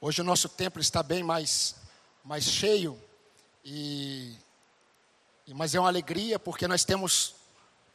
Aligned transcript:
Hoje 0.00 0.20
o 0.20 0.24
nosso 0.24 0.48
templo 0.48 0.80
está 0.80 1.02
bem 1.02 1.24
mais, 1.24 1.74
mais 2.22 2.44
cheio, 2.44 2.96
e, 3.64 4.32
e, 5.44 5.52
mas 5.52 5.74
é 5.74 5.80
uma 5.80 5.88
alegria 5.88 6.38
porque 6.38 6.68
nós 6.68 6.84
temos 6.84 7.34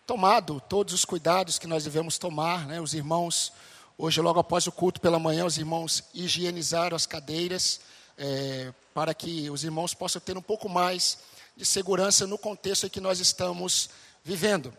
tomado 0.05 0.61
todos 0.67 0.93
os 0.93 1.05
cuidados 1.05 1.57
que 1.57 1.65
nós 1.65 1.85
devemos 1.85 2.17
tomar. 2.17 2.67
Né? 2.67 2.81
Os 2.81 2.93
irmãos, 2.93 3.53
hoje, 3.97 4.19
logo 4.19 4.37
após 4.37 4.67
o 4.67 4.71
culto 4.71 4.99
pela 4.99 5.17
manhã, 5.17 5.45
os 5.45 5.57
irmãos 5.57 6.03
higienizaram 6.13 6.93
as 6.93 7.05
cadeiras 7.05 7.79
é, 8.17 8.73
para 8.93 9.13
que 9.13 9.49
os 9.49 9.63
irmãos 9.63 9.93
possam 9.93 10.21
ter 10.21 10.37
um 10.37 10.41
pouco 10.41 10.67
mais 10.67 11.19
de 11.55 11.65
segurança 11.65 12.27
no 12.27 12.37
contexto 12.37 12.85
em 12.85 12.89
que 12.89 12.99
nós 12.99 13.21
estamos 13.21 13.89
vivendo. 14.25 14.73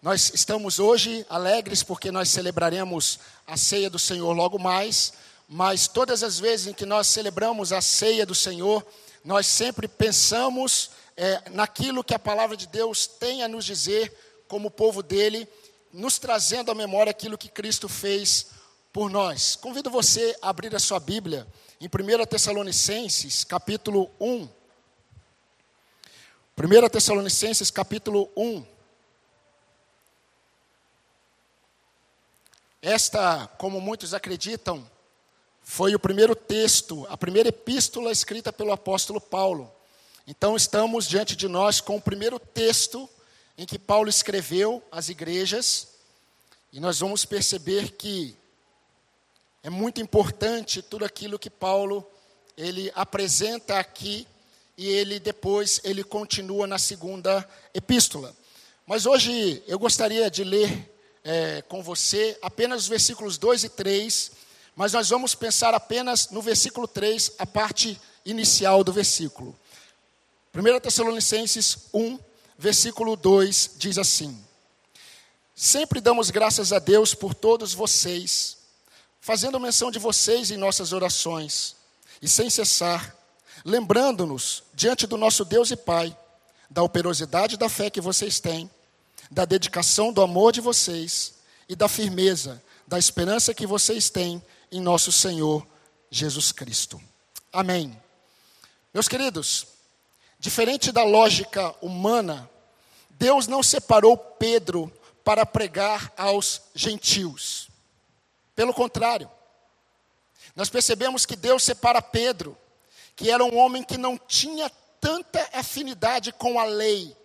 Nós 0.00 0.30
estamos 0.32 0.78
hoje 0.78 1.26
alegres 1.28 1.82
porque 1.82 2.12
nós 2.12 2.28
celebraremos 2.28 3.18
a 3.48 3.56
ceia 3.56 3.90
do 3.90 3.98
Senhor 3.98 4.32
logo 4.32 4.60
mais, 4.60 5.12
mas 5.48 5.88
todas 5.88 6.22
as 6.22 6.38
vezes 6.38 6.66
em 6.66 6.74
que 6.74 6.84
nós 6.84 7.06
celebramos 7.06 7.72
a 7.72 7.80
ceia 7.80 8.26
do 8.26 8.34
Senhor, 8.34 8.86
nós 9.24 9.46
sempre 9.46 9.88
pensamos 9.88 10.90
é, 11.16 11.48
naquilo 11.50 12.04
que 12.04 12.14
a 12.14 12.18
palavra 12.18 12.54
de 12.54 12.66
Deus 12.66 13.06
tem 13.06 13.42
a 13.42 13.48
nos 13.48 13.64
dizer 13.64 14.14
como 14.46 14.70
povo 14.70 15.02
dele, 15.02 15.48
nos 15.90 16.18
trazendo 16.18 16.70
à 16.70 16.74
memória 16.74 17.10
aquilo 17.10 17.38
que 17.38 17.48
Cristo 17.48 17.88
fez 17.88 18.48
por 18.92 19.10
nós. 19.10 19.56
Convido 19.56 19.90
você 19.90 20.36
a 20.42 20.50
abrir 20.50 20.74
a 20.76 20.78
sua 20.78 21.00
Bíblia 21.00 21.46
em 21.80 21.86
1 21.86 22.26
Tessalonicenses, 22.26 23.42
capítulo 23.42 24.10
1. 24.20 24.48
1 26.58 26.88
Tessalonicenses 26.90 27.70
capítulo 27.70 28.30
1. 28.36 28.66
Esta, 32.82 33.46
como 33.58 33.80
muitos 33.80 34.12
acreditam, 34.12 34.88
foi 35.70 35.94
o 35.94 35.98
primeiro 35.98 36.34
texto, 36.34 37.06
a 37.10 37.16
primeira 37.16 37.50
epístola 37.50 38.10
escrita 38.10 38.50
pelo 38.50 38.72
apóstolo 38.72 39.20
Paulo. 39.20 39.70
Então, 40.26 40.56
estamos 40.56 41.06
diante 41.06 41.36
de 41.36 41.46
nós 41.46 41.78
com 41.78 41.96
o 41.96 42.00
primeiro 42.00 42.38
texto 42.38 43.06
em 43.56 43.66
que 43.66 43.78
Paulo 43.78 44.08
escreveu 44.08 44.82
às 44.90 45.10
igrejas, 45.10 45.88
e 46.72 46.80
nós 46.80 47.00
vamos 47.00 47.26
perceber 47.26 47.90
que 47.90 48.34
é 49.62 49.68
muito 49.68 50.00
importante 50.00 50.80
tudo 50.80 51.04
aquilo 51.04 51.38
que 51.38 51.50
Paulo 51.50 52.02
ele 52.56 52.90
apresenta 52.94 53.78
aqui 53.78 54.26
e 54.74 54.88
ele 54.88 55.20
depois 55.20 55.82
ele 55.84 56.02
continua 56.02 56.66
na 56.66 56.78
segunda 56.78 57.46
epístola. 57.74 58.34
Mas 58.86 59.04
hoje 59.04 59.62
eu 59.66 59.78
gostaria 59.78 60.30
de 60.30 60.44
ler 60.44 60.90
é, 61.22 61.60
com 61.68 61.82
você 61.82 62.38
apenas 62.40 62.84
os 62.84 62.88
versículos 62.88 63.36
2 63.36 63.64
e 63.64 63.68
3, 63.68 64.37
mas 64.78 64.92
nós 64.92 65.08
vamos 65.08 65.34
pensar 65.34 65.74
apenas 65.74 66.30
no 66.30 66.40
versículo 66.40 66.86
3, 66.86 67.32
a 67.36 67.44
parte 67.44 68.00
inicial 68.24 68.84
do 68.84 68.92
versículo. 68.92 69.58
1 70.54 70.78
Tessalonicenses 70.78 71.78
1, 71.92 72.16
versículo 72.56 73.16
2 73.16 73.72
diz 73.76 73.98
assim: 73.98 74.40
Sempre 75.52 76.00
damos 76.00 76.30
graças 76.30 76.72
a 76.72 76.78
Deus 76.78 77.12
por 77.12 77.34
todos 77.34 77.74
vocês, 77.74 78.56
fazendo 79.20 79.58
menção 79.58 79.90
de 79.90 79.98
vocês 79.98 80.52
em 80.52 80.56
nossas 80.56 80.92
orações, 80.92 81.74
e 82.22 82.28
sem 82.28 82.48
cessar 82.48 83.16
lembrando-nos 83.64 84.62
diante 84.72 85.08
do 85.08 85.16
nosso 85.16 85.44
Deus 85.44 85.72
e 85.72 85.76
Pai 85.76 86.16
da 86.70 86.84
operosidade 86.84 87.56
da 87.56 87.68
fé 87.68 87.90
que 87.90 88.00
vocês 88.00 88.38
têm, 88.38 88.70
da 89.28 89.44
dedicação 89.44 90.12
do 90.12 90.22
amor 90.22 90.52
de 90.52 90.60
vocês 90.60 91.34
e 91.68 91.74
da 91.74 91.88
firmeza 91.88 92.62
da 92.88 92.98
esperança 92.98 93.52
que 93.52 93.66
vocês 93.66 94.08
têm 94.08 94.42
em 94.70 94.80
nosso 94.80 95.10
Senhor 95.10 95.66
Jesus 96.10 96.52
Cristo. 96.52 97.00
Amém. 97.52 98.00
Meus 98.92 99.08
queridos, 99.08 99.66
diferente 100.38 100.92
da 100.92 101.04
lógica 101.04 101.74
humana, 101.80 102.48
Deus 103.10 103.46
não 103.46 103.62
separou 103.62 104.16
Pedro 104.16 104.92
para 105.24 105.44
pregar 105.44 106.12
aos 106.16 106.62
gentios. 106.74 107.68
Pelo 108.54 108.72
contrário, 108.72 109.30
nós 110.56 110.68
percebemos 110.68 111.24
que 111.26 111.36
Deus 111.36 111.62
separa 111.62 112.00
Pedro 112.00 112.56
que 113.18 113.32
era 113.32 113.44
um 113.44 113.58
homem 113.58 113.82
que 113.82 113.98
não 113.98 114.16
tinha 114.16 114.70
tanta 115.00 115.44
afinidade 115.52 116.30
com 116.30 116.56
a 116.56 116.64
lei. 116.64 117.16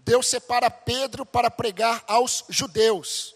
Deus 0.00 0.26
separa 0.26 0.68
Pedro 0.68 1.24
para 1.24 1.48
pregar 1.48 2.02
aos 2.08 2.44
judeus. 2.48 3.32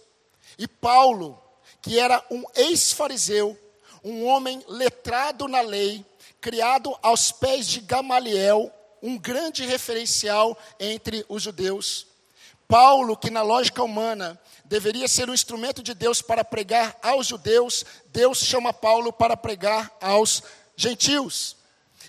E 0.59 0.67
Paulo, 0.67 1.41
que 1.83 1.99
era 1.99 2.25
um 2.31 2.45
ex-fariseu, 2.55 3.59
um 4.05 4.27
homem 4.27 4.63
letrado 4.69 5.49
na 5.49 5.61
lei, 5.61 6.05
criado 6.41 6.97
aos 7.03 7.33
pés 7.33 7.67
de 7.67 7.81
Gamaliel, 7.81 8.73
um 9.03 9.19
grande 9.19 9.65
referencial 9.65 10.57
entre 10.79 11.25
os 11.29 11.43
judeus. 11.43 12.07
Paulo, 12.69 13.17
que 13.17 13.31
na 13.31 13.43
lógica 13.43 13.83
humana 13.83 14.41
deveria 14.65 15.09
ser 15.09 15.29
um 15.29 15.35
instrumento 15.35 15.83
de 15.83 15.93
Deus 15.93 16.23
para 16.23 16.45
pregar 16.45 16.97
aos 17.03 17.27
judeus, 17.27 17.85
Deus 18.13 18.39
chama 18.39 18.73
Paulo 18.73 19.13
para 19.13 19.37
pregar 19.37 19.91
aos 20.01 20.43
gentios. 20.77 21.57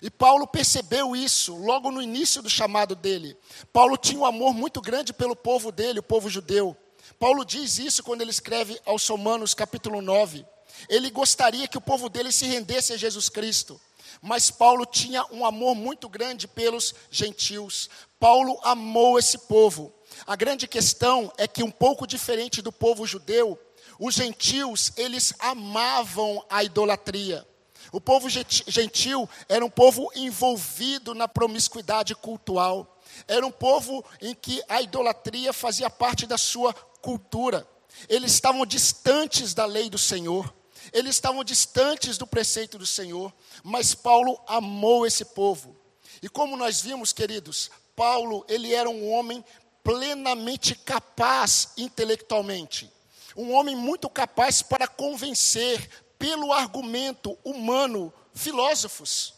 E 0.01 0.09
Paulo 0.09 0.47
percebeu 0.47 1.15
isso 1.15 1.55
logo 1.55 1.91
no 1.91 2.01
início 2.01 2.41
do 2.41 2.49
chamado 2.49 2.95
dele. 2.95 3.37
Paulo 3.73 3.97
tinha 3.97 4.19
um 4.19 4.25
amor 4.25 4.53
muito 4.53 4.81
grande 4.81 5.13
pelo 5.13 5.35
povo 5.35 5.71
dele, 5.71 5.99
o 5.99 6.03
povo 6.03 6.29
judeu. 6.29 6.77
Paulo 7.21 7.45
diz 7.45 7.77
isso 7.77 8.01
quando 8.01 8.21
ele 8.21 8.31
escreve 8.31 8.81
aos 8.83 9.07
Romanos, 9.07 9.53
capítulo 9.53 10.01
9. 10.01 10.43
Ele 10.89 11.11
gostaria 11.11 11.67
que 11.67 11.77
o 11.77 11.81
povo 11.81 12.09
dele 12.09 12.31
se 12.31 12.47
rendesse 12.47 12.93
a 12.93 12.97
Jesus 12.97 13.29
Cristo. 13.29 13.79
Mas 14.23 14.49
Paulo 14.49 14.87
tinha 14.87 15.23
um 15.31 15.45
amor 15.45 15.75
muito 15.75 16.09
grande 16.09 16.47
pelos 16.47 16.95
gentios. 17.11 17.91
Paulo 18.19 18.59
amou 18.63 19.19
esse 19.19 19.37
povo. 19.37 19.93
A 20.25 20.35
grande 20.35 20.67
questão 20.67 21.31
é 21.37 21.47
que, 21.47 21.61
um 21.61 21.69
pouco 21.69 22.07
diferente 22.07 22.59
do 22.59 22.71
povo 22.71 23.05
judeu, 23.05 23.55
os 23.99 24.15
gentios, 24.15 24.91
eles 24.97 25.31
amavam 25.37 26.43
a 26.49 26.63
idolatria. 26.63 27.47
O 27.91 28.01
povo 28.01 28.29
gentil 28.29 29.29
era 29.47 29.63
um 29.63 29.69
povo 29.69 30.09
envolvido 30.15 31.13
na 31.13 31.27
promiscuidade 31.27 32.15
cultural. 32.15 32.99
Era 33.27 33.45
um 33.45 33.51
povo 33.51 34.03
em 34.19 34.33
que 34.33 34.59
a 34.67 34.81
idolatria 34.81 35.53
fazia 35.53 35.87
parte 35.87 36.25
da 36.25 36.37
sua 36.37 36.73
cultura. 37.01 37.67
Eles 38.07 38.33
estavam 38.33 38.65
distantes 38.65 39.53
da 39.53 39.65
lei 39.65 39.89
do 39.89 39.97
Senhor. 39.97 40.53
Eles 40.93 41.15
estavam 41.15 41.43
distantes 41.43 42.17
do 42.17 42.25
preceito 42.25 42.77
do 42.77 42.85
Senhor. 42.85 43.33
Mas 43.63 43.93
Paulo 43.93 44.39
amou 44.47 45.05
esse 45.05 45.25
povo. 45.25 45.75
E 46.21 46.29
como 46.29 46.55
nós 46.55 46.81
vimos, 46.81 47.11
queridos, 47.11 47.71
Paulo, 47.95 48.45
ele 48.47 48.73
era 48.73 48.89
um 48.89 49.11
homem 49.11 49.43
plenamente 49.83 50.75
capaz 50.75 51.69
intelectualmente. 51.77 52.91
Um 53.35 53.53
homem 53.53 53.75
muito 53.75 54.09
capaz 54.09 54.61
para 54.61 54.87
convencer, 54.87 55.89
pelo 56.19 56.51
argumento 56.51 57.37
humano, 57.43 58.13
filósofos. 58.33 59.33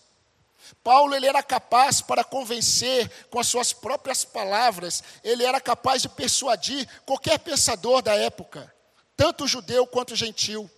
Paulo 0.84 1.16
ele 1.16 1.28
era 1.28 1.44
capaz 1.44 2.02
para 2.02 2.24
convencer 2.24 3.28
com 3.30 3.40
as 3.40 3.48
suas 3.48 3.74
próprias 3.74 4.24
palavras, 4.24 5.04
ele 5.24 5.44
era 5.44 5.60
capaz 5.60 6.02
de 6.02 6.10
persuadir 6.10 6.88
qualquer 7.06 7.40
pensador 7.40 8.02
da 8.02 8.16
época, 8.16 8.74
tanto 9.16 9.48
judeu 9.48 9.86
quanto 9.86 10.16
gentil. 10.16 10.70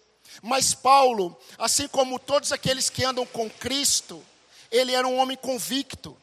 Mas 0.42 0.74
Paulo, 0.74 1.38
assim 1.58 1.88
como 1.88 2.20
todos 2.20 2.52
aqueles 2.52 2.90
que 2.90 3.04
andam 3.04 3.26
com 3.26 3.50
Cristo, 3.50 4.24
ele 4.72 4.94
era 4.94 5.08
um 5.08 5.18
homem 5.18 5.38
convicto. 5.38 6.18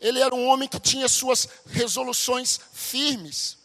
Ele 0.00 0.20
era 0.20 0.34
um 0.34 0.46
homem 0.46 0.68
que 0.68 0.78
tinha 0.78 1.08
suas 1.08 1.48
resoluções 1.66 2.60
firmes. 2.72 3.56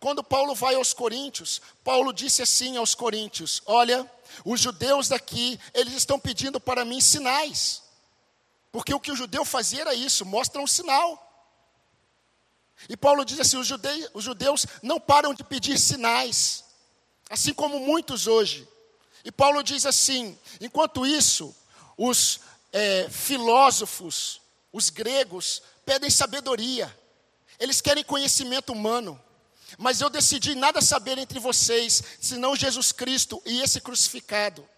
Quando 0.00 0.22
Paulo 0.22 0.54
vai 0.54 0.74
aos 0.74 0.92
Coríntios, 0.92 1.62
Paulo 1.82 2.12
disse 2.12 2.42
assim 2.42 2.76
aos 2.76 2.94
Coríntios: 2.94 3.62
Olha, 3.66 4.08
os 4.44 4.60
judeus 4.60 5.08
daqui, 5.08 5.58
eles 5.72 5.94
estão 5.94 6.18
pedindo 6.18 6.60
para 6.60 6.84
mim 6.84 7.00
sinais. 7.00 7.82
Porque 8.76 8.92
o 8.92 9.00
que 9.00 9.10
o 9.10 9.16
judeu 9.16 9.42
fazia 9.42 9.80
era 9.80 9.94
isso, 9.94 10.26
mostra 10.26 10.60
um 10.60 10.66
sinal. 10.66 11.10
E 12.90 12.94
Paulo 12.94 13.24
diz 13.24 13.40
assim: 13.40 13.56
os 13.56 13.66
judeus, 13.66 14.10
os 14.12 14.22
judeus 14.22 14.66
não 14.82 15.00
param 15.00 15.32
de 15.32 15.42
pedir 15.42 15.78
sinais, 15.78 16.62
assim 17.30 17.54
como 17.54 17.80
muitos 17.80 18.26
hoje. 18.26 18.68
E 19.24 19.32
Paulo 19.32 19.62
diz 19.62 19.86
assim: 19.86 20.38
enquanto 20.60 21.06
isso, 21.06 21.56
os 21.96 22.40
é, 22.70 23.08
filósofos, 23.08 24.42
os 24.70 24.90
gregos, 24.90 25.62
pedem 25.86 26.10
sabedoria, 26.10 26.94
eles 27.58 27.80
querem 27.80 28.04
conhecimento 28.04 28.74
humano. 28.74 29.18
Mas 29.78 30.02
eu 30.02 30.10
decidi 30.10 30.54
nada 30.54 30.82
saber 30.82 31.16
entre 31.16 31.38
vocês, 31.38 32.02
senão 32.20 32.54
Jesus 32.54 32.92
Cristo 32.92 33.40
e 33.46 33.62
esse 33.62 33.80
crucificado. 33.80 34.68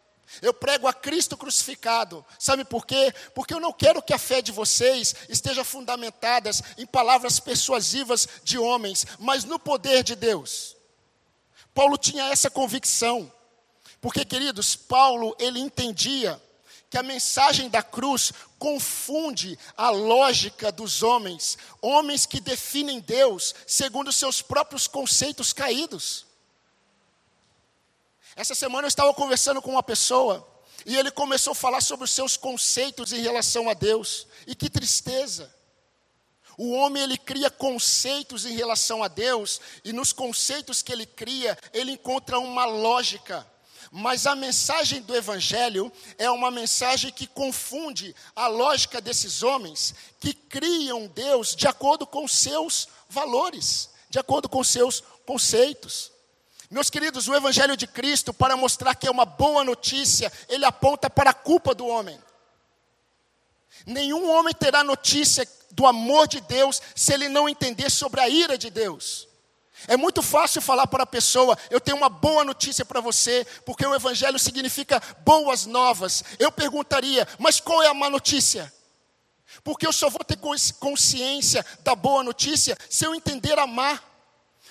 Eu 0.42 0.52
prego 0.52 0.86
a 0.86 0.92
Cristo 0.92 1.36
crucificado. 1.36 2.24
Sabe 2.38 2.64
por 2.64 2.86
quê? 2.86 3.12
Porque 3.34 3.54
eu 3.54 3.60
não 3.60 3.72
quero 3.72 4.02
que 4.02 4.12
a 4.12 4.18
fé 4.18 4.42
de 4.42 4.52
vocês 4.52 5.14
esteja 5.28 5.64
fundamentada 5.64 6.50
em 6.76 6.86
palavras 6.86 7.40
persuasivas 7.40 8.28
de 8.44 8.58
homens, 8.58 9.06
mas 9.18 9.44
no 9.44 9.58
poder 9.58 10.02
de 10.02 10.14
Deus. 10.14 10.76
Paulo 11.74 11.96
tinha 11.96 12.24
essa 12.24 12.50
convicção. 12.50 13.32
Porque, 14.00 14.24
queridos, 14.24 14.76
Paulo, 14.76 15.34
ele 15.38 15.58
entendia 15.58 16.40
que 16.90 16.96
a 16.96 17.02
mensagem 17.02 17.68
da 17.68 17.82
cruz 17.82 18.32
confunde 18.58 19.58
a 19.76 19.90
lógica 19.90 20.72
dos 20.72 21.02
homens, 21.02 21.58
homens 21.82 22.26
que 22.26 22.40
definem 22.40 23.00
Deus 23.00 23.54
segundo 23.66 24.12
seus 24.12 24.40
próprios 24.40 24.86
conceitos 24.86 25.52
caídos. 25.52 26.27
Essa 28.38 28.54
semana 28.54 28.86
eu 28.86 28.88
estava 28.88 29.12
conversando 29.12 29.60
com 29.60 29.72
uma 29.72 29.82
pessoa 29.82 30.48
e 30.86 30.96
ele 30.96 31.10
começou 31.10 31.50
a 31.50 31.56
falar 31.56 31.80
sobre 31.80 32.04
os 32.04 32.12
seus 32.12 32.36
conceitos 32.36 33.12
em 33.12 33.20
relação 33.20 33.68
a 33.68 33.74
Deus. 33.74 34.28
E 34.46 34.54
que 34.54 34.70
tristeza! 34.70 35.52
O 36.56 36.70
homem 36.70 37.02
ele 37.02 37.18
cria 37.18 37.50
conceitos 37.50 38.46
em 38.46 38.54
relação 38.54 39.02
a 39.02 39.08
Deus 39.08 39.60
e 39.84 39.92
nos 39.92 40.12
conceitos 40.12 40.82
que 40.82 40.92
ele 40.92 41.04
cria, 41.04 41.58
ele 41.72 41.90
encontra 41.90 42.38
uma 42.38 42.64
lógica. 42.64 43.44
Mas 43.90 44.24
a 44.24 44.36
mensagem 44.36 45.02
do 45.02 45.16
Evangelho 45.16 45.90
é 46.16 46.30
uma 46.30 46.52
mensagem 46.52 47.10
que 47.10 47.26
confunde 47.26 48.14
a 48.36 48.46
lógica 48.46 49.00
desses 49.00 49.42
homens 49.42 49.92
que 50.20 50.32
criam 50.32 51.08
Deus 51.08 51.56
de 51.56 51.66
acordo 51.66 52.06
com 52.06 52.28
seus 52.28 52.86
valores, 53.08 53.90
de 54.08 54.20
acordo 54.20 54.48
com 54.48 54.62
seus 54.62 55.02
conceitos. 55.26 56.12
Meus 56.70 56.90
queridos, 56.90 57.28
o 57.28 57.34
Evangelho 57.34 57.76
de 57.76 57.86
Cristo, 57.86 58.34
para 58.34 58.56
mostrar 58.56 58.94
que 58.94 59.06
é 59.06 59.10
uma 59.10 59.24
boa 59.24 59.64
notícia, 59.64 60.30
ele 60.48 60.66
aponta 60.66 61.08
para 61.08 61.30
a 61.30 61.34
culpa 61.34 61.74
do 61.74 61.86
homem. 61.86 62.18
Nenhum 63.86 64.30
homem 64.30 64.54
terá 64.54 64.84
notícia 64.84 65.48
do 65.70 65.86
amor 65.86 66.28
de 66.28 66.40
Deus 66.42 66.82
se 66.94 67.14
ele 67.14 67.28
não 67.28 67.48
entender 67.48 67.90
sobre 67.90 68.20
a 68.20 68.28
ira 68.28 68.58
de 68.58 68.68
Deus. 68.68 69.28
É 69.86 69.96
muito 69.96 70.22
fácil 70.22 70.60
falar 70.60 70.86
para 70.86 71.04
a 71.04 71.06
pessoa: 71.06 71.56
eu 71.70 71.80
tenho 71.80 71.96
uma 71.96 72.08
boa 72.08 72.44
notícia 72.44 72.84
para 72.84 73.00
você, 73.00 73.46
porque 73.64 73.86
o 73.86 73.94
Evangelho 73.94 74.38
significa 74.38 75.00
boas 75.20 75.64
novas. 75.66 76.24
Eu 76.38 76.50
perguntaria: 76.50 77.26
mas 77.38 77.60
qual 77.60 77.82
é 77.82 77.86
a 77.86 77.94
má 77.94 78.10
notícia? 78.10 78.72
Porque 79.62 79.86
eu 79.86 79.92
só 79.92 80.10
vou 80.10 80.24
ter 80.24 80.38
consciência 80.78 81.64
da 81.80 81.94
boa 81.94 82.22
notícia 82.22 82.76
se 82.90 83.04
eu 83.04 83.14
entender 83.14 83.58
amar. 83.58 84.07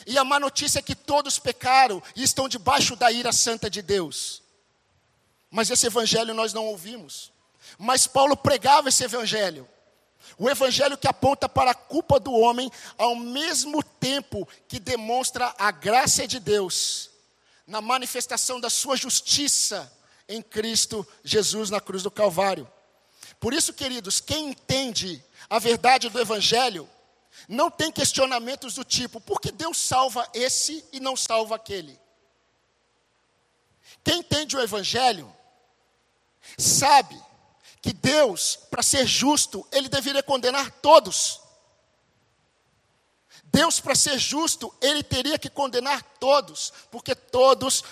E 0.07 0.17
a 0.17 0.23
má 0.23 0.39
notícia 0.39 0.79
é 0.79 0.81
que 0.81 0.95
todos 0.95 1.37
pecaram 1.37 2.01
e 2.15 2.23
estão 2.23 2.47
debaixo 2.47 2.95
da 2.95 3.11
ira 3.11 3.33
santa 3.33 3.69
de 3.69 3.81
Deus. 3.81 4.41
Mas 5.51 5.69
esse 5.69 5.85
evangelho 5.85 6.33
nós 6.33 6.53
não 6.53 6.65
ouvimos. 6.65 7.29
Mas 7.77 8.07
Paulo 8.07 8.37
pregava 8.37 8.87
esse 8.87 9.03
evangelho. 9.03 9.67
O 10.37 10.49
evangelho 10.49 10.97
que 10.97 11.09
aponta 11.09 11.49
para 11.49 11.71
a 11.71 11.75
culpa 11.75 12.21
do 12.21 12.31
homem, 12.31 12.71
ao 12.97 13.17
mesmo 13.17 13.83
tempo 13.83 14.47
que 14.69 14.79
demonstra 14.79 15.53
a 15.59 15.71
graça 15.71 16.25
de 16.25 16.39
Deus 16.39 17.09
na 17.67 17.81
manifestação 17.81 18.61
da 18.61 18.69
sua 18.69 18.95
justiça 18.95 19.91
em 20.29 20.41
Cristo 20.41 21.05
Jesus 21.21 21.69
na 21.69 21.81
cruz 21.81 22.01
do 22.01 22.09
Calvário. 22.09 22.65
Por 23.41 23.53
isso, 23.53 23.73
queridos, 23.73 24.21
quem 24.21 24.51
entende 24.51 25.21
a 25.49 25.59
verdade 25.59 26.07
do 26.07 26.19
evangelho 26.19 26.89
não 27.47 27.69
tem 27.69 27.91
questionamentos 27.91 28.75
do 28.75 28.83
tipo: 28.83 29.19
por 29.19 29.39
que 29.39 29.51
Deus 29.51 29.77
salva 29.77 30.27
esse 30.33 30.83
e 30.91 30.99
não 30.99 31.15
salva 31.15 31.55
aquele? 31.55 31.99
Quem 34.03 34.19
entende 34.19 34.55
o 34.55 34.61
Evangelho 34.61 35.33
sabe 36.57 37.21
que 37.81 37.93
Deus, 37.93 38.55
para 38.69 38.81
ser 38.81 39.05
justo, 39.05 39.67
ele 39.71 39.89
deveria 39.89 40.23
condenar 40.23 40.71
todos. 40.71 41.41
Deus, 43.45 43.79
para 43.79 43.95
ser 43.95 44.17
justo, 44.17 44.73
ele 44.81 45.03
teria 45.03 45.39
que 45.39 45.49
condenar 45.49 46.03
todos, 46.19 46.73
porque 46.91 47.15
todos 47.15 47.83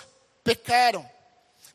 pecaram. 0.43 1.09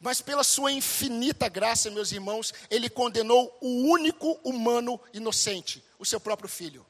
Mas 0.01 0.21
pela 0.21 0.45
sua 0.45 0.73
infinita 0.73 1.49
graça, 1.49 1.91
meus 1.91 2.13
irmãos, 2.13 2.55
ele 2.71 2.89
condenou 2.89 3.57
o 3.61 3.83
único 3.91 4.39
humano 4.45 4.99
inocente, 5.13 5.85
o 5.99 6.07
seu 6.07 6.21
próprio 6.21 6.49
filho. 6.49 6.87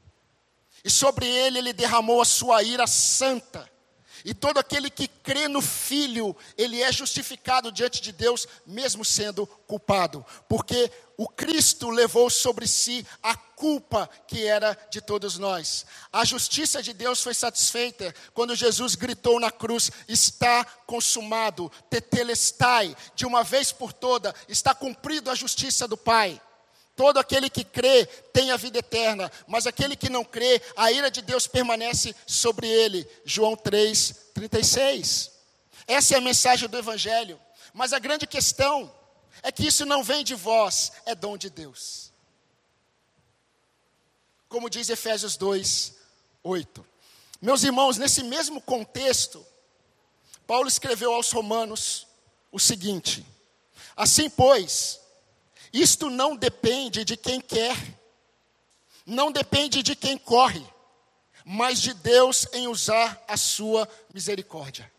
E 0.84 0.90
sobre 0.90 1.26
ele 1.26 1.58
ele 1.58 1.72
derramou 1.72 2.20
a 2.20 2.24
sua 2.24 2.62
ira 2.62 2.86
santa. 2.86 3.68
E 4.24 4.34
todo 4.34 4.58
aquele 4.58 4.90
que 4.90 5.08
crê 5.08 5.48
no 5.48 5.62
Filho, 5.62 6.36
ele 6.56 6.82
é 6.82 6.92
justificado 6.92 7.72
diante 7.72 8.00
de 8.02 8.12
Deus, 8.12 8.46
mesmo 8.66 9.04
sendo 9.04 9.46
culpado, 9.46 10.24
porque 10.48 10.90
o 11.16 11.28
Cristo 11.28 11.90
levou 11.90 12.28
sobre 12.28 12.66
si 12.66 13.06
a 13.22 13.34
culpa 13.34 14.08
que 14.26 14.46
era 14.46 14.76
de 14.90 15.00
todos 15.00 15.38
nós. 15.38 15.86
A 16.12 16.24
justiça 16.24 16.82
de 16.82 16.92
Deus 16.92 17.22
foi 17.22 17.34
satisfeita 17.34 18.14
quando 18.32 18.54
Jesus 18.54 18.94
gritou 18.94 19.38
na 19.40 19.50
cruz: 19.50 19.90
Está 20.08 20.64
consumado, 20.86 21.70
tetelestai, 21.88 22.96
de 23.14 23.26
uma 23.26 23.42
vez 23.42 23.72
por 23.72 23.92
toda, 23.92 24.34
está 24.48 24.74
cumprido 24.74 25.30
a 25.30 25.34
justiça 25.34 25.86
do 25.86 25.96
Pai. 25.96 26.40
Todo 27.00 27.16
aquele 27.16 27.48
que 27.48 27.64
crê 27.64 28.04
tem 28.04 28.50
a 28.50 28.58
vida 28.58 28.78
eterna, 28.78 29.32
mas 29.46 29.66
aquele 29.66 29.96
que 29.96 30.10
não 30.10 30.22
crê, 30.22 30.60
a 30.76 30.92
ira 30.92 31.10
de 31.10 31.22
Deus 31.22 31.46
permanece 31.46 32.14
sobre 32.26 32.68
ele. 32.68 33.08
João 33.24 33.56
3, 33.56 34.14
36. 34.34 35.30
Essa 35.86 36.12
é 36.12 36.18
a 36.18 36.20
mensagem 36.20 36.68
do 36.68 36.76
Evangelho. 36.76 37.40
Mas 37.72 37.94
a 37.94 37.98
grande 37.98 38.26
questão 38.26 38.94
é 39.42 39.50
que 39.50 39.66
isso 39.66 39.86
não 39.86 40.04
vem 40.04 40.22
de 40.22 40.34
vós, 40.34 40.92
é 41.06 41.14
dom 41.14 41.38
de 41.38 41.48
Deus. 41.48 42.12
Como 44.46 44.68
diz 44.68 44.90
Efésios 44.90 45.38
2, 45.38 45.94
8. 46.44 46.86
Meus 47.40 47.62
irmãos, 47.62 47.96
nesse 47.96 48.22
mesmo 48.22 48.60
contexto, 48.60 49.42
Paulo 50.46 50.68
escreveu 50.68 51.14
aos 51.14 51.32
Romanos 51.32 52.06
o 52.52 52.60
seguinte: 52.60 53.24
Assim, 53.96 54.28
pois, 54.28 55.00
isto 55.72 56.10
não 56.10 56.36
depende 56.36 57.04
de 57.04 57.16
quem 57.16 57.40
quer, 57.40 57.76
não 59.06 59.30
depende 59.30 59.82
de 59.82 59.94
quem 59.94 60.16
corre, 60.16 60.64
mas 61.44 61.80
de 61.80 61.94
Deus 61.94 62.46
em 62.52 62.68
usar 62.68 63.22
a 63.26 63.36
sua 63.36 63.88
misericórdia. 64.12 64.90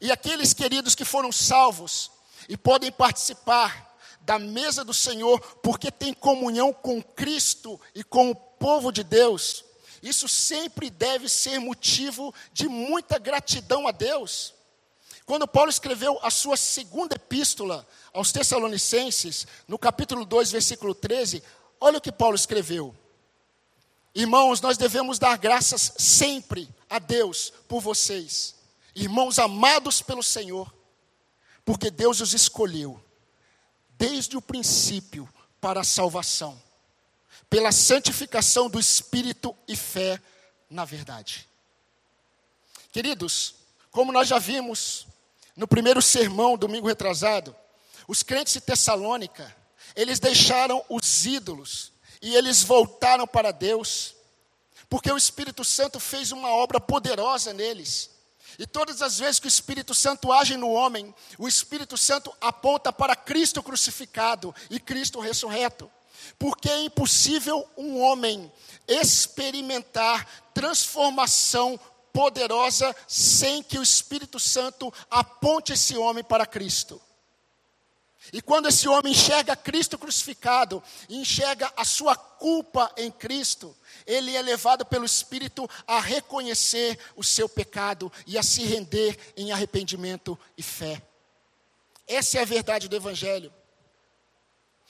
E 0.00 0.10
aqueles 0.10 0.52
queridos 0.52 0.94
que 0.94 1.04
foram 1.04 1.30
salvos 1.30 2.10
e 2.48 2.56
podem 2.56 2.90
participar 2.90 3.90
da 4.22 4.38
mesa 4.38 4.84
do 4.84 4.94
Senhor, 4.94 5.40
porque 5.62 5.90
têm 5.90 6.14
comunhão 6.14 6.72
com 6.72 7.02
Cristo 7.02 7.80
e 7.94 8.04
com 8.04 8.30
o 8.30 8.34
povo 8.34 8.92
de 8.92 9.02
Deus, 9.02 9.64
isso 10.02 10.28
sempre 10.28 10.90
deve 10.90 11.28
ser 11.28 11.58
motivo 11.60 12.34
de 12.52 12.68
muita 12.68 13.18
gratidão 13.18 13.86
a 13.86 13.92
Deus. 13.92 14.52
Quando 15.24 15.46
Paulo 15.46 15.70
escreveu 15.70 16.18
a 16.22 16.30
sua 16.30 16.56
segunda 16.56 17.14
epístola 17.14 17.86
aos 18.12 18.32
Tessalonicenses, 18.32 19.46
no 19.66 19.78
capítulo 19.78 20.24
2, 20.24 20.52
versículo 20.52 20.94
13, 20.94 21.42
olha 21.80 21.98
o 21.98 22.00
que 22.00 22.12
Paulo 22.12 22.36
escreveu. 22.36 22.94
Irmãos, 24.14 24.60
nós 24.60 24.76
devemos 24.76 25.18
dar 25.18 25.38
graças 25.38 25.94
sempre 25.98 26.68
a 26.88 26.98
Deus 26.98 27.52
por 27.66 27.80
vocês, 27.80 28.54
irmãos 28.94 29.38
amados 29.38 30.02
pelo 30.02 30.22
Senhor, 30.22 30.72
porque 31.64 31.90
Deus 31.90 32.20
os 32.20 32.34
escolheu 32.34 33.02
desde 33.96 34.36
o 34.36 34.42
princípio 34.42 35.28
para 35.60 35.80
a 35.80 35.84
salvação, 35.84 36.60
pela 37.48 37.72
santificação 37.72 38.68
do 38.68 38.78
espírito 38.78 39.56
e 39.66 39.76
fé 39.76 40.20
na 40.68 40.84
verdade. 40.84 41.48
Queridos, 42.90 43.54
como 43.90 44.12
nós 44.12 44.28
já 44.28 44.38
vimos 44.38 45.06
no 45.56 45.68
primeiro 45.68 46.02
sermão, 46.02 46.58
domingo 46.58 46.88
retrasado, 46.88 47.54
os 48.12 48.22
crentes 48.22 48.52
de 48.52 48.60
Tessalônica, 48.60 49.56
eles 49.96 50.20
deixaram 50.20 50.84
os 50.86 51.24
ídolos 51.24 51.92
e 52.20 52.34
eles 52.36 52.62
voltaram 52.62 53.26
para 53.26 53.50
Deus, 53.50 54.14
porque 54.86 55.10
o 55.10 55.16
Espírito 55.16 55.64
Santo 55.64 55.98
fez 55.98 56.30
uma 56.30 56.50
obra 56.50 56.78
poderosa 56.78 57.54
neles. 57.54 58.10
E 58.58 58.66
todas 58.66 59.00
as 59.00 59.18
vezes 59.18 59.40
que 59.40 59.46
o 59.46 59.48
Espírito 59.48 59.94
Santo 59.94 60.30
age 60.30 60.58
no 60.58 60.68
homem, 60.68 61.14
o 61.38 61.48
Espírito 61.48 61.96
Santo 61.96 62.30
aponta 62.38 62.92
para 62.92 63.16
Cristo 63.16 63.62
crucificado 63.62 64.54
e 64.68 64.78
Cristo 64.78 65.18
ressurreto. 65.18 65.90
Porque 66.38 66.68
é 66.68 66.82
impossível 66.82 67.66
um 67.78 67.98
homem 67.98 68.52
experimentar 68.86 70.28
transformação 70.52 71.80
poderosa 72.12 72.94
sem 73.08 73.62
que 73.62 73.78
o 73.78 73.82
Espírito 73.82 74.38
Santo 74.38 74.92
aponte 75.10 75.72
esse 75.72 75.96
homem 75.96 76.22
para 76.22 76.44
Cristo. 76.44 77.00
E 78.32 78.40
quando 78.40 78.66
esse 78.68 78.88
homem 78.88 79.12
enxerga 79.12 79.54
Cristo 79.54 79.98
crucificado, 79.98 80.82
enxerga 81.06 81.70
a 81.76 81.84
sua 81.84 82.16
culpa 82.16 82.90
em 82.96 83.10
Cristo, 83.10 83.76
ele 84.06 84.34
é 84.34 84.40
levado 84.40 84.86
pelo 84.86 85.04
Espírito 85.04 85.68
a 85.86 86.00
reconhecer 86.00 86.98
o 87.14 87.22
seu 87.22 87.46
pecado 87.46 88.10
e 88.26 88.38
a 88.38 88.42
se 88.42 88.64
render 88.64 89.18
em 89.36 89.52
arrependimento 89.52 90.38
e 90.56 90.62
fé. 90.62 91.02
Essa 92.06 92.38
é 92.38 92.40
a 92.40 92.46
verdade 92.46 92.88
do 92.88 92.96
Evangelho. 92.96 93.52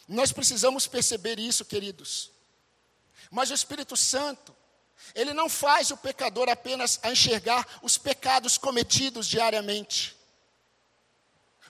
Nós 0.07 0.31
precisamos 0.31 0.87
perceber 0.87 1.41
isso, 1.41 1.65
queridos. 1.65 2.31
Mas 3.29 3.51
o 3.51 3.55
Espírito 3.55 3.97
Santo, 3.97 4.55
ele 5.17 5.33
não 5.33 5.49
faz 5.49 5.91
o 5.91 5.97
pecador 5.97 6.49
apenas 6.49 7.01
a 7.03 7.11
enxergar 7.11 7.67
os 7.83 7.99
pecados 7.99 8.57
cometidos 8.57 9.27
diariamente. 9.27 10.22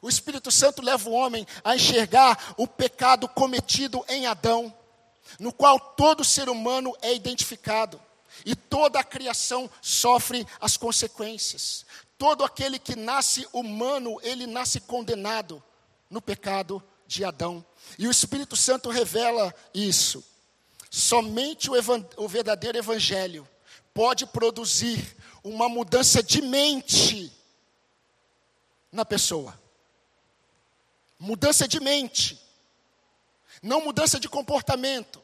O 0.03 0.09
Espírito 0.09 0.51
Santo 0.51 0.83
leva 0.83 1.09
o 1.09 1.13
homem 1.13 1.47
a 1.63 1.77
enxergar 1.77 2.55
o 2.57 2.67
pecado 2.67 3.29
cometido 3.29 4.05
em 4.09 4.27
Adão, 4.27 4.75
no 5.39 5.53
qual 5.53 5.79
todo 5.79 6.25
ser 6.25 6.49
humano 6.49 6.93
é 7.01 7.15
identificado 7.15 8.01
e 8.45 8.57
toda 8.57 8.99
a 8.99 9.05
criação 9.05 9.71
sofre 9.81 10.45
as 10.61 10.77
consequências. 10.77 11.87
Todo 12.19 12.43
aquele 12.43 12.81
que 12.81 12.97
nasce 12.97 13.47
humano, 13.53 14.19
ele 14.23 14.45
nasce 14.45 14.81
condenado 14.81 15.63
no 16.11 16.21
pecado 16.21 16.83
de 17.07 17.25
Adão. 17.25 17.65
E 17.97 18.09
o 18.09 18.11
Espírito 18.11 18.57
Santo 18.57 18.91
revela 18.91 19.55
isso. 19.73 20.25
Somente 20.91 21.71
o, 21.71 21.75
o 22.17 22.29
verdadeiro 22.29 22.77
Evangelho 22.77 23.49
pode 23.95 24.27
produzir 24.27 25.17
uma 25.45 25.69
mudança 25.69 26.23
de 26.23 26.43
mente 26.43 27.33
na 28.91 29.05
pessoa. 29.05 29.62
Mudança 31.23 31.69
de 31.69 31.79
mente, 31.79 32.37
não 33.63 33.81
mudança 33.81 34.19
de 34.19 34.29
comportamento. 34.29 35.23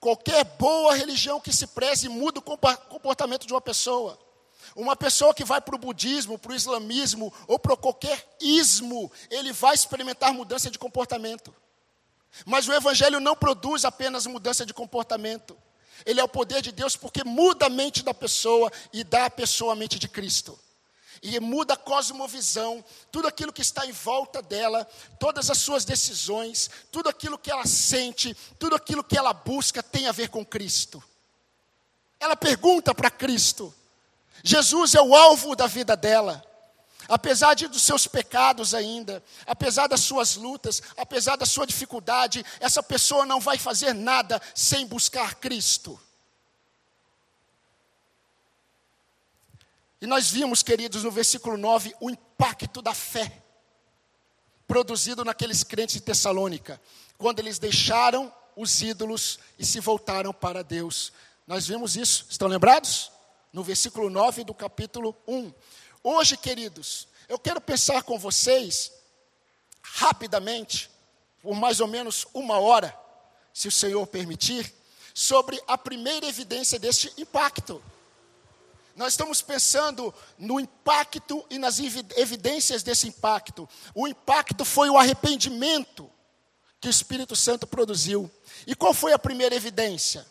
Qualquer 0.00 0.42
boa 0.42 0.94
religião 0.94 1.38
que 1.38 1.52
se 1.52 1.66
preze 1.66 2.08
muda 2.08 2.38
o 2.38 2.42
comportamento 2.42 3.46
de 3.46 3.52
uma 3.52 3.60
pessoa. 3.60 4.18
Uma 4.74 4.96
pessoa 4.96 5.34
que 5.34 5.44
vai 5.44 5.60
para 5.60 5.74
o 5.74 5.78
budismo, 5.78 6.38
para 6.38 6.52
o 6.52 6.54
islamismo 6.54 7.30
ou 7.46 7.58
para 7.58 7.76
qualquer 7.76 8.26
ismo, 8.40 9.12
ele 9.30 9.52
vai 9.52 9.74
experimentar 9.74 10.32
mudança 10.32 10.70
de 10.70 10.78
comportamento. 10.78 11.54
Mas 12.46 12.66
o 12.66 12.72
Evangelho 12.72 13.20
não 13.20 13.36
produz 13.36 13.84
apenas 13.84 14.26
mudança 14.26 14.64
de 14.64 14.72
comportamento. 14.72 15.54
Ele 16.06 16.20
é 16.20 16.24
o 16.24 16.28
poder 16.28 16.62
de 16.62 16.72
Deus 16.72 16.96
porque 16.96 17.22
muda 17.22 17.66
a 17.66 17.68
mente 17.68 18.02
da 18.02 18.14
pessoa 18.14 18.72
e 18.90 19.04
dá 19.04 19.26
à 19.26 19.30
pessoa 19.30 19.74
a 19.74 19.76
mente 19.76 19.98
de 19.98 20.08
Cristo. 20.08 20.58
E 21.22 21.38
muda 21.38 21.74
a 21.74 21.76
cosmovisão, 21.76 22.84
tudo 23.12 23.28
aquilo 23.28 23.52
que 23.52 23.62
está 23.62 23.86
em 23.86 23.92
volta 23.92 24.42
dela, 24.42 24.84
todas 25.20 25.50
as 25.50 25.58
suas 25.58 25.84
decisões, 25.84 26.68
tudo 26.90 27.08
aquilo 27.08 27.38
que 27.38 27.50
ela 27.50 27.64
sente, 27.64 28.36
tudo 28.58 28.74
aquilo 28.74 29.04
que 29.04 29.16
ela 29.16 29.32
busca 29.32 29.82
tem 29.82 30.08
a 30.08 30.12
ver 30.12 30.30
com 30.30 30.44
Cristo. 30.44 31.02
Ela 32.18 32.34
pergunta 32.34 32.92
para 32.92 33.10
Cristo. 33.10 33.72
Jesus 34.42 34.94
é 34.94 35.00
o 35.00 35.14
alvo 35.14 35.54
da 35.54 35.68
vida 35.68 35.96
dela. 35.96 36.44
Apesar 37.08 37.54
de 37.54 37.68
dos 37.68 37.82
seus 37.82 38.06
pecados 38.06 38.74
ainda, 38.74 39.22
apesar 39.46 39.86
das 39.86 40.00
suas 40.00 40.36
lutas, 40.36 40.82
apesar 40.96 41.36
da 41.36 41.44
sua 41.44 41.66
dificuldade, 41.66 42.44
essa 42.60 42.82
pessoa 42.82 43.26
não 43.26 43.40
vai 43.40 43.58
fazer 43.58 43.92
nada 43.92 44.40
sem 44.54 44.86
buscar 44.86 45.34
Cristo. 45.36 46.00
E 50.02 50.06
nós 50.06 50.28
vimos, 50.28 50.64
queridos, 50.64 51.04
no 51.04 51.12
versículo 51.12 51.56
9, 51.56 51.94
o 52.00 52.10
impacto 52.10 52.82
da 52.82 52.92
fé 52.92 53.40
produzido 54.66 55.24
naqueles 55.24 55.62
crentes 55.62 55.94
de 55.94 56.00
Tessalônica, 56.00 56.82
quando 57.16 57.38
eles 57.38 57.60
deixaram 57.60 58.34
os 58.56 58.82
ídolos 58.82 59.38
e 59.56 59.64
se 59.64 59.78
voltaram 59.78 60.32
para 60.32 60.64
Deus. 60.64 61.12
Nós 61.46 61.68
vimos 61.68 61.94
isso, 61.94 62.26
estão 62.28 62.48
lembrados? 62.48 63.12
No 63.52 63.62
versículo 63.62 64.10
9 64.10 64.42
do 64.42 64.52
capítulo 64.52 65.16
1. 65.24 65.52
Hoje, 66.02 66.36
queridos, 66.36 67.06
eu 67.28 67.38
quero 67.38 67.60
pensar 67.60 68.02
com 68.02 68.18
vocês, 68.18 68.90
rapidamente, 69.80 70.90
por 71.40 71.54
mais 71.54 71.78
ou 71.78 71.86
menos 71.86 72.26
uma 72.34 72.58
hora, 72.58 72.92
se 73.54 73.68
o 73.68 73.72
Senhor 73.72 74.04
permitir, 74.08 74.74
sobre 75.14 75.62
a 75.68 75.78
primeira 75.78 76.26
evidência 76.26 76.76
deste 76.76 77.12
impacto. 77.16 77.80
Nós 78.94 79.14
estamos 79.14 79.40
pensando 79.40 80.14
no 80.38 80.60
impacto 80.60 81.44
e 81.48 81.58
nas 81.58 81.78
evidências 81.80 82.82
desse 82.82 83.08
impacto. 83.08 83.68
O 83.94 84.06
impacto 84.06 84.64
foi 84.64 84.90
o 84.90 84.98
arrependimento 84.98 86.10
que 86.80 86.88
o 86.88 86.90
Espírito 86.90 87.34
Santo 87.34 87.66
produziu. 87.66 88.30
E 88.66 88.74
qual 88.74 88.92
foi 88.92 89.12
a 89.12 89.18
primeira 89.18 89.54
evidência? 89.54 90.26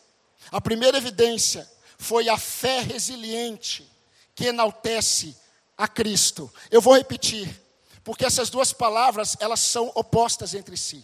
A 0.51 0.59
primeira 0.59 0.97
evidência 0.97 1.69
foi 1.97 2.29
a 2.29 2.37
fé 2.37 2.81
resiliente 2.81 3.89
que 4.35 4.47
enaltece 4.47 5.35
a 5.77 5.87
Cristo. 5.87 6.51
Eu 6.69 6.81
vou 6.81 6.95
repetir, 6.95 7.59
porque 8.03 8.25
essas 8.25 8.49
duas 8.49 8.73
palavras, 8.73 9.35
elas 9.39 9.59
são 9.59 9.91
opostas 9.95 10.53
entre 10.53 10.77
si. 10.77 11.03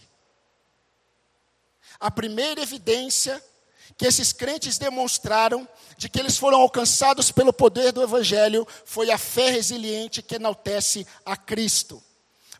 A 1.98 2.10
primeira 2.10 2.60
evidência 2.62 3.42
que 3.96 4.06
esses 4.06 4.32
crentes 4.32 4.78
demonstraram 4.78 5.66
de 5.96 6.08
que 6.08 6.18
eles 6.18 6.36
foram 6.36 6.60
alcançados 6.60 7.30
pelo 7.30 7.52
poder 7.52 7.92
do 7.92 8.02
Evangelho 8.02 8.66
foi 8.84 9.10
a 9.10 9.18
fé 9.18 9.50
resiliente 9.50 10.22
que 10.22 10.36
enaltece 10.36 11.06
a 11.24 11.36
Cristo. 11.36 12.02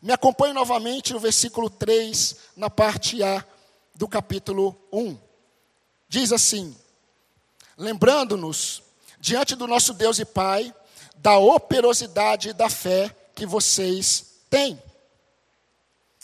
Me 0.01 0.13
acompanhe 0.13 0.53
novamente 0.53 1.13
no 1.13 1.19
versículo 1.19 1.69
3, 1.69 2.35
na 2.55 2.69
parte 2.69 3.21
A 3.23 3.43
do 3.95 4.07
capítulo 4.07 4.75
1. 4.91 5.17
Diz 6.07 6.31
assim: 6.31 6.75
Lembrando-nos, 7.77 8.81
diante 9.19 9.55
do 9.55 9.67
nosso 9.67 9.93
Deus 9.93 10.19
e 10.19 10.25
Pai, 10.25 10.73
da 11.15 11.37
operosidade 11.37 12.53
da 12.53 12.69
fé 12.69 13.13
que 13.35 13.45
vocês 13.45 14.41
têm. 14.49 14.81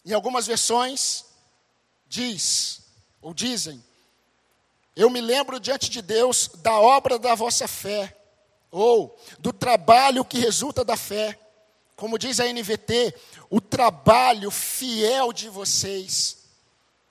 Em 0.05 0.13
algumas 0.13 0.47
versões, 0.47 1.25
diz, 2.07 2.81
ou 3.21 3.33
dizem, 3.33 3.83
eu 4.95 5.09
me 5.09 5.19
lembro 5.19 5.59
diante 5.59 5.89
de 5.89 6.01
Deus 6.01 6.49
da 6.55 6.79
obra 6.79 7.19
da 7.19 7.35
vossa 7.35 7.67
fé, 7.67 8.15
ou 8.71 9.17
do 9.39 9.53
trabalho 9.53 10.25
que 10.25 10.39
resulta 10.39 10.83
da 10.83 10.97
fé. 10.97 11.39
Como 11.95 12.17
diz 12.17 12.39
a 12.39 12.45
NVT, 12.51 13.13
o 13.49 13.61
trabalho 13.61 14.51
fiel 14.51 15.31
de 15.31 15.47
vocês. 15.47 16.37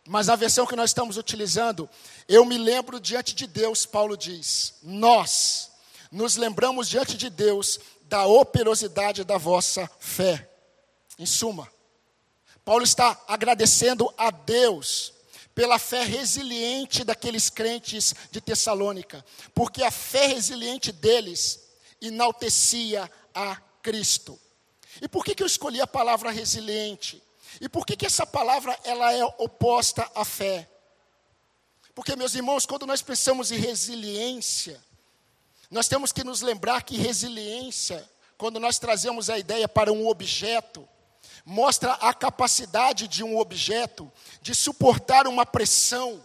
Mas 0.06 0.28
a 0.28 0.36
versão 0.36 0.66
que 0.66 0.76
nós 0.76 0.90
estamos 0.90 1.16
utilizando, 1.16 1.88
eu 2.28 2.44
me 2.44 2.58
lembro 2.58 3.00
diante 3.00 3.34
de 3.34 3.46
Deus, 3.46 3.86
Paulo 3.86 4.16
diz, 4.16 4.74
nós, 4.82 5.70
nos 6.12 6.36
lembramos 6.36 6.88
diante 6.88 7.16
de 7.16 7.30
Deus 7.30 7.80
da 8.02 8.26
operosidade 8.26 9.24
da 9.24 9.38
vossa 9.38 9.90
fé. 9.98 10.50
Em 11.18 11.24
suma, 11.24 11.66
Paulo 12.62 12.84
está 12.84 13.18
agradecendo 13.26 14.12
a 14.18 14.30
Deus 14.30 15.13
pela 15.54 15.78
fé 15.78 16.02
resiliente 16.02 17.04
daqueles 17.04 17.49
crentes 17.49 18.14
de 18.30 18.40
Tessalônica, 18.40 19.25
porque 19.54 19.82
a 19.84 19.90
fé 19.90 20.26
resiliente 20.26 20.90
deles 20.90 21.61
enaltecia 22.00 23.11
a 23.32 23.56
Cristo. 23.82 24.38
E 25.00 25.08
por 25.08 25.25
que, 25.25 25.34
que 25.34 25.42
eu 25.42 25.46
escolhi 25.46 25.80
a 25.80 25.87
palavra 25.87 26.30
resiliente? 26.30 27.23
E 27.61 27.68
por 27.68 27.87
que, 27.87 27.96
que 27.96 28.06
essa 28.06 28.26
palavra 28.26 28.78
ela 28.84 29.12
é 29.12 29.25
oposta 29.38 30.11
à 30.14 30.25
fé? 30.25 30.68
Porque, 31.94 32.16
meus 32.16 32.34
irmãos, 32.34 32.66
quando 32.66 32.87
nós 32.87 33.00
pensamos 33.02 33.52
em 33.52 33.58
resiliência, 33.58 34.82
nós 35.70 35.87
temos 35.87 36.12
que 36.12 36.25
nos 36.25 36.42
lembrar 36.42 36.82
que 36.82 36.96
resiliência, 36.96 38.08
quando 38.37 38.58
nós 38.58 38.78
trazemos 38.78 39.30
a 39.30 39.38
ideia 39.38 39.68
para 39.68 39.92
um 39.92 40.08
objeto, 40.08 40.88
mostra 41.45 41.93
a 41.95 42.12
capacidade 42.12 43.09
de 43.09 43.23
um 43.23 43.38
objeto 43.38 44.11
de 44.40 44.54
suportar 44.54 45.26
uma 45.26 45.45
pressão 45.45 46.25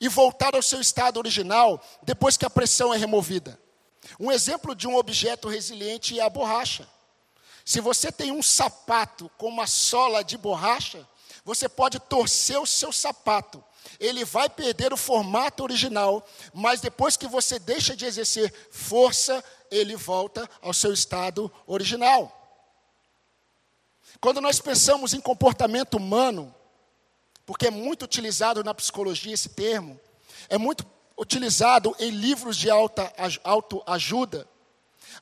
e 0.00 0.08
voltar 0.08 0.54
ao 0.54 0.62
seu 0.62 0.80
estado 0.80 1.16
original 1.16 1.82
depois 2.02 2.36
que 2.36 2.44
a 2.44 2.50
pressão 2.50 2.92
é 2.92 2.96
removida. 2.96 3.58
Um 4.20 4.30
exemplo 4.30 4.74
de 4.74 4.86
um 4.86 4.96
objeto 4.96 5.48
resiliente 5.48 6.18
é 6.18 6.22
a 6.22 6.30
borracha. 6.30 6.88
Se 7.64 7.80
você 7.80 8.12
tem 8.12 8.30
um 8.30 8.42
sapato 8.42 9.30
com 9.36 9.48
uma 9.48 9.66
sola 9.66 10.22
de 10.22 10.36
borracha, 10.36 11.06
você 11.44 11.68
pode 11.68 11.98
torcer 11.98 12.60
o 12.60 12.66
seu 12.66 12.92
sapato 12.92 13.62
ele 13.98 14.24
vai 14.24 14.48
perder 14.48 14.92
o 14.92 14.96
formato 14.96 15.62
original, 15.62 16.26
mas 16.52 16.80
depois 16.80 17.16
que 17.16 17.26
você 17.26 17.58
deixa 17.58 17.96
de 17.96 18.04
exercer 18.04 18.52
força, 18.70 19.42
ele 19.70 19.96
volta 19.96 20.48
ao 20.60 20.74
seu 20.74 20.92
estado 20.92 21.50
original. 21.66 22.35
Quando 24.20 24.40
nós 24.40 24.60
pensamos 24.60 25.14
em 25.14 25.20
comportamento 25.20 25.94
humano, 25.94 26.54
porque 27.44 27.68
é 27.68 27.70
muito 27.70 28.04
utilizado 28.04 28.64
na 28.64 28.74
psicologia 28.74 29.34
esse 29.34 29.50
termo, 29.50 30.00
é 30.48 30.58
muito 30.58 30.84
utilizado 31.16 31.94
em 31.98 32.10
livros 32.10 32.56
de 32.56 32.70
alta 32.70 33.12
autoajuda, 33.44 34.46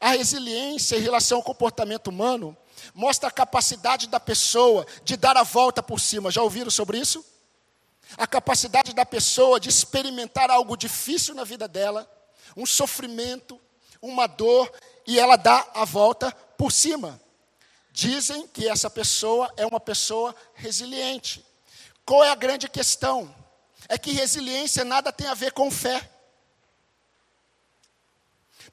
a 0.00 0.10
resiliência 0.10 0.96
em 0.96 1.00
relação 1.00 1.38
ao 1.38 1.44
comportamento 1.44 2.08
humano 2.08 2.56
mostra 2.92 3.28
a 3.28 3.32
capacidade 3.32 4.08
da 4.08 4.18
pessoa 4.18 4.86
de 5.04 5.16
dar 5.16 5.36
a 5.36 5.42
volta 5.42 5.82
por 5.82 6.00
cima. 6.00 6.30
Já 6.30 6.42
ouviram 6.42 6.70
sobre 6.70 6.98
isso? 6.98 7.24
a 8.16 8.26
capacidade 8.26 8.94
da 8.94 9.04
pessoa 9.04 9.58
de 9.58 9.68
experimentar 9.68 10.50
algo 10.50 10.76
difícil 10.76 11.34
na 11.34 11.44
vida 11.44 11.66
dela, 11.66 12.08
um 12.56 12.66
sofrimento, 12.66 13.60
uma 14.00 14.26
dor, 14.26 14.70
e 15.06 15.18
ela 15.18 15.36
dá 15.36 15.66
a 15.74 15.84
volta 15.84 16.30
por 16.56 16.70
cima. 16.70 17.20
Dizem 17.94 18.48
que 18.48 18.68
essa 18.68 18.90
pessoa 18.90 19.54
é 19.56 19.64
uma 19.64 19.78
pessoa 19.78 20.34
resiliente. 20.52 21.46
Qual 22.04 22.24
é 22.24 22.30
a 22.30 22.34
grande 22.34 22.68
questão? 22.68 23.32
É 23.88 23.96
que 23.96 24.10
resiliência 24.10 24.84
nada 24.84 25.12
tem 25.12 25.28
a 25.28 25.34
ver 25.34 25.52
com 25.52 25.70
fé. 25.70 26.10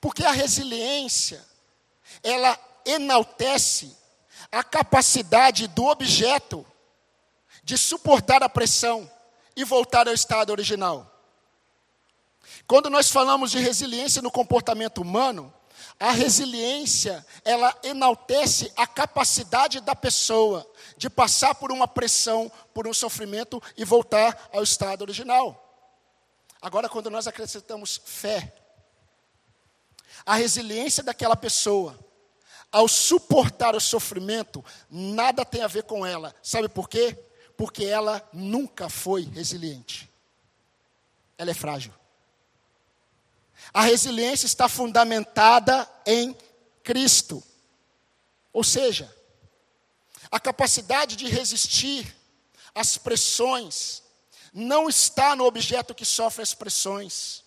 Porque 0.01 0.25
a 0.25 0.31
resiliência, 0.31 1.45
ela 2.23 2.57
enaltece 2.83 3.95
a 4.51 4.63
capacidade 4.63 5.67
do 5.67 5.85
objeto 5.85 6.65
de 7.63 7.77
suportar 7.77 8.41
a 8.41 8.49
pressão 8.49 9.07
e 9.55 9.63
voltar 9.63 10.07
ao 10.07 10.15
estado 10.15 10.49
original. 10.49 11.07
Quando 12.65 12.89
nós 12.89 13.11
falamos 13.11 13.51
de 13.51 13.59
resiliência 13.59 14.19
no 14.19 14.31
comportamento 14.31 14.99
humano, 14.99 15.53
a 16.01 16.12
resiliência, 16.13 17.24
ela 17.46 17.77
enaltece 17.84 18.74
a 18.75 18.88
capacidade 18.88 19.79
da 19.81 19.96
pessoa 19.96 20.67
de 20.98 21.08
passar 21.12 21.53
por 21.53 21.72
uma 21.72 21.88
pressão, 21.88 22.51
por 22.74 22.88
um 22.88 22.93
sofrimento 22.93 23.62
e 23.77 23.86
voltar 23.86 24.50
ao 24.51 24.63
estado 24.63 25.03
original. 25.03 25.55
Agora, 26.60 26.89
quando 26.89 27.12
nós 27.12 27.27
acrescentamos 27.27 28.01
fé, 28.03 28.51
a 30.25 30.34
resiliência 30.34 31.03
daquela 31.03 31.36
pessoa, 31.36 31.96
ao 32.72 32.88
suportar 32.88 33.75
o 33.75 33.79
sofrimento, 33.79 34.65
nada 34.89 35.46
tem 35.46 35.62
a 35.62 35.67
ver 35.67 35.84
com 35.84 36.03
ela. 36.03 36.34
Sabe 36.41 36.67
por 36.67 36.89
quê? 36.89 37.15
Porque 37.55 37.86
ela 37.86 38.27
nunca 38.34 38.89
foi 38.89 39.22
resiliente. 39.22 40.10
Ela 41.38 41.51
é 41.51 41.55
frágil. 41.55 41.93
A 43.74 43.82
resiliência 43.82 44.46
está 44.46 44.68
fundamentada 44.68 45.89
em 46.06 46.36
Cristo. 46.84 47.44
Ou 48.51 48.63
seja, 48.63 49.13
a 50.30 50.39
capacidade 50.39 51.15
de 51.15 51.27
resistir 51.27 52.15
às 52.74 52.98
pressões 52.98 54.03
não 54.53 54.89
está 54.89 55.36
no 55.36 55.46
objeto 55.46 55.96
que 55.96 56.06
sofre 56.06 56.41
as 56.41 56.53
pressões. 56.53 57.44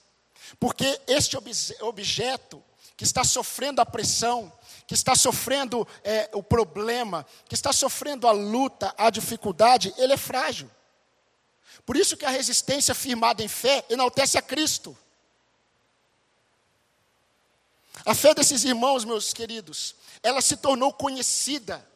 Porque 0.59 1.01
este 1.07 1.37
objeto 1.81 2.63
que 2.97 3.05
está 3.05 3.25
sofrendo 3.25 3.81
a 3.81 3.87
pressão, 3.87 4.53
que 4.87 4.95
está 4.95 5.15
sofrendo 5.15 5.87
é, 6.03 6.31
o 6.33 6.43
problema, 6.43 7.27
que 7.49 7.55
está 7.55 7.73
sofrendo 7.73 8.27
a 8.27 8.33
luta, 8.33 8.95
a 8.97 9.11
dificuldade, 9.11 9.93
ele 9.97 10.13
é 10.13 10.17
frágil. 10.17 10.71
Por 11.85 11.97
isso 11.97 12.17
que 12.17 12.25
a 12.25 12.31
resistência 12.31 12.95
firmada 12.95 13.43
em 13.43 13.49
fé 13.49 13.85
enaltece 13.91 14.39
a 14.39 14.43
Cristo. 14.43 14.97
A 18.05 18.15
fé 18.15 18.35
desses 18.35 18.65
irmãos, 18.65 19.05
meus 19.05 19.33
queridos, 19.33 19.95
ela 20.23 20.43
se 20.43 20.57
tornou 20.57 20.93
conhecida. 20.93 21.87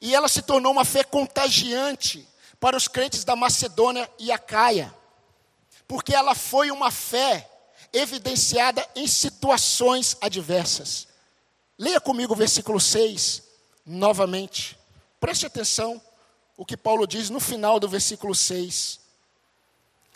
E 0.00 0.14
ela 0.14 0.28
se 0.28 0.42
tornou 0.42 0.72
uma 0.72 0.84
fé 0.84 1.02
contagiante 1.02 2.26
para 2.60 2.76
os 2.76 2.88
crentes 2.88 3.24
da 3.24 3.34
Macedônia 3.34 4.10
e 4.18 4.30
Acaia. 4.30 4.94
Porque 5.86 6.14
ela 6.14 6.34
foi 6.34 6.70
uma 6.70 6.90
fé 6.90 7.48
evidenciada 7.92 8.86
em 8.94 9.06
situações 9.06 10.16
adversas. 10.20 11.08
Leia 11.78 12.00
comigo 12.00 12.32
o 12.32 12.36
versículo 12.36 12.80
6, 12.80 13.42
novamente. 13.84 14.78
Preste 15.20 15.46
atenção 15.46 16.00
o 16.56 16.64
que 16.64 16.76
Paulo 16.76 17.06
diz 17.06 17.30
no 17.30 17.40
final 17.40 17.78
do 17.78 17.88
versículo 17.88 18.34
6. 18.34 19.00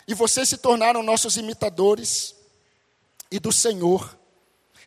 E 0.07 0.13
vocês 0.13 0.49
se 0.49 0.57
tornaram 0.57 1.01
nossos 1.01 1.37
imitadores 1.37 2.35
e 3.31 3.39
do 3.39 3.51
Senhor, 3.51 4.17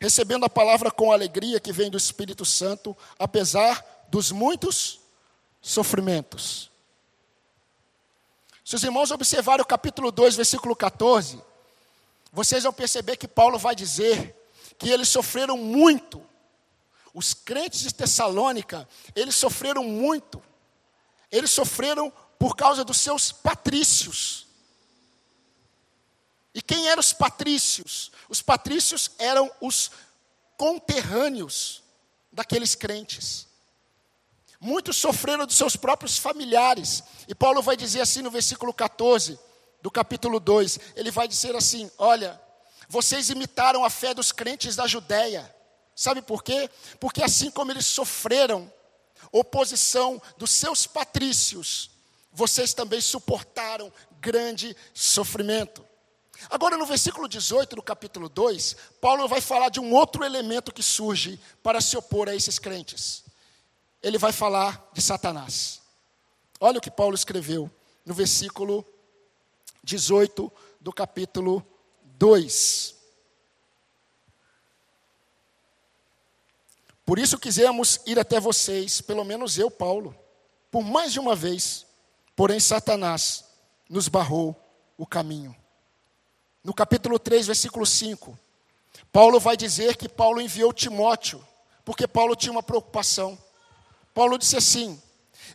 recebendo 0.00 0.44
a 0.44 0.50
palavra 0.50 0.90
com 0.90 1.12
alegria 1.12 1.60
que 1.60 1.72
vem 1.72 1.90
do 1.90 1.96
Espírito 1.96 2.44
Santo, 2.44 2.96
apesar 3.18 3.84
dos 4.08 4.30
muitos 4.30 5.00
sofrimentos. 5.60 6.70
Se 8.64 8.74
os 8.74 8.82
irmãos 8.82 9.10
observarem 9.10 9.62
o 9.62 9.66
capítulo 9.66 10.10
2, 10.10 10.36
versículo 10.36 10.74
14, 10.74 11.40
vocês 12.32 12.64
vão 12.64 12.72
perceber 12.72 13.16
que 13.16 13.28
Paulo 13.28 13.58
vai 13.58 13.74
dizer 13.74 14.34
que 14.78 14.90
eles 14.90 15.08
sofreram 15.08 15.56
muito. 15.56 16.22
Os 17.14 17.32
crentes 17.32 17.80
de 17.80 17.94
Tessalônica, 17.94 18.86
eles 19.14 19.36
sofreram 19.36 19.84
muito. 19.84 20.42
Eles 21.30 21.50
sofreram 21.50 22.12
por 22.38 22.54
causa 22.54 22.84
dos 22.84 22.98
seus 22.98 23.32
patrícios. 23.32 24.45
Quem 26.66 26.88
eram 26.88 27.00
os 27.00 27.12
patrícios? 27.12 28.10
Os 28.28 28.42
patrícios 28.42 29.10
eram 29.18 29.50
os 29.60 29.90
conterrâneos 30.56 31.82
daqueles 32.32 32.74
crentes. 32.74 33.46
Muitos 34.60 34.96
sofreram 34.96 35.46
dos 35.46 35.56
seus 35.56 35.76
próprios 35.76 36.18
familiares. 36.18 37.02
E 37.28 37.34
Paulo 37.34 37.62
vai 37.62 37.76
dizer 37.76 38.00
assim 38.00 38.22
no 38.22 38.30
versículo 38.30 38.72
14: 38.72 39.38
do 39.86 39.90
capítulo 39.90 40.40
2, 40.40 40.80
ele 40.96 41.10
vai 41.10 41.28
dizer 41.28 41.54
assim: 41.54 41.90
Olha, 41.96 42.40
vocês 42.88 43.30
imitaram 43.30 43.84
a 43.84 43.90
fé 43.90 44.12
dos 44.12 44.32
crentes 44.32 44.74
da 44.74 44.86
Judéia. 44.86 45.54
Sabe 45.94 46.20
por 46.20 46.42
quê? 46.42 46.68
Porque 46.98 47.22
assim 47.22 47.50
como 47.50 47.70
eles 47.70 47.86
sofreram 47.86 48.70
oposição 49.32 50.20
dos 50.36 50.50
seus 50.50 50.86
patrícios, 50.86 51.90
vocês 52.32 52.74
também 52.74 53.00
suportaram 53.00 53.92
grande 54.20 54.76
sofrimento. 54.92 55.86
Agora, 56.50 56.76
no 56.76 56.86
versículo 56.86 57.28
18 57.28 57.76
do 57.76 57.82
capítulo 57.82 58.28
2, 58.28 58.76
Paulo 59.00 59.26
vai 59.26 59.40
falar 59.40 59.68
de 59.68 59.80
um 59.80 59.92
outro 59.92 60.24
elemento 60.24 60.72
que 60.72 60.82
surge 60.82 61.40
para 61.62 61.80
se 61.80 61.96
opor 61.96 62.28
a 62.28 62.34
esses 62.34 62.58
crentes. 62.58 63.24
Ele 64.02 64.18
vai 64.18 64.32
falar 64.32 64.88
de 64.92 65.00
Satanás. 65.00 65.80
Olha 66.60 66.78
o 66.78 66.80
que 66.80 66.90
Paulo 66.90 67.14
escreveu 67.14 67.70
no 68.04 68.14
versículo 68.14 68.86
18 69.82 70.52
do 70.80 70.92
capítulo 70.92 71.66
2. 72.18 72.94
Por 77.04 77.18
isso 77.18 77.38
quisemos 77.38 78.00
ir 78.04 78.18
até 78.18 78.40
vocês, 78.40 79.00
pelo 79.00 79.24
menos 79.24 79.58
eu, 79.58 79.70
Paulo, 79.70 80.14
por 80.70 80.82
mais 80.82 81.12
de 81.12 81.20
uma 81.20 81.36
vez, 81.36 81.86
porém 82.34 82.58
Satanás 82.58 83.44
nos 83.88 84.08
barrou 84.08 84.56
o 84.98 85.06
caminho. 85.06 85.54
No 86.66 86.74
capítulo 86.74 87.16
3, 87.16 87.46
versículo 87.46 87.86
5, 87.86 88.36
Paulo 89.12 89.38
vai 89.38 89.56
dizer 89.56 89.96
que 89.96 90.08
Paulo 90.08 90.40
enviou 90.40 90.72
Timóteo, 90.72 91.40
porque 91.84 92.08
Paulo 92.08 92.34
tinha 92.34 92.50
uma 92.50 92.60
preocupação. 92.60 93.38
Paulo 94.12 94.36
disse 94.36 94.56
assim: 94.56 95.00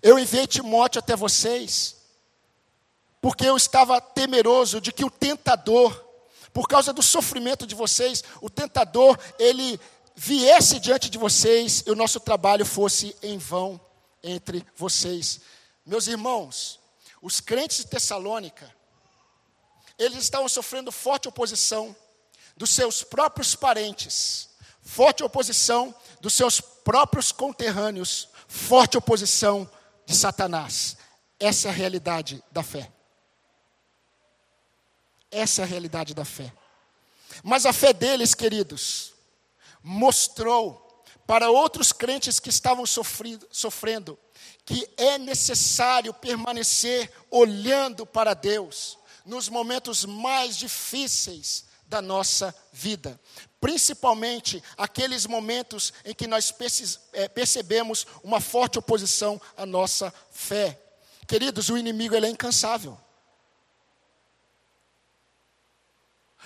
Eu 0.02 0.18
enviei 0.18 0.48
Timóteo 0.48 1.00
até 1.00 1.14
vocês, 1.14 1.98
porque 3.20 3.46
eu 3.46 3.58
estava 3.58 4.00
temeroso 4.00 4.80
de 4.80 4.94
que 4.94 5.04
o 5.04 5.12
tentador, 5.12 6.02
por 6.54 6.66
causa 6.66 6.94
do 6.94 7.04
sofrimento 7.04 7.68
de 7.68 7.76
vocês, 7.76 8.24
o 8.40 8.50
tentador, 8.50 9.20
ele 9.38 9.78
viesse 10.16 10.80
diante 10.80 11.10
de 11.10 11.18
vocês 11.18 11.84
e 11.86 11.92
o 11.92 11.96
nosso 11.96 12.22
trabalho 12.22 12.66
fosse 12.66 13.14
em 13.22 13.38
vão 13.38 13.78
entre 14.24 14.66
vocês. 14.78 15.42
Meus 15.86 16.08
irmãos, 16.08 16.80
os 17.22 17.42
crentes 17.42 17.80
de 17.80 17.88
Tessalônica, 17.88 18.74
eles 19.98 20.24
estavam 20.24 20.50
sofrendo 20.50 20.92
forte 20.92 21.28
oposição 21.28 21.96
dos 22.56 22.70
seus 22.70 23.04
próprios 23.04 23.56
parentes, 23.56 24.50
forte 24.82 25.24
oposição 25.24 25.96
dos 26.20 26.34
seus 26.34 26.60
próprios 26.62 27.32
conterrâneos, 27.32 28.30
forte 28.48 28.98
oposição 28.98 29.70
de 30.06 30.16
Satanás. 30.16 30.98
Essa 31.40 31.68
é 31.68 31.72
a 31.72 31.74
realidade 31.74 32.44
da 32.52 32.62
fé. 32.62 32.92
Essa 35.32 35.62
é 35.62 35.64
a 35.64 35.68
realidade 35.68 36.14
da 36.14 36.26
fé. 36.26 36.54
Mas 37.44 37.66
a 37.66 37.74
fé 37.74 37.94
deles, 37.94 38.36
queridos, 38.36 39.14
mostrou 39.82 41.04
para 41.26 41.50
outros 41.50 41.92
crentes 41.94 42.40
que 42.40 42.50
estavam 42.50 42.86
sofrido, 42.86 43.48
sofrendo 43.50 44.20
que 44.66 44.88
é 44.98 45.18
necessário 45.18 46.14
permanecer 46.14 47.12
olhando 47.30 48.06
para 48.06 48.34
Deus 48.34 48.98
nos 49.26 49.50
momentos 49.50 50.06
mais 50.06 50.58
difíceis 50.58 51.66
da 51.86 52.02
nossa 52.02 52.56
vida, 52.72 53.20
principalmente 53.60 54.64
aqueles 54.78 55.26
momentos 55.26 55.92
em 56.06 56.14
que 56.14 56.26
nós 56.26 56.54
eh, 57.12 57.28
percebemos 57.28 58.08
uma 58.24 58.40
forte 58.40 58.80
oposição 58.80 59.40
à 59.58 59.66
nossa 59.66 60.14
fé. 60.32 60.80
Queridos, 61.28 61.70
o 61.70 61.78
inimigo 61.78 62.16
ele 62.16 62.28
é 62.28 62.30
incansável. 62.30 62.98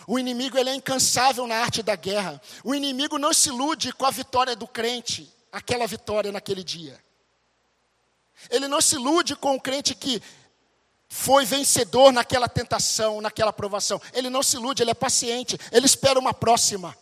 O 0.07 0.19
inimigo 0.19 0.57
ele 0.57 0.69
é 0.69 0.75
incansável 0.75 1.47
na 1.47 1.55
arte 1.57 1.81
da 1.81 1.95
guerra. 1.95 2.41
O 2.63 2.75
inimigo 2.75 3.17
não 3.17 3.33
se 3.33 3.49
ilude 3.49 3.91
com 3.93 4.05
a 4.05 4.11
vitória 4.11 4.55
do 4.55 4.67
crente, 4.67 5.31
aquela 5.51 5.87
vitória 5.87 6.31
naquele 6.31 6.63
dia. 6.63 6.99
Ele 8.49 8.67
não 8.67 8.81
se 8.81 8.95
ilude 8.95 9.35
com 9.35 9.55
o 9.55 9.61
crente 9.61 9.95
que 9.95 10.21
foi 11.15 11.45
vencedor 11.45 12.11
naquela 12.11 12.49
tentação, 12.49 13.21
naquela 13.21 13.53
provação. 13.53 14.01
Ele 14.11 14.29
não 14.29 14.43
se 14.43 14.57
ilude, 14.57 14.83
ele 14.83 14.91
é 14.91 14.93
paciente, 14.93 15.57
ele 15.71 15.85
espera 15.85 16.19
uma 16.19 16.33
próxima. 16.33 16.95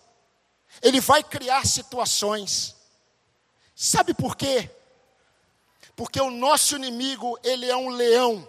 Ele 0.83 1.01
vai 1.01 1.23
criar 1.23 1.65
situações. 1.65 2.75
Sabe 3.75 4.13
por 4.13 4.37
quê? 4.37 4.69
Porque 5.95 6.21
o 6.21 6.29
nosso 6.29 6.75
inimigo, 6.75 7.39
ele 7.43 7.67
é 7.69 7.75
um 7.75 7.89
leão. 7.89 8.47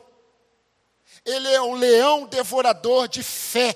Ele 1.24 1.50
é 1.50 1.62
um 1.62 1.74
leão 1.74 2.26
devorador 2.26 3.08
de 3.08 3.22
fé. 3.22 3.74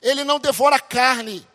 Ele 0.00 0.24
não 0.24 0.40
devora 0.40 0.80
carne, 0.80 1.46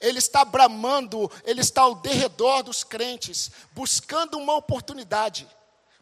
ele 0.00 0.18
está 0.18 0.42
bramando, 0.42 1.30
ele 1.44 1.60
está 1.60 1.82
ao 1.82 1.96
derredor 1.96 2.62
dos 2.62 2.82
crentes, 2.82 3.50
buscando 3.72 4.38
uma 4.38 4.54
oportunidade 4.54 5.46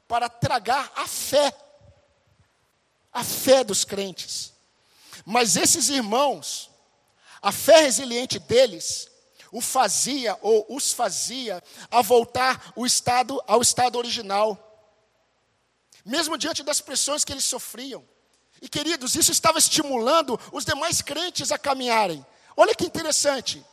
para 0.06 0.28
tragar 0.28 0.92
a 0.94 1.08
fé, 1.08 1.52
a 3.12 3.24
fé 3.24 3.64
dos 3.64 3.84
crentes. 3.84 4.52
Mas 5.24 5.56
esses 5.56 5.88
irmãos, 5.88 6.70
a 7.42 7.52
fé 7.52 7.82
resiliente 7.82 8.38
deles, 8.38 9.08
o 9.52 9.60
fazia 9.60 10.38
ou 10.42 10.66
os 10.68 10.92
fazia 10.92 11.62
a 11.90 12.02
voltar 12.02 12.72
o 12.76 12.86
estado, 12.86 13.42
ao 13.46 13.60
estado 13.60 13.96
original, 13.96 14.66
mesmo 16.04 16.38
diante 16.38 16.62
das 16.62 16.80
pressões 16.80 17.24
que 17.24 17.32
eles 17.32 17.44
sofriam. 17.44 18.04
E 18.62 18.68
queridos, 18.68 19.14
isso 19.14 19.32
estava 19.32 19.58
estimulando 19.58 20.38
os 20.52 20.64
demais 20.64 21.00
crentes 21.02 21.50
a 21.50 21.58
caminharem. 21.58 22.24
Olha 22.56 22.74
que 22.74 22.84
interessante. 22.84 23.64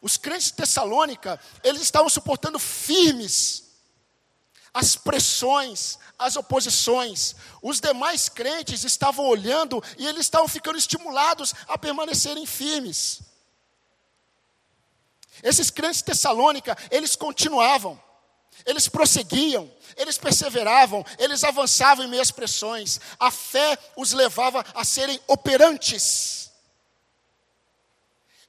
Os 0.00 0.16
crentes 0.16 0.48
de 0.48 0.54
Tessalônica, 0.54 1.40
eles 1.62 1.82
estavam 1.82 2.08
suportando 2.08 2.58
firmes 2.58 3.64
as 4.74 4.96
pressões, 4.96 5.98
as 6.18 6.36
oposições. 6.36 7.34
Os 7.62 7.80
demais 7.80 8.28
crentes 8.28 8.84
estavam 8.84 9.26
olhando 9.26 9.82
e 9.98 10.06
eles 10.06 10.22
estavam 10.22 10.48
ficando 10.48 10.78
estimulados 10.78 11.54
a 11.68 11.76
permanecerem 11.78 12.46
firmes. 12.46 13.20
Esses 15.42 15.70
crentes 15.70 15.98
de 15.98 16.04
Tessalônica, 16.04 16.76
eles 16.90 17.16
continuavam, 17.16 18.00
eles 18.64 18.88
prosseguiam, 18.88 19.70
eles 19.96 20.16
perseveravam, 20.16 21.04
eles 21.18 21.42
avançavam 21.42 22.04
em 22.04 22.08
meias 22.08 22.30
pressões. 22.30 23.00
A 23.18 23.30
fé 23.30 23.78
os 23.96 24.12
levava 24.12 24.64
a 24.74 24.84
serem 24.84 25.20
operantes. 25.26 26.50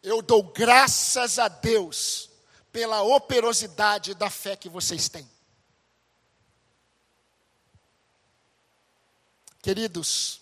Eu 0.02 0.22
dou 0.22 0.44
graças 0.44 1.40
a 1.40 1.48
Deus 1.48 2.30
pela 2.72 3.02
operosidade 3.02 4.14
da 4.14 4.30
fé 4.30 4.56
que 4.56 4.70
vocês 4.70 5.10
têm. 5.10 5.35
Queridos, 9.66 10.42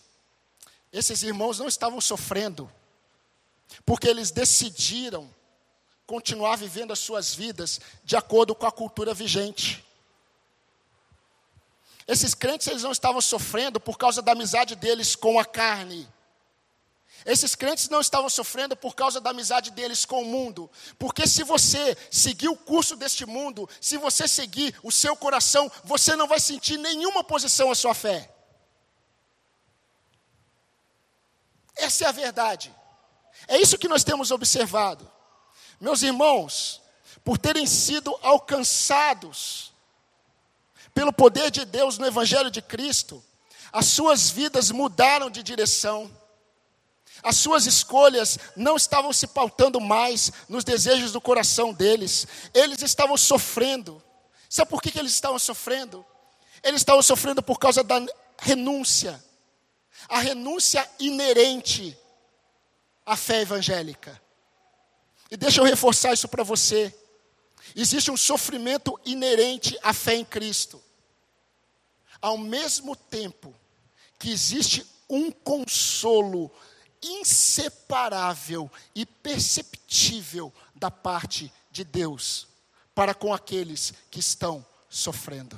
esses 0.91 1.23
irmãos 1.23 1.57
não 1.57 1.69
estavam 1.69 2.01
sofrendo, 2.01 2.69
porque 3.85 4.05
eles 4.05 4.31
decidiram 4.31 5.33
continuar 6.05 6.57
vivendo 6.57 6.91
as 6.91 6.99
suas 6.99 7.33
vidas 7.33 7.79
de 8.03 8.17
acordo 8.17 8.53
com 8.53 8.65
a 8.65 8.71
cultura 8.71 9.13
vigente. 9.13 9.81
Esses 12.05 12.33
crentes 12.33 12.67
eles 12.67 12.83
não 12.83 12.91
estavam 12.91 13.21
sofrendo 13.21 13.79
por 13.79 13.97
causa 13.97 14.21
da 14.21 14.33
amizade 14.33 14.75
deles 14.75 15.15
com 15.15 15.39
a 15.39 15.45
carne. 15.45 16.05
Esses 17.25 17.55
crentes 17.55 17.87
não 17.87 18.01
estavam 18.01 18.29
sofrendo 18.29 18.75
por 18.75 18.93
causa 18.93 19.21
da 19.21 19.29
amizade 19.29 19.71
deles 19.71 20.03
com 20.03 20.21
o 20.21 20.25
mundo. 20.25 20.69
Porque 20.99 21.25
se 21.25 21.43
você 21.43 21.95
seguir 22.11 22.49
o 22.49 22.57
curso 22.57 22.97
deste 22.97 23.25
mundo, 23.25 23.69
se 23.79 23.95
você 23.95 24.27
seguir 24.27 24.77
o 24.83 24.91
seu 24.91 25.15
coração, 25.15 25.71
você 25.85 26.13
não 26.13 26.27
vai 26.27 26.41
sentir 26.41 26.77
nenhuma 26.77 27.23
posição 27.23 27.71
à 27.71 27.75
sua 27.75 27.93
fé. 27.93 28.32
Essa 31.75 32.05
é 32.05 32.07
a 32.07 32.11
verdade. 32.11 32.73
É 33.47 33.57
isso 33.57 33.77
que 33.77 33.87
nós 33.87 34.03
temos 34.03 34.31
observado. 34.31 35.09
Meus 35.79 36.01
irmãos, 36.01 36.81
por 37.23 37.37
terem 37.37 37.65
sido 37.65 38.17
alcançados 38.21 39.73
pelo 40.93 41.11
poder 41.11 41.49
de 41.49 41.65
Deus 41.65 41.97
no 41.97 42.05
Evangelho 42.05 42.51
de 42.51 42.61
Cristo, 42.61 43.23
as 43.71 43.87
suas 43.87 44.29
vidas 44.29 44.69
mudaram 44.69 45.29
de 45.29 45.41
direção. 45.41 46.11
As 47.23 47.37
suas 47.37 47.65
escolhas 47.65 48.37
não 48.55 48.75
estavam 48.75 49.13
se 49.13 49.25
pautando 49.27 49.79
mais 49.79 50.31
nos 50.49 50.63
desejos 50.63 51.11
do 51.11 51.21
coração 51.21 51.73
deles, 51.73 52.27
eles 52.53 52.81
estavam 52.81 53.15
sofrendo. 53.17 54.03
Sabe 54.49 54.69
por 54.69 54.81
que, 54.81 54.91
que 54.91 54.99
eles 54.99 55.13
estavam 55.13 55.39
sofrendo? 55.39 56.05
Eles 56.61 56.81
estavam 56.81 57.01
sofrendo 57.01 57.41
por 57.41 57.57
causa 57.57 57.83
da 57.83 58.05
renúncia, 58.39 59.23
a 60.07 60.19
renúncia 60.19 60.87
inerente 60.99 61.97
à 63.05 63.15
fé 63.15 63.41
evangélica. 63.41 64.21
E 65.29 65.37
deixa 65.37 65.61
eu 65.61 65.65
reforçar 65.65 66.13
isso 66.13 66.27
para 66.27 66.43
você. 66.43 66.93
Existe 67.75 68.11
um 68.11 68.17
sofrimento 68.17 68.99
inerente 69.05 69.77
à 69.81 69.93
fé 69.93 70.15
em 70.15 70.25
Cristo. 70.25 70.81
Ao 72.21 72.37
mesmo 72.37 72.95
tempo 72.95 73.53
que 74.19 74.31
existe 74.31 74.85
um 75.09 75.31
consolo 75.31 76.51
inseparável 77.01 78.71
e 78.95 79.05
perceptível 79.05 80.53
da 80.75 80.89
parte 80.89 81.51
de 81.71 81.83
Deus 81.83 82.47
para 82.95 83.13
com 83.13 83.33
aqueles 83.33 83.93
que 84.09 84.19
estão 84.19 84.65
sofrendo. 84.89 85.57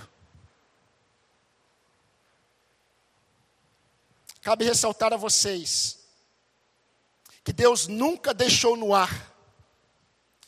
Cabe 4.45 4.63
ressaltar 4.63 5.11
a 5.11 5.17
vocês 5.17 5.97
que 7.43 7.51
Deus 7.51 7.87
nunca 7.87 8.33
deixou 8.33 8.77
no 8.77 8.95
ar 8.95 9.35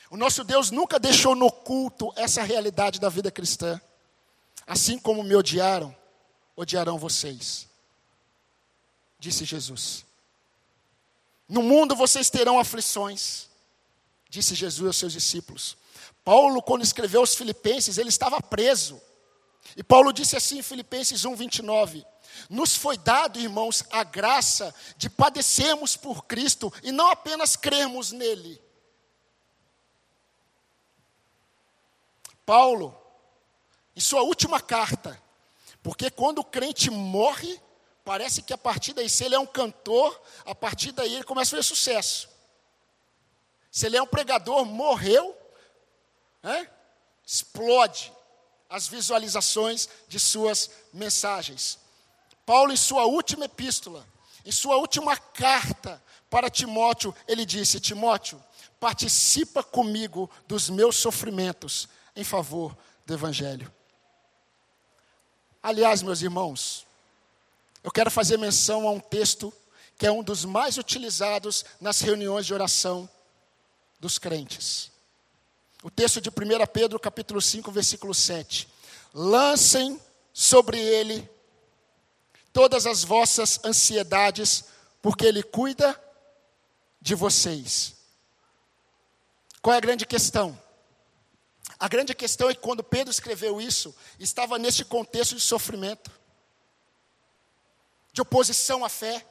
o 0.10 0.16
nosso 0.16 0.44
Deus 0.44 0.72
nunca 0.72 1.00
deixou 1.00 1.36
no 1.36 1.52
culto 1.52 2.14
essa 2.16 2.42
realidade 2.42 3.00
da 3.00 3.10
vida 3.10 3.30
cristã. 3.30 3.80
Assim 4.66 4.98
como 4.98 5.24
me 5.24 5.36
odiaram, 5.36 5.96
odiarão 6.56 6.98
vocês, 6.98 7.68
disse 9.20 9.46
Jesus. 9.46 10.06
No 11.48 11.62
mundo 11.62 11.96
vocês 11.96 12.30
terão 12.30 12.60
aflições, 12.60 13.48
disse 14.30 14.56
Jesus 14.56 14.88
aos 14.88 14.98
seus 14.98 15.14
discípulos. 15.14 15.78
Paulo, 16.24 16.62
quando 16.62 16.84
escreveu 16.84 17.22
aos 17.22 17.36
Filipenses, 17.36 17.98
ele 17.98 18.10
estava 18.10 18.42
preso. 18.42 19.02
E 19.76 19.84
Paulo 19.84 20.12
disse 20.12 20.36
assim 20.36 20.60
em 20.60 20.64
Filipenses 20.64 21.24
1, 21.24 21.36
29: 21.36 22.06
Nos 22.50 22.76
foi 22.76 22.98
dado, 22.98 23.40
irmãos, 23.40 23.84
a 23.92 24.04
graça 24.04 24.74
de 24.98 25.10
padecermos 25.10 25.96
por 25.96 26.26
Cristo 26.26 26.72
e 26.84 26.92
não 26.92 27.10
apenas 27.10 27.56
crermos 27.56 28.12
nele. 28.12 28.62
Paulo, 32.46 32.98
em 33.96 34.00
sua 34.00 34.22
última 34.22 34.62
carta, 34.62 35.22
porque 35.84 36.10
quando 36.10 36.40
o 36.40 36.46
crente 36.46 36.90
morre, 36.90 37.62
parece 38.06 38.42
que 38.42 38.54
a 38.54 38.58
partir 38.58 38.94
daí, 38.94 39.10
se 39.10 39.26
ele 39.26 39.36
é 39.36 39.40
um 39.40 39.46
cantor, 39.46 40.22
a 40.46 40.56
partir 40.56 40.92
daí 40.92 41.16
ele 41.16 41.24
começa 41.24 41.50
a 41.50 41.58
fazer 41.58 41.64
sucesso. 41.64 42.30
Se 43.70 43.86
ele 43.86 43.98
é 43.98 44.02
um 44.02 44.08
pregador, 44.08 44.66
morreu, 44.66 45.38
né? 46.42 46.70
explode 47.26 48.14
as 48.70 48.88
visualizações 48.88 49.90
de 50.08 50.20
suas 50.20 50.72
mensagens. 50.94 51.80
Paulo, 52.48 52.72
em 52.72 52.78
sua 52.78 53.04
última 53.04 53.44
epístola, 53.44 54.08
em 54.46 54.54
sua 54.54 54.78
última 54.78 55.18
carta 55.18 56.02
para 56.30 56.50
Timóteo, 56.50 57.14
ele 57.28 57.46
disse: 57.46 57.78
Timóteo, 57.78 58.42
participa 58.80 59.62
comigo 59.62 60.32
dos 60.48 60.70
meus 60.70 60.96
sofrimentos 60.96 61.90
em 62.16 62.24
favor 62.24 62.74
do 63.06 63.14
Evangelho. 63.14 63.70
Aliás, 65.62 66.02
meus 66.02 66.22
irmãos, 66.22 66.88
eu 67.84 67.92
quero 67.92 68.10
fazer 68.10 68.38
menção 68.38 68.88
a 68.88 68.92
um 68.92 69.00
texto 69.02 69.54
que 69.98 70.08
é 70.08 70.12
um 70.12 70.24
dos 70.24 70.46
mais 70.46 70.78
utilizados 70.78 71.66
nas 71.82 72.00
reuniões 72.00 72.46
de 72.46 72.54
oração 72.54 73.10
dos 74.00 74.18
crentes. 74.18 74.90
O 75.84 75.92
texto 75.92 76.22
de 76.22 76.30
1 76.30 76.34
Pedro, 76.72 76.98
capítulo 76.98 77.42
5, 77.42 77.70
versículo 77.74 78.14
7. 78.14 78.70
Lancem 79.14 80.00
sobre 80.32 80.80
ele 80.80 81.30
todas 82.58 82.88
as 82.88 83.04
vossas 83.04 83.60
ansiedades, 83.64 84.64
porque 85.00 85.28
ele 85.28 85.44
cuida 85.44 85.96
de 87.00 87.14
vocês. 87.14 87.94
Qual 89.62 89.76
é 89.76 89.78
a 89.78 89.80
grande 89.80 90.08
questão? 90.08 90.60
A 91.80 91.88
grande 91.88 92.16
questão 92.16 92.50
é 92.50 92.56
que 92.56 92.60
quando 92.60 92.84
Pedro 92.84 93.12
escreveu 93.12 93.62
isso, 93.62 93.96
estava 94.20 94.58
nesse 94.58 94.84
contexto 94.84 95.36
de 95.36 95.42
sofrimento, 95.42 96.10
de 98.12 98.22
oposição 98.22 98.84
à 98.84 98.90
fé. 98.90 99.24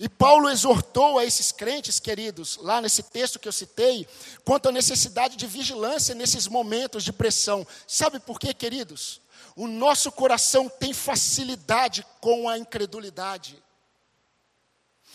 E 0.00 0.08
Paulo 0.08 0.50
exortou 0.50 1.20
a 1.20 1.24
esses 1.24 1.52
crentes, 1.52 2.00
queridos, 2.00 2.56
lá 2.56 2.80
nesse 2.80 3.04
texto 3.04 3.38
que 3.38 3.46
eu 3.46 3.52
citei, 3.52 4.08
quanto 4.44 4.68
à 4.68 4.72
necessidade 4.72 5.36
de 5.36 5.46
vigilância 5.46 6.16
nesses 6.16 6.48
momentos 6.48 7.04
de 7.04 7.12
pressão. 7.12 7.64
Sabe 7.86 8.18
por 8.18 8.40
quê, 8.40 8.52
queridos? 8.52 9.20
O 9.56 9.66
nosso 9.66 10.10
coração 10.10 10.68
tem 10.68 10.92
facilidade 10.92 12.04
com 12.20 12.48
a 12.48 12.58
incredulidade. 12.58 13.62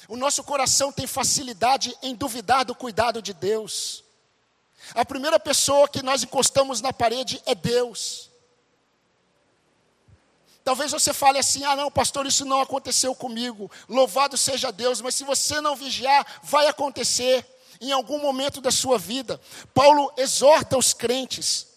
O 0.07 0.15
nosso 0.15 0.43
coração 0.43 0.91
tem 0.91 1.05
facilidade 1.05 1.95
em 2.01 2.15
duvidar 2.15 2.63
do 2.63 2.73
cuidado 2.73 3.21
de 3.21 3.33
Deus. 3.33 4.03
A 4.95 5.03
primeira 5.03 5.39
pessoa 5.39 5.89
que 5.89 6.01
nós 6.01 6.23
encostamos 6.23 6.79
na 6.79 6.93
parede 6.93 7.41
é 7.45 7.53
Deus. 7.53 8.29
Talvez 10.63 10.91
você 10.91 11.11
fale 11.11 11.37
assim: 11.39 11.63
ah, 11.65 11.75
não, 11.75 11.91
pastor, 11.91 12.25
isso 12.25 12.45
não 12.45 12.61
aconteceu 12.61 13.13
comigo. 13.15 13.69
Louvado 13.87 14.37
seja 14.37 14.71
Deus, 14.71 15.01
mas 15.01 15.15
se 15.15 15.23
você 15.23 15.59
não 15.59 15.75
vigiar, 15.75 16.25
vai 16.43 16.67
acontecer. 16.67 17.45
em 17.81 17.91
algum 17.91 18.19
momento 18.19 18.59
da 18.59 18.71
sua 18.71 18.97
vida. 18.97 19.39
Paulo 19.73 20.11
exorta 20.17 20.77
os 20.77 20.93
crentes. 20.93 21.67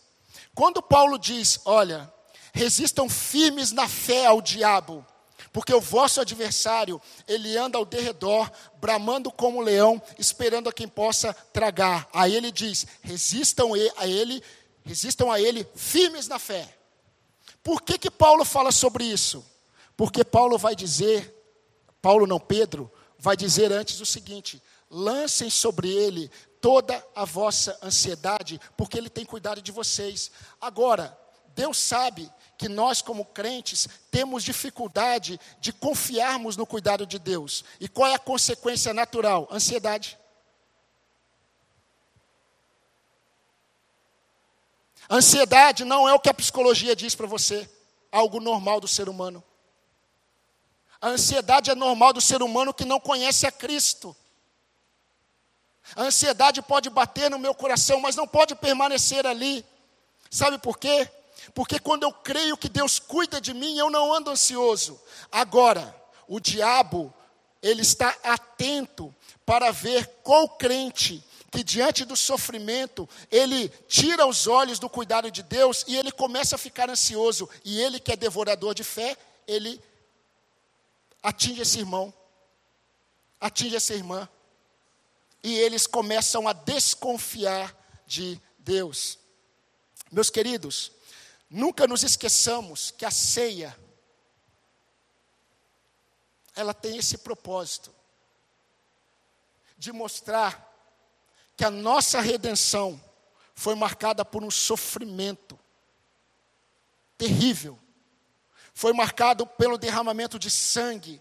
Quando 0.54 0.82
Paulo 0.82 1.18
diz: 1.18 1.60
Olha, 1.64 2.11
resistam 2.52 3.08
firmes 3.08 3.72
na 3.72 3.88
fé 3.88 4.26
ao 4.26 4.40
diabo, 4.40 5.04
porque 5.52 5.74
o 5.74 5.80
vosso 5.80 6.20
adversário, 6.20 7.00
ele 7.26 7.56
anda 7.56 7.76
ao 7.76 7.84
derredor, 7.84 8.50
bramando 8.80 9.30
como 9.30 9.58
um 9.58 9.62
leão, 9.62 10.00
esperando 10.18 10.68
a 10.68 10.72
quem 10.72 10.88
possa 10.88 11.34
tragar. 11.52 12.08
Aí 12.12 12.34
ele 12.34 12.52
diz: 12.52 12.86
resistam 13.02 13.72
a 13.96 14.06
ele, 14.06 14.42
resistam 14.84 15.30
a 15.30 15.40
ele 15.40 15.66
firmes 15.74 16.28
na 16.28 16.38
fé. 16.38 16.78
Por 17.62 17.82
que 17.82 17.98
que 17.98 18.10
Paulo 18.10 18.44
fala 18.44 18.72
sobre 18.72 19.04
isso? 19.04 19.44
Porque 19.96 20.24
Paulo 20.24 20.56
vai 20.56 20.74
dizer, 20.74 21.34
Paulo 22.00 22.26
não 22.26 22.40
Pedro, 22.40 22.90
vai 23.18 23.36
dizer 23.36 23.70
antes 23.72 24.00
o 24.00 24.06
seguinte: 24.06 24.62
lancem 24.90 25.50
sobre 25.50 25.90
ele 25.90 26.30
toda 26.62 27.04
a 27.14 27.24
vossa 27.24 27.78
ansiedade, 27.82 28.60
porque 28.76 28.96
ele 28.96 29.10
tem 29.10 29.24
cuidado 29.24 29.60
de 29.60 29.70
vocês. 29.70 30.30
Agora, 30.60 31.18
Deus 31.54 31.76
sabe 31.76 32.30
que 32.56 32.68
nós, 32.68 33.02
como 33.02 33.24
crentes, 33.24 33.88
temos 34.10 34.44
dificuldade 34.44 35.40
de 35.60 35.72
confiarmos 35.72 36.56
no 36.56 36.66
cuidado 36.66 37.06
de 37.06 37.18
Deus. 37.18 37.64
E 37.80 37.88
qual 37.88 38.10
é 38.10 38.14
a 38.14 38.18
consequência 38.18 38.94
natural? 38.94 39.48
Ansiedade. 39.50 40.18
Ansiedade 45.10 45.84
não 45.84 46.08
é 46.08 46.14
o 46.14 46.20
que 46.20 46.30
a 46.30 46.34
psicologia 46.34 46.96
diz 46.96 47.14
para 47.14 47.26
você, 47.26 47.68
algo 48.10 48.40
normal 48.40 48.80
do 48.80 48.88
ser 48.88 49.08
humano. 49.08 49.42
A 51.00 51.08
ansiedade 51.08 51.70
é 51.70 51.74
normal 51.74 52.12
do 52.12 52.20
ser 52.20 52.42
humano 52.42 52.72
que 52.72 52.84
não 52.84 53.00
conhece 53.00 53.46
a 53.46 53.50
Cristo. 53.50 54.16
A 55.96 56.02
ansiedade 56.02 56.62
pode 56.62 56.88
bater 56.88 57.28
no 57.28 57.38
meu 57.38 57.54
coração, 57.54 58.00
mas 58.00 58.14
não 58.14 58.26
pode 58.26 58.54
permanecer 58.54 59.26
ali. 59.26 59.66
Sabe 60.30 60.58
por 60.58 60.78
quê? 60.78 61.10
Porque 61.54 61.78
quando 61.78 62.04
eu 62.04 62.12
creio 62.12 62.56
que 62.56 62.68
Deus 62.68 62.98
cuida 62.98 63.40
de 63.40 63.52
mim, 63.52 63.76
eu 63.76 63.90
não 63.90 64.12
ando 64.12 64.30
ansioso. 64.30 65.00
Agora, 65.30 65.94
o 66.28 66.40
diabo, 66.40 67.12
ele 67.62 67.82
está 67.82 68.16
atento 68.22 69.14
para 69.44 69.70
ver 69.70 70.06
qual 70.22 70.48
crente 70.48 71.24
que 71.52 71.62
diante 71.62 72.06
do 72.06 72.16
sofrimento, 72.16 73.06
ele 73.30 73.68
tira 73.86 74.26
os 74.26 74.46
olhos 74.46 74.78
do 74.78 74.88
cuidado 74.88 75.30
de 75.30 75.42
Deus 75.42 75.84
e 75.86 75.94
ele 75.94 76.10
começa 76.10 76.56
a 76.56 76.58
ficar 76.58 76.88
ansioso. 76.88 77.46
E 77.62 77.78
ele 77.78 78.00
que 78.00 78.10
é 78.10 78.16
devorador 78.16 78.74
de 78.74 78.82
fé, 78.82 79.14
ele 79.46 79.78
atinge 81.22 81.60
esse 81.60 81.78
irmão, 81.78 82.12
atinge 83.38 83.76
essa 83.76 83.92
irmã. 83.92 84.26
E 85.44 85.54
eles 85.58 85.86
começam 85.86 86.48
a 86.48 86.54
desconfiar 86.54 87.76
de 88.06 88.40
Deus. 88.58 89.18
Meus 90.10 90.30
queridos, 90.30 90.90
nunca 91.52 91.86
nos 91.86 92.02
esqueçamos 92.02 92.90
que 92.90 93.04
a 93.04 93.10
ceia, 93.10 93.76
ela 96.56 96.72
tem 96.72 96.96
esse 96.96 97.18
propósito 97.18 97.94
de 99.76 99.92
mostrar 99.92 100.70
que 101.56 101.64
a 101.64 101.70
nossa 101.70 102.20
redenção 102.20 103.00
foi 103.54 103.74
marcada 103.74 104.24
por 104.24 104.42
um 104.42 104.50
sofrimento 104.50 105.58
terrível, 107.18 107.78
foi 108.72 108.94
marcado 108.94 109.46
pelo 109.46 109.76
derramamento 109.76 110.38
de 110.38 110.50
sangue, 110.50 111.20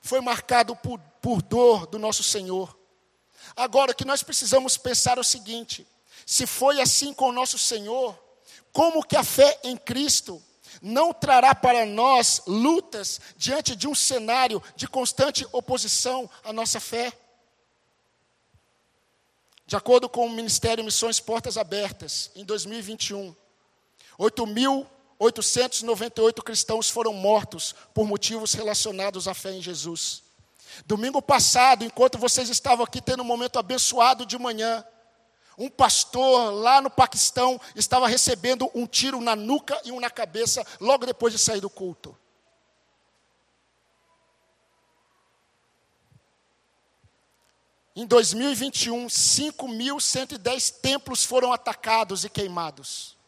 foi 0.00 0.20
marcado 0.20 0.76
por, 0.76 1.00
por 1.20 1.42
dor 1.42 1.86
do 1.86 1.98
nosso 1.98 2.22
Senhor. 2.22 2.78
Agora, 3.56 3.90
o 3.90 3.94
que 3.94 4.04
nós 4.04 4.22
precisamos 4.22 4.76
pensar 4.76 5.18
é 5.18 5.20
o 5.20 5.24
seguinte: 5.24 5.86
se 6.24 6.46
foi 6.46 6.80
assim 6.80 7.12
com 7.12 7.28
o 7.28 7.32
nosso 7.32 7.58
Senhor, 7.58 8.16
como 8.72 9.04
que 9.04 9.16
a 9.16 9.24
fé 9.24 9.60
em 9.62 9.76
Cristo 9.76 10.42
não 10.80 11.12
trará 11.12 11.54
para 11.54 11.84
nós 11.84 12.40
lutas 12.46 13.20
diante 13.36 13.76
de 13.76 13.86
um 13.86 13.94
cenário 13.94 14.62
de 14.74 14.88
constante 14.88 15.46
oposição 15.52 16.30
à 16.42 16.50
nossa 16.52 16.80
fé? 16.80 17.12
De 19.66 19.76
acordo 19.76 20.08
com 20.08 20.26
o 20.26 20.30
Ministério 20.30 20.84
Missões 20.84 21.20
Portas 21.20 21.56
Abertas, 21.56 22.32
em 22.34 22.44
2021, 22.44 23.32
8.898 24.18 26.42
cristãos 26.42 26.90
foram 26.90 27.12
mortos 27.12 27.74
por 27.94 28.04
motivos 28.06 28.54
relacionados 28.54 29.28
à 29.28 29.34
fé 29.34 29.52
em 29.52 29.62
Jesus. 29.62 30.24
Domingo 30.86 31.20
passado, 31.20 31.84
enquanto 31.84 32.18
vocês 32.18 32.48
estavam 32.48 32.84
aqui 32.84 33.00
tendo 33.00 33.22
um 33.22 33.26
momento 33.26 33.58
abençoado 33.58 34.26
de 34.26 34.38
manhã, 34.38 34.84
um 35.58 35.68
pastor 35.68 36.52
lá 36.52 36.80
no 36.80 36.90
Paquistão 36.90 37.60
estava 37.74 38.08
recebendo 38.08 38.70
um 38.74 38.86
tiro 38.86 39.20
na 39.20 39.36
nuca 39.36 39.80
e 39.84 39.92
um 39.92 40.00
na 40.00 40.10
cabeça 40.10 40.66
logo 40.80 41.06
depois 41.06 41.32
de 41.32 41.38
sair 41.38 41.60
do 41.60 41.70
culto. 41.70 42.16
Em 47.94 48.06
2021, 48.06 49.06
5.110 49.06 50.80
templos 50.80 51.24
foram 51.24 51.52
atacados 51.52 52.24
e 52.24 52.30
queimados. 52.30 53.18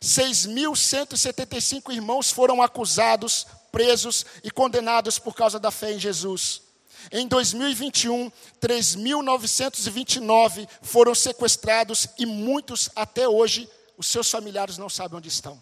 6.175 0.00 1.92
irmãos 1.92 2.30
foram 2.30 2.62
acusados, 2.62 3.44
presos 3.72 4.24
e 4.44 4.52
condenados 4.52 5.18
por 5.18 5.34
causa 5.34 5.58
da 5.58 5.72
fé 5.72 5.92
em 5.92 5.98
Jesus. 5.98 6.65
Em 7.10 7.26
2021, 7.26 8.30
3.929 8.60 10.68
foram 10.82 11.14
sequestrados 11.14 12.06
e 12.18 12.26
muitos 12.26 12.90
até 12.94 13.26
hoje, 13.28 13.68
os 13.96 14.06
seus 14.06 14.30
familiares 14.30 14.78
não 14.78 14.88
sabem 14.88 15.18
onde 15.18 15.28
estão, 15.28 15.60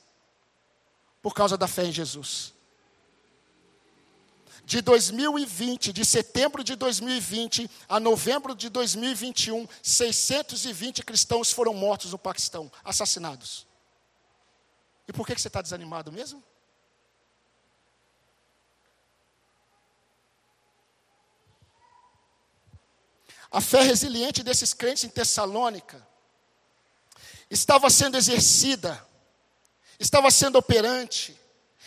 por 1.23 1.35
causa 1.35 1.57
da 1.57 1.67
fé 1.69 1.85
em 1.85 1.93
Jesus 1.93 2.55
de 4.65 4.81
2020, 4.81 5.93
de 5.93 6.05
setembro 6.05 6.65
de 6.65 6.75
2020 6.75 7.71
a 7.89 8.01
novembro 8.01 8.55
de 8.55 8.69
2021, 8.71 9.69
620 9.83 11.03
cristãos 11.03 11.53
foram 11.53 11.75
mortos 11.75 12.13
no 12.13 12.19
Paquistão, 12.19 12.73
assassinados. 12.83 13.67
E 15.07 15.13
por 15.13 15.27
que 15.27 15.39
você 15.39 15.49
está 15.49 15.61
desanimado 15.61 16.11
mesmo? 16.11 16.43
A 23.55 23.61
fé 23.61 23.83
resiliente 23.83 24.43
desses 24.43 24.75
crentes 24.75 25.05
em 25.05 25.09
Tessalônica 25.09 26.05
estava 27.49 27.89
sendo 27.89 28.17
exercida, 28.17 29.01
estava 29.97 30.29
sendo 30.33 30.59
operante, 30.59 31.39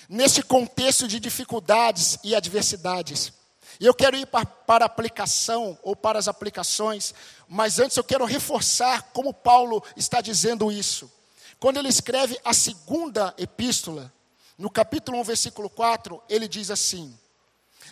nesse 0.08 0.42
contexto 0.42 1.10
de 1.10 1.20
dificuldades 1.20 2.20
e 2.24 2.34
adversidades. 2.34 3.34
E 3.82 3.86
eu 3.86 3.94
quero 3.94 4.16
ir 4.16 4.26
para, 4.28 4.46
para 4.46 4.86
a 4.86 4.88
aplicação 4.88 5.78
ou 5.84 5.94
para 5.94 6.18
as 6.18 6.30
aplicações, 6.30 7.14
mas 7.50 7.80
antes 7.80 7.98
eu 7.98 8.04
quero 8.06 8.24
reforçar 8.24 9.12
como 9.12 9.34
Paulo 9.34 9.84
está 9.98 10.22
dizendo 10.22 10.72
isso. 10.72 11.12
Quando 11.60 11.80
ele 11.80 11.90
escreve 11.90 12.40
a 12.46 12.54
segunda 12.54 13.36
epístola, 13.38 14.14
no 14.58 14.70
capítulo 14.70 15.20
1, 15.20 15.24
versículo 15.26 15.70
4, 15.70 16.24
ele 16.30 16.48
diz 16.48 16.72
assim: 16.72 17.14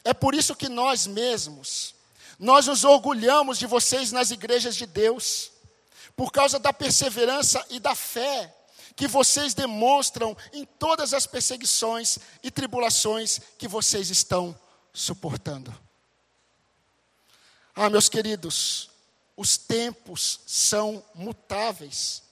É 0.01 0.13
por 0.13 0.33
isso 0.33 0.55
que 0.55 0.69
nós 0.69 1.05
mesmos, 1.05 1.94
nós 2.39 2.67
nos 2.67 2.83
orgulhamos 2.83 3.57
de 3.57 3.65
vocês 3.65 4.11
nas 4.11 4.31
igrejas 4.31 4.75
de 4.75 4.85
Deus, 4.85 5.51
por 6.15 6.31
causa 6.31 6.59
da 6.59 6.71
perseverança 6.71 7.65
e 7.69 7.79
da 7.79 7.95
fé 7.95 8.53
que 8.95 9.07
vocês 9.07 9.53
demonstram 9.53 10.35
em 10.53 10.65
todas 10.65 11.13
as 11.13 11.27
perseguições 11.27 12.17
e 12.41 12.49
tribulações 12.49 13.39
que 13.57 13.67
vocês 13.67 14.09
estão 14.09 14.57
suportando. 14.93 15.75
Ah, 17.75 17.89
meus 17.89 18.07
queridos, 18.07 18.89
os 19.35 19.57
tempos 19.57 20.39
são 20.47 21.03
mutáveis. 21.13 22.23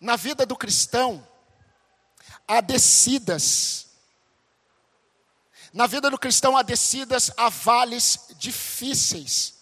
Na 0.00 0.14
vida 0.14 0.46
do 0.46 0.54
cristão, 0.54 1.26
há 2.46 2.60
descidas. 2.60 3.85
Na 5.76 5.86
vida 5.86 6.08
do 6.08 6.18
cristão, 6.18 6.56
há 6.56 6.62
descidas, 6.62 7.30
há 7.36 7.50
vales 7.50 8.28
difíceis. 8.38 9.56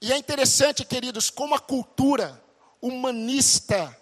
E 0.00 0.12
é 0.12 0.16
interessante, 0.16 0.84
queridos, 0.84 1.28
como 1.28 1.56
a 1.56 1.58
cultura 1.58 2.40
humanista, 2.80 3.98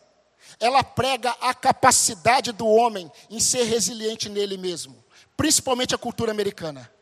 ela 0.60 0.84
prega 0.84 1.30
a 1.40 1.54
capacidade 1.54 2.52
do 2.52 2.66
homem 2.66 3.10
em 3.30 3.40
ser 3.40 3.62
resiliente 3.62 4.28
nele 4.28 4.58
mesmo, 4.58 5.02
principalmente 5.38 5.94
a 5.94 5.98
cultura 5.98 6.32
americana. 6.32 6.92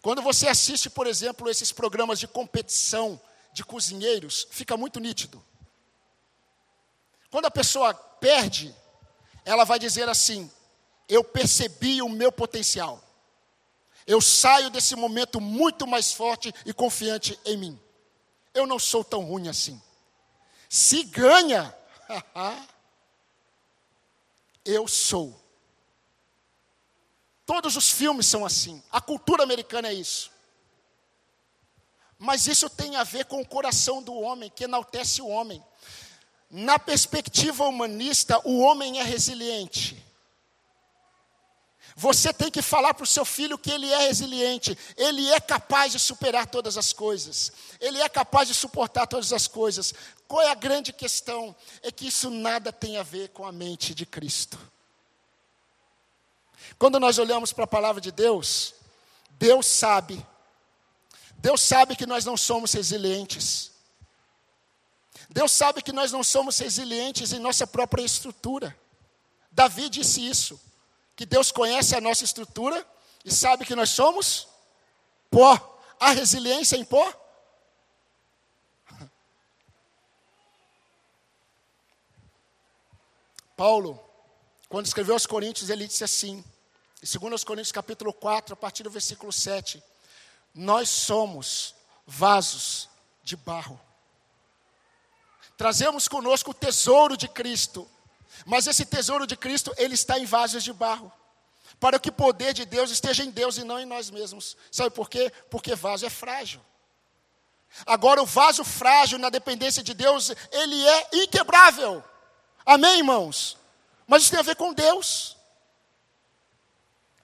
Quando 0.00 0.22
você 0.22 0.48
assiste, 0.48 0.88
por 0.88 1.06
exemplo, 1.06 1.50
esses 1.50 1.72
programas 1.72 2.18
de 2.18 2.26
competição 2.26 3.20
de 3.52 3.62
cozinheiros, 3.62 4.48
fica 4.50 4.78
muito 4.78 4.98
nítido. 4.98 5.44
Quando 7.30 7.44
a 7.44 7.50
pessoa 7.50 7.92
perde, 7.92 8.74
ela 9.44 9.64
vai 9.64 9.78
dizer 9.78 10.08
assim: 10.08 10.50
Eu 11.08 11.24
percebi 11.24 12.02
o 12.02 12.08
meu 12.08 12.30
potencial. 12.30 13.02
eu 14.06 14.20
saio 14.20 14.70
desse 14.70 14.96
momento 14.96 15.40
muito 15.40 15.86
mais 15.86 16.12
forte 16.12 16.52
e 16.64 16.72
confiante 16.72 17.38
em 17.44 17.56
mim. 17.56 17.80
Eu 18.54 18.66
não 18.66 18.78
sou 18.78 19.04
tão 19.04 19.22
ruim 19.22 19.48
assim. 19.48 19.80
Se 20.68 21.02
ganha, 21.04 21.74
eu 24.64 24.88
sou. 24.88 25.38
Todos 27.44 27.76
os 27.76 27.90
filmes 27.90 28.26
são 28.26 28.44
assim. 28.44 28.82
A 28.90 29.00
cultura 29.00 29.42
americana 29.42 29.88
é 29.88 29.94
isso. 29.94 30.30
Mas 32.18 32.46
isso 32.46 32.68
tem 32.68 32.96
a 32.96 33.04
ver 33.04 33.24
com 33.26 33.40
o 33.40 33.46
coração 33.46 34.02
do 34.02 34.12
homem, 34.12 34.50
que 34.50 34.64
enaltece 34.64 35.22
o 35.22 35.28
homem. 35.28 35.64
Na 36.50 36.78
perspectiva 36.78 37.64
humanista, 37.64 38.40
o 38.44 38.58
homem 38.58 39.00
é 39.00 39.02
resiliente. 39.02 40.04
Você 42.00 42.32
tem 42.32 42.48
que 42.48 42.62
falar 42.62 42.94
para 42.94 43.02
o 43.02 43.06
seu 43.08 43.24
filho 43.24 43.58
que 43.58 43.72
ele 43.72 43.90
é 43.90 44.06
resiliente, 44.06 44.78
ele 44.96 45.28
é 45.32 45.40
capaz 45.40 45.90
de 45.90 45.98
superar 45.98 46.46
todas 46.46 46.78
as 46.78 46.92
coisas, 46.92 47.50
ele 47.80 48.00
é 48.00 48.08
capaz 48.08 48.46
de 48.46 48.54
suportar 48.54 49.04
todas 49.08 49.32
as 49.32 49.48
coisas. 49.48 49.92
Qual 50.28 50.40
é 50.40 50.48
a 50.48 50.54
grande 50.54 50.92
questão? 50.92 51.56
É 51.82 51.90
que 51.90 52.06
isso 52.06 52.30
nada 52.30 52.72
tem 52.72 52.98
a 52.98 53.02
ver 53.02 53.30
com 53.30 53.44
a 53.44 53.50
mente 53.50 53.96
de 53.96 54.06
Cristo. 54.06 54.56
Quando 56.78 57.00
nós 57.00 57.18
olhamos 57.18 57.52
para 57.52 57.64
a 57.64 57.66
palavra 57.66 58.00
de 58.00 58.12
Deus, 58.12 58.74
Deus 59.30 59.66
sabe, 59.66 60.24
Deus 61.38 61.60
sabe 61.60 61.96
que 61.96 62.06
nós 62.06 62.24
não 62.24 62.36
somos 62.36 62.72
resilientes. 62.74 63.72
Deus 65.28 65.50
sabe 65.50 65.82
que 65.82 65.92
nós 65.92 66.12
não 66.12 66.22
somos 66.22 66.60
resilientes 66.60 67.32
em 67.32 67.40
nossa 67.40 67.66
própria 67.66 68.04
estrutura. 68.04 68.78
Davi 69.50 69.88
disse 69.88 70.24
isso 70.24 70.67
que 71.18 71.26
Deus 71.26 71.50
conhece 71.50 71.96
a 71.96 72.00
nossa 72.00 72.22
estrutura 72.22 72.86
e 73.24 73.34
sabe 73.34 73.66
que 73.66 73.74
nós 73.74 73.90
somos 73.90 74.46
pó. 75.28 75.80
Há 75.98 76.12
resiliência 76.12 76.76
em 76.76 76.84
pó? 76.84 77.12
Paulo, 83.56 84.00
quando 84.68 84.86
escreveu 84.86 85.16
aos 85.16 85.26
Coríntios, 85.26 85.70
ele 85.70 85.88
disse 85.88 86.04
assim, 86.04 86.44
em 87.02 87.18
2 87.28 87.42
Coríntios 87.42 87.72
capítulo 87.72 88.12
4, 88.12 88.54
a 88.54 88.56
partir 88.56 88.84
do 88.84 88.90
versículo 88.90 89.32
7, 89.32 89.82
nós 90.54 90.88
somos 90.88 91.74
vasos 92.06 92.88
de 93.24 93.36
barro. 93.36 93.80
Trazemos 95.56 96.06
conosco 96.06 96.52
o 96.52 96.54
tesouro 96.54 97.16
de 97.16 97.26
Cristo, 97.26 97.90
mas 98.44 98.66
esse 98.66 98.84
tesouro 98.84 99.26
de 99.26 99.36
Cristo, 99.36 99.72
ele 99.76 99.94
está 99.94 100.18
em 100.18 100.24
vasos 100.24 100.62
de 100.62 100.72
barro. 100.72 101.12
Para 101.80 101.98
que 101.98 102.08
o 102.08 102.12
poder 102.12 102.52
de 102.54 102.64
Deus 102.64 102.90
esteja 102.90 103.22
em 103.22 103.30
Deus 103.30 103.56
e 103.56 103.64
não 103.64 103.78
em 103.78 103.86
nós 103.86 104.10
mesmos. 104.10 104.56
Sabe 104.70 104.90
por 104.90 105.08
quê? 105.08 105.32
Porque 105.50 105.74
vaso 105.74 106.06
é 106.06 106.10
frágil. 106.10 106.60
Agora, 107.86 108.22
o 108.22 108.26
vaso 108.26 108.64
frágil 108.64 109.18
na 109.18 109.30
dependência 109.30 109.82
de 109.82 109.94
Deus, 109.94 110.32
ele 110.50 110.88
é 110.88 111.08
inquebrável. 111.12 112.02
Amém, 112.64 112.98
irmãos? 112.98 113.56
Mas 114.06 114.22
isso 114.22 114.30
tem 114.30 114.40
a 114.40 114.42
ver 114.42 114.56
com 114.56 114.72
Deus. 114.72 115.36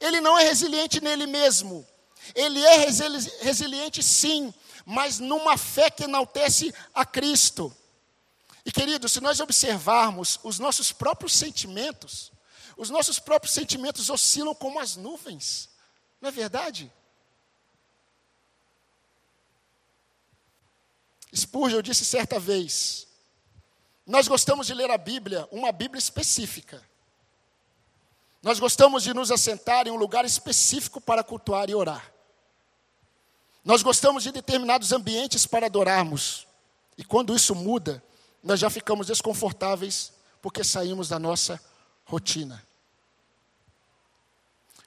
Ele 0.01 0.21
não 0.21 0.39
é 0.39 0.45
resiliente 0.45 1.03
nele 1.03 1.27
mesmo. 1.27 1.87
Ele 2.35 2.63
é 2.65 2.77
resili 2.77 3.19
resiliente, 3.41 4.03
sim, 4.03 4.53
mas 4.85 5.19
numa 5.19 5.59
fé 5.59 5.91
que 5.91 6.05
enaltece 6.05 6.75
a 6.95 7.05
Cristo. 7.05 7.75
E 8.65 8.73
querido, 8.73 9.09
se 9.09 9.21
nós 9.21 9.41
observarmos 9.41 10.41
os 10.43 10.59
nossos 10.59 10.91
próprios 10.91 11.35
sentimentos, 11.35 12.33
os 12.77 12.91
nossos 12.91 13.19
próprios 13.19 13.53
sentimentos 13.53 14.09
oscilam 14.09 14.55
como 14.55 14.81
as 14.81 14.97
nuvens, 14.97 15.69
não 16.21 16.29
é 16.29 16.33
verdade? 16.33 16.91
Spurgeon 21.35 21.83
disse 21.83 22.05
certa 22.05 22.39
vez: 22.39 23.07
Nós 24.07 24.29
gostamos 24.29 24.67
de 24.67 24.75
ler 24.75 24.91
a 24.91 24.97
Bíblia, 24.97 25.49
uma 25.51 25.73
Bíblia 25.73 25.99
específica. 25.99 26.83
Nós 28.43 28.61
gostamos 28.61 29.03
de 29.03 29.13
nos 29.15 29.31
assentar 29.31 29.87
em 29.87 29.91
um 29.91 29.97
lugar 29.97 30.25
específico 30.25 31.01
para 31.01 31.25
cultuar 31.25 31.69
e 31.69 31.75
orar. 31.75 32.13
Nós 33.65 33.83
gostamos 33.83 34.23
de 34.23 34.31
determinados 34.31 34.93
ambientes 34.93 35.47
para 35.47 35.67
adorarmos. 35.67 36.47
E 36.97 37.03
quando 37.03 37.35
isso 37.35 37.55
muda, 37.55 38.03
nós 38.45 38.61
já 38.61 38.69
ficamos 38.69 39.07
desconfortáveis 39.07 40.13
porque 40.43 40.63
saímos 40.63 41.09
da 41.09 41.19
nossa 41.19 41.59
rotina. 42.05 42.63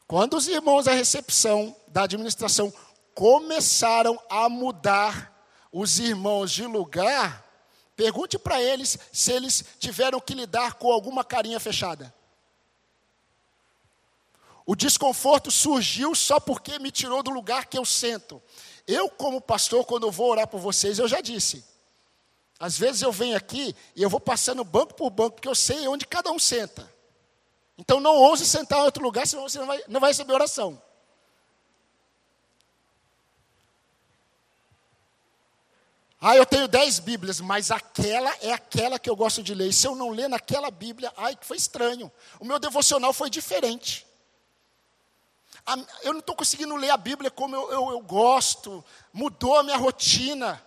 Quando 0.05 0.37
os 0.37 0.47
irmãos 0.47 0.85
da 0.85 0.93
recepção, 0.93 1.75
da 1.87 2.03
administração, 2.03 2.71
começaram 3.15 4.17
a 4.29 4.47
mudar 4.47 5.33
os 5.71 5.97
irmãos 5.97 6.51
de 6.51 6.65
lugar, 6.65 7.43
pergunte 7.95 8.37
para 8.37 8.61
eles 8.61 8.97
se 9.11 9.31
eles 9.31 9.65
tiveram 9.79 10.19
que 10.19 10.35
lidar 10.35 10.75
com 10.75 10.91
alguma 10.91 11.23
carinha 11.23 11.59
fechada. 11.59 12.13
O 14.65 14.75
desconforto 14.75 15.49
surgiu 15.49 16.13
só 16.13 16.39
porque 16.39 16.77
me 16.77 16.91
tirou 16.91 17.23
do 17.23 17.31
lugar 17.31 17.65
que 17.65 17.77
eu 17.77 17.85
sento. 17.85 18.41
Eu, 18.85 19.09
como 19.09 19.41
pastor, 19.41 19.83
quando 19.85 20.05
eu 20.05 20.11
vou 20.11 20.29
orar 20.29 20.47
por 20.47 20.59
vocês, 20.59 20.99
eu 20.99 21.07
já 21.07 21.21
disse. 21.21 21.65
Às 22.59 22.77
vezes 22.77 23.01
eu 23.01 23.11
venho 23.11 23.37
aqui 23.37 23.75
e 23.95 24.01
eu 24.01 24.09
vou 24.09 24.19
passando 24.19 24.63
banco 24.63 24.95
por 24.95 25.09
banco, 25.09 25.35
porque 25.35 25.47
eu 25.47 25.55
sei 25.55 25.87
onde 25.87 26.05
cada 26.05 26.31
um 26.31 26.39
senta. 26.39 26.91
Então 27.77 27.99
não 27.99 28.15
ouse 28.15 28.45
sentar 28.45 28.79
em 28.79 28.83
outro 28.83 29.03
lugar, 29.03 29.27
senão 29.27 29.47
você 29.47 29.59
não 29.59 29.67
vai, 29.67 29.83
não 29.87 29.99
vai 29.99 30.09
receber 30.09 30.33
oração. 30.33 30.81
Ah, 36.19 36.35
eu 36.35 36.47
tenho 36.47 36.67
dez 36.67 36.97
Bíblias, 36.97 37.39
mas 37.39 37.69
aquela 37.69 38.35
é 38.41 38.51
aquela 38.51 38.97
que 38.97 39.07
eu 39.07 39.15
gosto 39.15 39.43
de 39.43 39.53
ler. 39.53 39.67
E 39.67 39.73
se 39.73 39.85
eu 39.85 39.95
não 39.95 40.09
ler 40.09 40.27
naquela 40.27 40.71
Bíblia, 40.71 41.13
ai, 41.15 41.35
que 41.35 41.45
foi 41.45 41.57
estranho. 41.57 42.11
O 42.39 42.45
meu 42.45 42.57
devocional 42.57 43.13
foi 43.13 43.29
diferente. 43.29 44.07
Eu 46.01 46.13
não 46.13 46.19
estou 46.19 46.35
conseguindo 46.35 46.75
ler 46.75 46.89
a 46.89 46.97
Bíblia 46.97 47.29
como 47.29 47.55
eu, 47.55 47.71
eu, 47.71 47.91
eu 47.91 47.99
gosto. 47.99 48.83
Mudou 49.13 49.57
a 49.59 49.63
minha 49.63 49.77
rotina. 49.77 50.65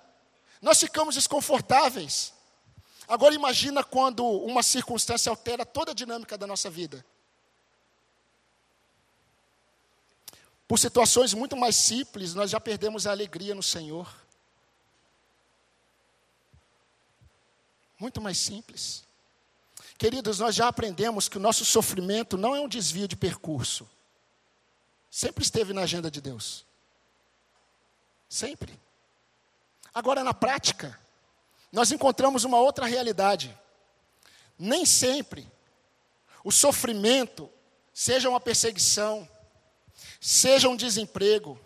Nós 0.60 0.78
ficamos 0.78 1.14
desconfortáveis. 1.14 2.32
Agora 3.08 3.34
imagina 3.34 3.82
quando 3.82 4.24
uma 4.24 4.62
circunstância 4.62 5.30
altera 5.30 5.64
toda 5.64 5.92
a 5.92 5.94
dinâmica 5.94 6.36
da 6.38 6.46
nossa 6.46 6.70
vida. 6.70 7.04
Por 10.68 10.78
situações 10.78 11.34
muito 11.34 11.56
mais 11.56 11.74
simples, 11.74 12.34
nós 12.34 12.50
já 12.50 12.60
perdemos 12.60 13.06
a 13.06 13.10
alegria 13.10 13.54
no 13.54 13.62
Senhor. 13.62 14.08
Muito 17.98 18.20
mais 18.20 18.38
simples. 18.38 19.04
Queridos, 19.98 20.38
nós 20.38 20.54
já 20.54 20.68
aprendemos 20.68 21.28
que 21.28 21.36
o 21.36 21.40
nosso 21.40 21.64
sofrimento 21.64 22.38
não 22.38 22.54
é 22.54 22.60
um 22.60 22.68
desvio 22.68 23.08
de 23.08 23.16
percurso. 23.16 23.88
Sempre 25.10 25.42
esteve 25.42 25.72
na 25.72 25.82
agenda 25.82 26.10
de 26.10 26.20
Deus. 26.20 26.64
Sempre. 28.28 28.78
Agora, 29.94 30.22
na 30.22 30.32
prática, 30.32 30.98
nós 31.72 31.90
encontramos 31.92 32.44
uma 32.44 32.58
outra 32.58 32.86
realidade. 32.86 33.56
Nem 34.58 34.84
sempre 34.84 35.50
o 36.44 36.50
sofrimento, 36.50 37.50
seja 37.92 38.28
uma 38.28 38.40
perseguição, 38.40 39.28
seja 40.20 40.68
um 40.68 40.76
desemprego, 40.76 41.58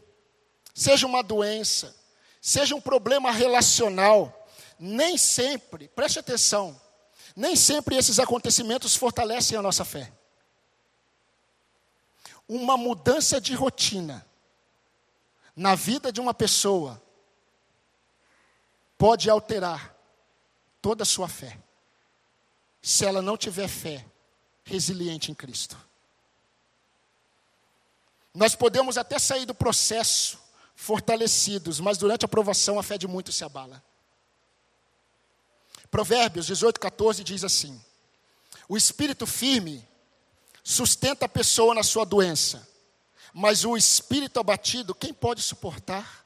seja 0.74 1.06
uma 1.06 1.22
doença, 1.22 1.94
seja 2.40 2.74
um 2.74 2.80
problema 2.80 3.30
relacional, 3.30 4.46
nem 4.78 5.16
sempre, 5.16 5.88
preste 5.88 6.18
atenção, 6.18 6.80
nem 7.36 7.56
sempre 7.56 7.96
esses 7.96 8.18
acontecimentos 8.18 8.96
fortalecem 8.96 9.56
a 9.56 9.62
nossa 9.62 9.84
fé. 9.84 10.12
Uma 12.48 12.76
mudança 12.76 13.40
de 13.40 13.54
rotina 13.54 14.26
na 15.56 15.74
vida 15.74 16.12
de 16.12 16.20
uma 16.20 16.34
pessoa 16.34 17.00
pode 18.96 19.28
alterar 19.28 19.94
toda 20.80 21.02
a 21.02 21.06
sua 21.06 21.28
fé, 21.28 21.58
se 22.82 23.04
ela 23.04 23.22
não 23.22 23.36
tiver 23.36 23.68
fé 23.68 24.04
resiliente 24.64 25.30
em 25.30 25.34
Cristo. 25.34 25.76
Nós 28.34 28.54
podemos 28.54 28.98
até 28.98 29.18
sair 29.18 29.46
do 29.46 29.54
processo 29.54 30.38
fortalecidos, 30.74 31.78
mas 31.78 31.96
durante 31.96 32.24
a 32.24 32.28
provação 32.28 32.78
a 32.78 32.82
fé 32.82 32.98
de 32.98 33.06
muitos 33.06 33.36
se 33.36 33.44
abala. 33.44 33.82
Provérbios 35.90 36.46
18, 36.46 36.80
14 36.80 37.22
diz 37.22 37.44
assim: 37.44 37.80
O 38.68 38.76
espírito 38.76 39.26
firme 39.26 39.86
sustenta 40.62 41.26
a 41.26 41.28
pessoa 41.28 41.74
na 41.74 41.84
sua 41.84 42.04
doença, 42.04 42.66
mas 43.32 43.64
o 43.64 43.76
espírito 43.76 44.40
abatido, 44.40 44.94
quem 44.94 45.14
pode 45.14 45.40
suportar? 45.40 46.23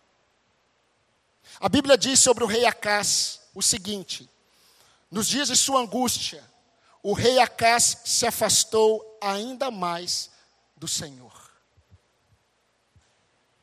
A 1.61 1.69
Bíblia 1.69 1.99
diz 1.99 2.21
sobre 2.21 2.45
o 2.45 2.47
rei 2.47 2.65
Acás 2.65 3.41
o 3.55 3.63
seguinte: 3.63 4.29
nos 5.11 5.27
dias 5.27 5.49
de 5.49 5.57
sua 5.57 5.81
angústia, 5.81 6.43
o 7.03 7.13
rei 7.13 7.39
Acás 7.39 7.99
se 8.05 8.27
afastou 8.27 9.19
ainda 9.21 9.71
mais 9.71 10.31
do 10.77 10.87
Senhor. 10.87 11.33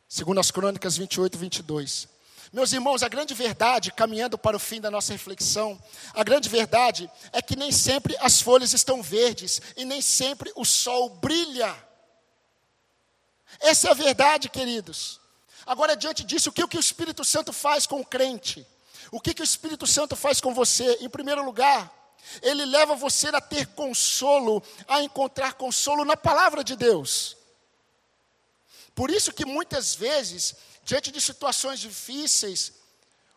segundo 0.08 0.40
as 0.40 0.52
crônicas 0.52 0.98
28 0.98 1.36
e 1.36 1.38
22. 1.38 2.08
Meus 2.54 2.72
irmãos, 2.72 3.04
a 3.04 3.10
grande 3.10 3.34
verdade, 3.34 3.92
caminhando 3.92 4.38
para 4.38 4.56
o 4.56 4.60
fim 4.60 4.80
da 4.80 4.90
nossa 4.90 5.12
reflexão, 5.12 5.82
a 6.14 6.24
grande 6.24 6.48
verdade 6.48 7.12
é 7.34 7.42
que 7.42 7.56
nem 7.56 7.70
sempre 7.70 8.16
as 8.22 8.40
folhas 8.40 8.72
estão 8.72 9.04
verdes 9.04 9.62
e 9.76 9.84
nem 9.84 10.02
sempre 10.02 10.54
o 10.56 10.64
sol 10.64 11.10
brilha. 11.10 11.76
Essa 13.60 13.90
é 13.90 13.92
a 13.92 13.94
verdade, 13.94 14.48
queridos. 14.48 15.20
Agora, 15.66 15.96
diante 15.96 16.24
disso, 16.24 16.50
o 16.50 16.54
que, 16.54 16.64
o 16.64 16.68
que 16.68 16.78
o 16.78 16.80
Espírito 16.80 17.24
Santo 17.24 17.52
faz 17.52 17.88
com 17.88 18.00
o 18.00 18.06
crente? 18.06 18.66
O 19.12 19.20
que, 19.20 19.34
que 19.34 19.42
o 19.42 19.44
Espírito 19.44 19.88
Santo 19.88 20.16
faz 20.16 20.40
com 20.40 20.54
você? 20.54 20.98
Em 21.02 21.10
primeiro 21.10 21.44
lugar, 21.44 21.92
ele 22.42 22.66
leva 22.66 22.96
você 22.96 23.28
a 23.30 23.42
ter 23.42 23.68
consolo, 23.68 24.62
a 24.88 25.02
encontrar 25.02 25.54
consolo 25.54 26.06
na 26.06 26.16
palavra 26.16 26.64
de 26.64 26.76
Deus. 26.76 27.36
Por 28.94 29.10
isso 29.10 29.34
que 29.34 29.46
muitas 29.46 29.96
vezes, 29.96 30.56
diante 30.84 31.12
de 31.12 31.20
situações 31.20 31.80
difíceis, 31.80 32.74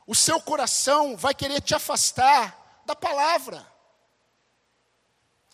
o 0.06 0.14
seu 0.14 0.40
coração 0.40 1.16
vai 1.16 1.34
querer 1.34 1.60
te 1.60 1.74
afastar 1.74 2.82
da 2.86 2.94
palavra. 2.94 3.66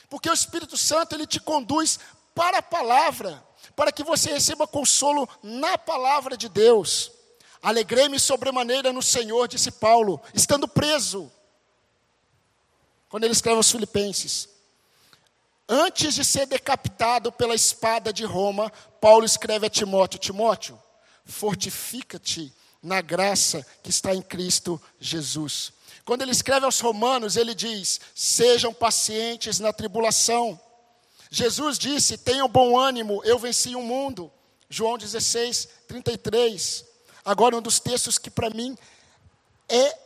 Porque 0.09 0.29
o 0.29 0.35
Espírito 0.35 0.77
Santo 0.77 1.15
ele 1.15 1.27
te 1.27 1.41
conduz 1.41 1.99
para 2.35 2.59
a 2.59 2.63
palavra 2.63 3.45
para 3.75 3.93
que 3.93 4.03
você 4.03 4.33
receba 4.33 4.67
consolo 4.67 5.29
na 5.43 5.77
palavra 5.79 6.37
de 6.37 6.49
Deus. 6.49 7.13
Alegrei-me 7.63 8.19
sobremaneira 8.21 8.93
no 8.93 9.03
Senhor, 9.03 9.49
disse 9.49 9.71
Paulo, 9.71 10.21
estando 10.35 10.69
preso. 10.69 11.33
Quando 13.09 13.25
ele 13.25 13.33
escreve 13.33 13.57
aos 13.57 13.71
Filipenses. 13.71 14.49
Antes 15.67 16.15
de 16.15 16.25
ser 16.25 16.47
decapitado 16.47 17.33
pela 17.33 17.55
espada 17.55 18.13
de 18.13 18.25
Roma, 18.25 18.71
Paulo 19.01 19.25
escreve 19.25 19.67
a 19.67 19.71
Timóteo: 19.71 20.19
Timóteo, 20.19 20.79
fortifica-te 21.25 22.53
na 22.83 23.01
graça 23.01 23.67
que 23.83 23.89
está 23.89 24.15
em 24.15 24.21
Cristo 24.21 24.81
Jesus. 25.01 25.73
Quando 26.05 26.21
ele 26.21 26.33
escreve 26.33 26.67
aos 26.67 26.81
Romanos, 26.81 27.37
ele 27.37 27.55
diz: 27.55 27.99
sejam 28.15 28.75
pacientes 28.75 29.59
na 29.59 29.73
tribulação 29.73 30.61
Jesus 31.31 31.79
disse: 31.79 32.19
tenham 32.19 32.49
bom 32.49 32.79
ânimo, 32.79 33.23
eu 33.25 33.39
venci 33.39 33.75
o 33.75 33.83
mundo. 33.83 34.33
João 34.69 34.99
16, 34.99 35.69
33. 35.87 36.85
Agora, 37.25 37.57
um 37.57 37.63
dos 37.63 37.79
textos 37.79 38.19
que 38.19 38.31
para 38.31 38.51
mim 38.51 38.77
é 39.69 39.99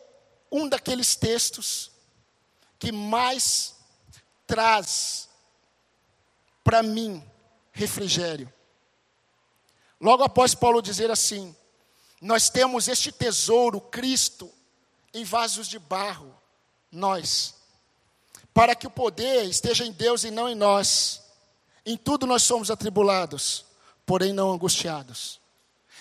um 0.50 0.68
daqueles 0.68 1.16
textos 1.16 1.90
que 2.78 2.92
mais 2.92 3.74
traz 4.46 5.28
para 6.62 6.82
mim 6.82 7.22
refrigério. 7.72 8.52
Logo 10.00 10.22
após 10.22 10.54
Paulo 10.54 10.80
dizer 10.80 11.10
assim: 11.10 11.54
Nós 12.20 12.48
temos 12.48 12.88
este 12.88 13.10
tesouro, 13.10 13.80
Cristo, 13.80 14.52
em 15.12 15.24
vasos 15.24 15.66
de 15.66 15.78
barro, 15.78 16.34
nós 16.90 17.57
para 18.52 18.74
que 18.74 18.86
o 18.86 18.90
poder 18.90 19.44
esteja 19.44 19.84
em 19.84 19.92
Deus 19.92 20.24
e 20.24 20.30
não 20.30 20.48
em 20.48 20.54
nós. 20.54 21.22
Em 21.84 21.96
tudo 21.96 22.26
nós 22.26 22.42
somos 22.42 22.70
atribulados, 22.70 23.64
porém 24.04 24.32
não 24.32 24.50
angustiados. 24.52 25.40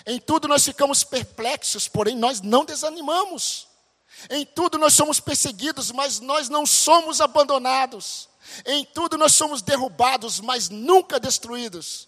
Em 0.05 0.19
tudo 0.19 0.47
nós 0.47 0.63
ficamos 0.63 1.03
perplexos, 1.03 1.87
porém 1.87 2.15
nós 2.15 2.41
não 2.41 2.65
desanimamos. 2.65 3.67
Em 4.29 4.45
tudo 4.45 4.77
nós 4.77 4.93
somos 4.93 5.19
perseguidos, 5.19 5.91
mas 5.91 6.19
nós 6.19 6.49
não 6.49 6.65
somos 6.65 7.21
abandonados. 7.21 8.29
Em 8.65 8.85
tudo 8.85 9.17
nós 9.17 9.33
somos 9.33 9.61
derrubados, 9.61 10.39
mas 10.39 10.69
nunca 10.69 11.19
destruídos. 11.19 12.07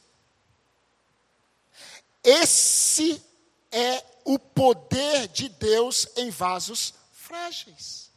Esse 2.23 3.21
é 3.71 4.03
o 4.25 4.37
poder 4.37 5.27
de 5.27 5.49
Deus 5.49 6.07
em 6.15 6.29
vasos 6.29 6.93
frágeis. 7.11 8.08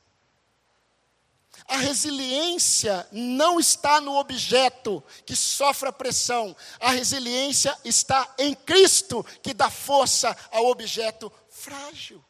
A 1.73 1.77
resiliência 1.79 3.09
não 3.11 3.59
está 3.59 3.99
no 3.99 4.19
objeto 4.19 5.03
que 5.25 5.35
sofre 5.35 5.89
a 5.89 5.93
pressão. 5.93 6.55
A 6.79 6.91
resiliência 6.91 7.75
está 7.83 8.29
em 8.37 8.55
Cristo, 8.55 9.25
que 9.43 9.55
dá 9.55 9.71
força 9.71 10.37
ao 10.51 10.67
objeto 10.67 11.33
frágil. 11.49 12.23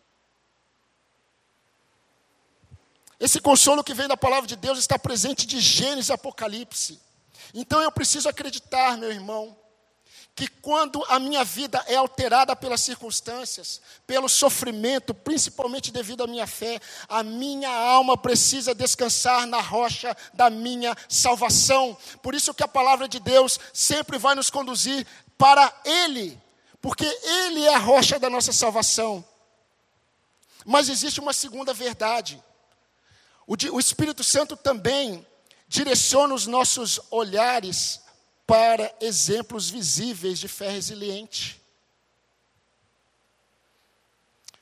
Esse 3.18 3.40
consolo 3.40 3.82
que 3.82 3.93
vem 3.93 4.07
da 4.07 4.16
palavra 4.16 4.47
de 4.47 4.55
Deus 4.55 4.78
está 4.78 4.97
presente 4.97 5.45
de 5.45 5.59
Gênesis 5.59 6.11
e 6.11 6.12
Apocalipse. 6.12 7.01
Então 7.53 7.82
eu 7.82 7.90
preciso 7.90 8.28
acreditar, 8.28 8.97
meu 8.97 9.11
irmão, 9.11 9.59
que 10.35 10.49
quando 10.49 11.05
a 11.09 11.18
minha 11.18 11.45
vida 11.45 11.83
é 11.87 11.97
alterada 11.97 12.57
pelas 12.57 12.80
circunstâncias, 12.80 13.83
pelo 14.07 14.28
sofrimento, 14.28 15.12
principalmente 15.12 15.93
devido 15.93 16.24
à 16.24 16.26
minha 16.26 16.47
fé, 16.47 16.80
a 17.09 17.22
minha 17.22 17.70
alma 17.70 18.16
precisa 18.16 18.74
descansar 18.74 19.47
na 19.47 19.61
rocha 19.61 20.16
da 20.33 20.49
minha 20.49 20.97
salvação. 21.09 21.97
Por 22.22 22.35
isso 22.35 22.55
que 22.55 22.62
a 22.62 22.68
palavra 22.68 23.07
de 23.07 23.20
Deus 23.20 23.61
sempre 23.74 24.18
vai 24.18 24.35
nos 24.35 24.49
conduzir 24.49 25.07
para 25.37 25.70
Ele, 25.85 26.41
porque 26.80 27.05
Ele 27.05 27.66
é 27.66 27.74
a 27.74 27.78
rocha 27.78 28.18
da 28.18 28.30
nossa 28.30 28.53
salvação. 28.53 29.22
Mas 30.64 30.89
existe 30.89 31.20
uma 31.20 31.35
segunda 31.35 31.74
verdade. 31.74 32.43
O, 33.47 33.55
o 33.74 33.80
Espírito 33.80 34.24
Santo 34.24 34.57
também 34.57 35.26
direciona 35.68 36.33
os 36.33 36.47
nossos 36.47 37.01
olhares 37.11 38.01
para 38.47 38.95
exemplos 39.01 39.70
visíveis 39.70 40.38
de 40.38 40.49
fé 40.49 40.68
resiliente. 40.70 41.61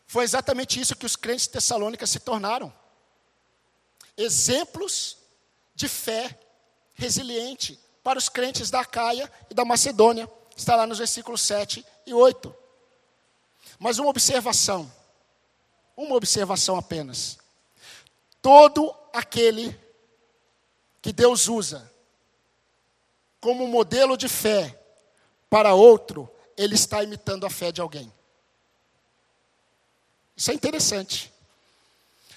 Foi 0.06 0.24
exatamente 0.24 0.80
isso 0.80 0.96
que 0.96 1.06
os 1.06 1.16
crentes 1.16 1.46
de 1.46 1.52
Tessalônica 1.52 2.06
se 2.06 2.18
tornaram. 2.18 2.72
Exemplos 4.16 5.16
de 5.74 5.88
fé 5.88 6.38
resiliente 6.94 7.78
para 8.02 8.18
os 8.18 8.28
crentes 8.28 8.70
da 8.70 8.84
Caia 8.84 9.30
e 9.48 9.54
da 9.54 9.64
Macedônia. 9.64 10.30
Está 10.56 10.76
lá 10.76 10.86
nos 10.86 10.98
versículos 10.98 11.40
7 11.42 11.86
e 12.06 12.12
8. 12.12 12.54
Mas 13.78 13.98
uma 13.98 14.10
observação, 14.10 14.92
uma 15.96 16.16
observação 16.16 16.76
apenas. 16.76 17.38
Todo 18.42 18.94
aquele 19.12 19.78
que 21.00 21.12
Deus 21.12 21.48
usa 21.48 21.90
como 23.41 23.66
modelo 23.66 24.16
de 24.16 24.28
fé 24.28 24.78
para 25.49 25.74
outro, 25.74 26.30
ele 26.57 26.74
está 26.74 27.03
imitando 27.03 27.47
a 27.47 27.51
fé 27.51 27.72
de 27.72 27.80
alguém. 27.80 28.12
Isso 30.36 30.51
é 30.51 30.55
interessante. 30.55 31.32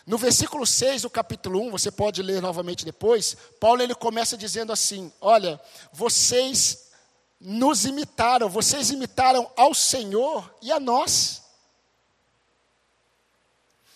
No 0.05 0.17
versículo 0.17 0.65
6 0.65 1.03
do 1.03 1.09
capítulo 1.09 1.61
1, 1.61 1.71
você 1.71 1.89
pode 1.91 2.21
ler 2.21 2.41
novamente 2.41 2.83
depois, 2.83 3.37
Paulo 3.59 3.81
ele 3.81 3.95
começa 3.95 4.37
dizendo 4.37 4.73
assim: 4.73 5.11
Olha, 5.21 5.59
vocês 5.93 6.89
nos 7.39 7.85
imitaram, 7.85 8.49
vocês 8.49 8.89
imitaram 8.89 9.49
ao 9.55 9.73
Senhor 9.73 10.53
e 10.61 10.71
a 10.71 10.79
nós. 10.79 11.42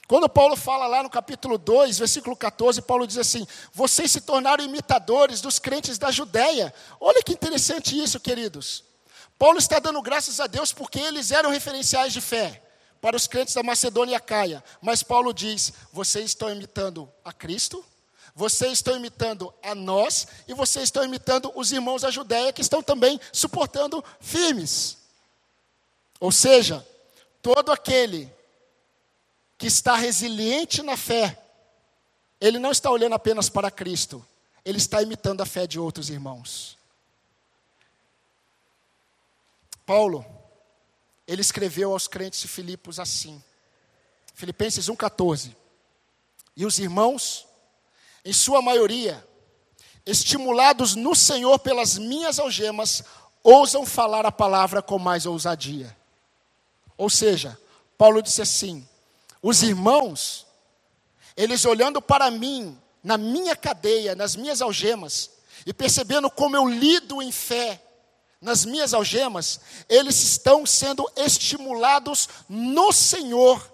Quando 0.08 0.30
Paulo 0.30 0.56
fala 0.56 0.88
lá 0.88 1.04
no 1.04 1.10
capítulo 1.10 1.58
2, 1.58 2.00
versículo 2.00 2.34
14, 2.34 2.82
Paulo 2.82 3.06
diz 3.06 3.18
assim: 3.18 3.46
Vocês 3.74 4.10
se 4.10 4.22
tornaram 4.22 4.64
imitadores 4.64 5.42
dos 5.42 5.60
crentes 5.60 5.98
da 5.98 6.10
Judéia. 6.12 6.74
Olha 7.00 7.22
que 7.22 7.34
interessante 7.34 8.02
isso, 8.02 8.18
queridos. 8.18 8.86
Paulo 9.38 9.58
está 9.58 9.80
dando 9.80 10.02
graças 10.02 10.40
a 10.40 10.48
Deus 10.48 10.72
porque 10.72 10.98
eles 10.98 11.32
eram 11.32 11.50
referenciais 11.50 12.14
de 12.14 12.22
fé 12.22 12.64
para 13.02 13.18
os 13.18 13.28
crentes 13.28 13.54
da 13.54 13.62
Macedônia 13.62 14.14
e 14.14 14.16
Acaia. 14.16 14.64
Mas 14.82 15.04
Paulo 15.04 15.34
diz: 15.34 15.74
Vocês 15.92 16.28
estão 16.28 16.50
imitando 16.50 17.12
a 17.26 17.34
Cristo, 17.34 17.84
vocês 18.34 18.74
estão 18.74 18.96
imitando 18.96 19.54
a 19.62 19.76
nós 19.76 20.26
e 20.48 20.54
vocês 20.54 20.86
estão 20.86 21.04
imitando 21.04 21.52
os 21.54 21.74
irmãos 21.74 22.04
da 22.04 22.10
Judéia 22.10 22.54
que 22.54 22.62
estão 22.62 22.82
também 22.82 23.20
suportando 23.34 24.02
firmes. 24.22 24.96
Ou 26.18 26.32
seja, 26.32 26.88
todo 27.42 27.74
aquele 27.74 28.37
que 29.58 29.68
está 29.68 29.96
resiliente 29.96 30.84
na 30.84 30.96
fé, 30.96 31.42
ele 32.40 32.60
não 32.60 32.72
está 32.72 32.92
olhando 32.92 33.16
apenas 33.16 33.50
para 33.50 33.72
Cristo, 33.72 34.26
ele 34.64 34.78
está 34.78 35.02
imitando 35.02 35.42
a 35.42 35.46
fé 35.46 35.66
de 35.66 35.80
outros 35.80 36.10
irmãos. 36.10 36.78
Paulo, 39.86 40.26
ele 41.26 41.42
escreveu 41.42 41.94
aos 41.94 42.08
crentes 42.08 42.42
de 42.42 42.48
Filipos 42.48 43.00
assim, 43.00 43.42
Filipenses 44.36 44.88
1,14. 44.88 45.56
E 46.56 46.66
os 46.66 46.78
irmãos, 46.78 47.48
em 48.24 48.34
sua 48.34 48.62
maioria, 48.62 49.26
estimulados 50.06 50.96
no 50.96 51.16
Senhor 51.16 51.58
pelas 51.60 51.98
minhas 51.98 52.38
algemas, 52.38 53.04
ousam 53.44 53.86
falar 53.86 54.26
a 54.26 54.32
palavra 54.32 54.82
com 54.82 55.00
mais 55.00 55.26
ousadia. 55.26 55.96
Ou 56.98 57.10
seja, 57.10 57.58
Paulo 57.98 58.22
disse 58.22 58.42
assim: 58.42 58.88
os 59.42 59.64
irmãos, 59.64 60.46
eles 61.36 61.66
olhando 61.66 62.02
para 62.02 62.30
mim, 62.32 62.78
na 63.04 63.18
minha 63.18 63.56
cadeia, 63.56 64.16
nas 64.16 64.36
minhas 64.36 64.62
algemas, 64.62 65.32
e 65.66 65.74
percebendo 65.74 66.30
como 66.30 66.56
eu 66.56 66.68
lido 66.68 67.22
em 67.22 67.32
fé, 67.32 67.82
nas 68.40 68.66
minhas 68.66 68.94
algemas, 68.94 69.60
eles 69.90 70.22
estão 70.24 70.66
sendo 70.66 71.10
estimulados 71.16 72.30
no 72.48 72.92
Senhor 72.92 73.72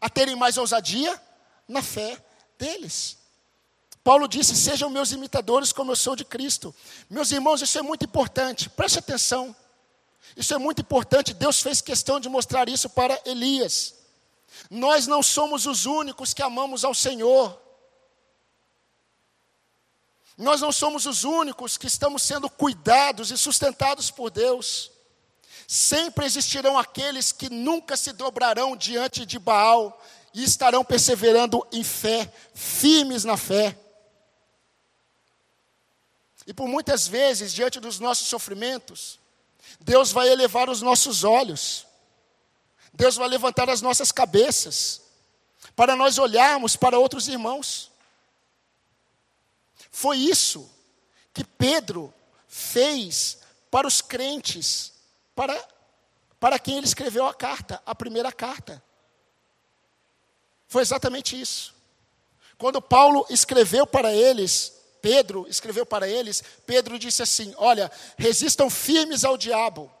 a 0.00 0.08
terem 0.08 0.36
mais 0.36 0.56
ousadia 0.56 1.20
na 1.68 1.82
fé 1.82 2.22
deles. 2.58 3.18
Paulo 4.02 4.28
disse: 4.28 4.54
Sejam 4.56 4.88
meus 4.88 5.10
imitadores, 5.12 5.72
como 5.72 5.92
eu 5.92 5.96
sou 5.96 6.14
de 6.14 6.24
Cristo. 6.24 6.74
Meus 7.10 7.32
irmãos, 7.32 7.60
isso 7.60 7.78
é 7.78 7.82
muito 7.82 8.04
importante, 8.04 8.70
preste 8.70 8.98
atenção. 8.98 9.54
Isso 10.36 10.54
é 10.54 10.58
muito 10.58 10.80
importante. 10.80 11.34
Deus 11.34 11.60
fez 11.60 11.80
questão 11.80 12.20
de 12.20 12.28
mostrar 12.28 12.68
isso 12.68 12.88
para 12.88 13.20
Elias. 13.24 13.95
Nós 14.70 15.06
não 15.06 15.22
somos 15.22 15.66
os 15.66 15.86
únicos 15.86 16.32
que 16.34 16.42
amamos 16.42 16.84
ao 16.84 16.94
Senhor. 16.94 17.60
Nós 20.36 20.60
não 20.60 20.70
somos 20.70 21.06
os 21.06 21.24
únicos 21.24 21.78
que 21.78 21.86
estamos 21.86 22.22
sendo 22.22 22.50
cuidados 22.50 23.30
e 23.30 23.38
sustentados 23.38 24.10
por 24.10 24.30
Deus. 24.30 24.90
Sempre 25.66 26.26
existirão 26.26 26.78
aqueles 26.78 27.32
que 27.32 27.48
nunca 27.48 27.96
se 27.96 28.12
dobrarão 28.12 28.76
diante 28.76 29.24
de 29.24 29.38
Baal 29.38 30.00
e 30.34 30.44
estarão 30.44 30.84
perseverando 30.84 31.66
em 31.72 31.82
fé, 31.82 32.30
firmes 32.54 33.24
na 33.24 33.36
fé. 33.36 33.76
E 36.46 36.52
por 36.52 36.68
muitas 36.68 37.08
vezes, 37.08 37.52
diante 37.52 37.80
dos 37.80 37.98
nossos 37.98 38.28
sofrimentos, 38.28 39.18
Deus 39.80 40.12
vai 40.12 40.28
elevar 40.28 40.68
os 40.68 40.82
nossos 40.82 41.24
olhos, 41.24 41.85
Deus 42.96 43.14
vai 43.16 43.28
levantar 43.28 43.68
as 43.68 43.82
nossas 43.82 44.10
cabeças, 44.10 45.02
para 45.74 45.94
nós 45.94 46.16
olharmos 46.16 46.76
para 46.76 46.98
outros 46.98 47.28
irmãos. 47.28 47.92
Foi 49.90 50.16
isso 50.16 50.70
que 51.34 51.44
Pedro 51.44 52.12
fez 52.48 53.38
para 53.70 53.86
os 53.86 54.00
crentes, 54.00 54.94
para, 55.34 55.54
para 56.40 56.58
quem 56.58 56.78
ele 56.78 56.86
escreveu 56.86 57.26
a 57.26 57.34
carta, 57.34 57.82
a 57.84 57.94
primeira 57.94 58.32
carta. 58.32 58.82
Foi 60.66 60.80
exatamente 60.80 61.38
isso. 61.38 61.74
Quando 62.56 62.80
Paulo 62.80 63.26
escreveu 63.28 63.86
para 63.86 64.10
eles, 64.10 64.72
Pedro 65.02 65.46
escreveu 65.48 65.84
para 65.84 66.08
eles, 66.08 66.42
Pedro 66.64 66.98
disse 66.98 67.22
assim: 67.22 67.54
Olha, 67.58 67.92
resistam 68.16 68.70
firmes 68.70 69.22
ao 69.22 69.36
diabo, 69.36 69.92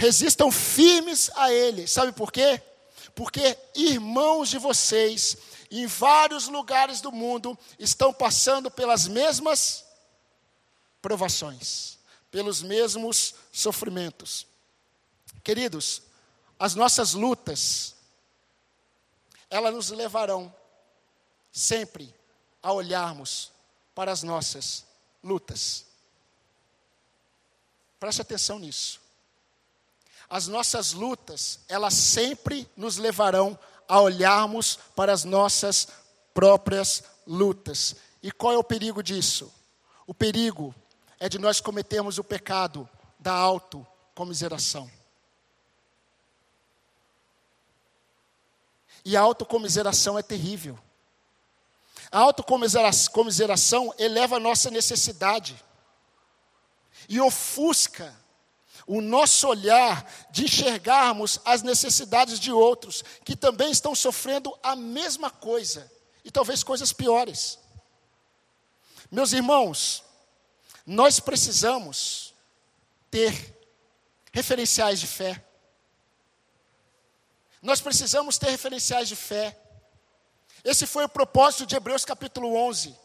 resistam 0.00 0.50
firmes 0.50 1.30
a 1.36 1.52
ele. 1.52 1.86
Sabe 1.86 2.10
por 2.10 2.32
quê? 2.32 2.60
Porque 3.14 3.56
irmãos 3.74 4.48
de 4.48 4.56
vocês 4.56 5.36
em 5.70 5.86
vários 5.86 6.48
lugares 6.48 7.02
do 7.02 7.12
mundo 7.12 7.56
estão 7.78 8.12
passando 8.12 8.70
pelas 8.70 9.06
mesmas 9.06 9.84
provações, 11.02 11.98
pelos 12.30 12.62
mesmos 12.62 13.34
sofrimentos. 13.52 14.46
Queridos, 15.44 16.02
as 16.58 16.74
nossas 16.74 17.12
lutas, 17.12 17.94
elas 19.50 19.74
nos 19.74 19.90
levarão 19.90 20.52
sempre 21.52 22.14
a 22.62 22.72
olharmos 22.72 23.52
para 23.94 24.10
as 24.10 24.22
nossas 24.22 24.84
lutas. 25.22 25.84
Preste 27.98 28.22
atenção 28.22 28.58
nisso. 28.58 28.99
As 30.30 30.46
nossas 30.46 30.92
lutas, 30.92 31.58
elas 31.68 31.92
sempre 31.94 32.70
nos 32.76 32.96
levarão 32.96 33.58
a 33.88 34.00
olharmos 34.00 34.78
para 34.94 35.12
as 35.12 35.24
nossas 35.24 35.88
próprias 36.32 37.02
lutas. 37.26 37.96
E 38.22 38.30
qual 38.30 38.54
é 38.54 38.58
o 38.58 38.62
perigo 38.62 39.02
disso? 39.02 39.52
O 40.06 40.14
perigo 40.14 40.72
é 41.18 41.28
de 41.28 41.36
nós 41.36 41.60
cometermos 41.60 42.16
o 42.16 42.22
pecado 42.22 42.88
da 43.18 43.32
autocomiseração. 43.32 44.88
E 49.04 49.16
a 49.16 49.20
autocomiseração 49.20 50.16
é 50.16 50.22
terrível. 50.22 50.78
A 52.12 52.20
autocomiseração 52.20 53.92
eleva 53.98 54.36
a 54.36 54.40
nossa 54.40 54.70
necessidade 54.70 55.60
e 57.08 57.20
ofusca 57.20 58.14
o 58.92 59.00
nosso 59.00 59.46
olhar 59.46 60.04
de 60.32 60.46
enxergarmos 60.46 61.38
as 61.44 61.62
necessidades 61.62 62.40
de 62.40 62.50
outros 62.50 63.04
que 63.24 63.36
também 63.36 63.70
estão 63.70 63.94
sofrendo 63.94 64.52
a 64.64 64.74
mesma 64.74 65.30
coisa 65.30 65.88
e 66.24 66.30
talvez 66.30 66.64
coisas 66.64 66.92
piores. 66.92 67.56
Meus 69.08 69.32
irmãos, 69.32 70.02
nós 70.84 71.20
precisamos 71.20 72.34
ter 73.12 73.54
referenciais 74.32 74.98
de 74.98 75.06
fé. 75.06 75.40
Nós 77.62 77.80
precisamos 77.80 78.38
ter 78.38 78.50
referenciais 78.50 79.06
de 79.06 79.14
fé. 79.14 79.56
Esse 80.64 80.84
foi 80.84 81.04
o 81.04 81.08
propósito 81.08 81.64
de 81.64 81.76
Hebreus 81.76 82.04
capítulo 82.04 82.56
11. 82.56 82.98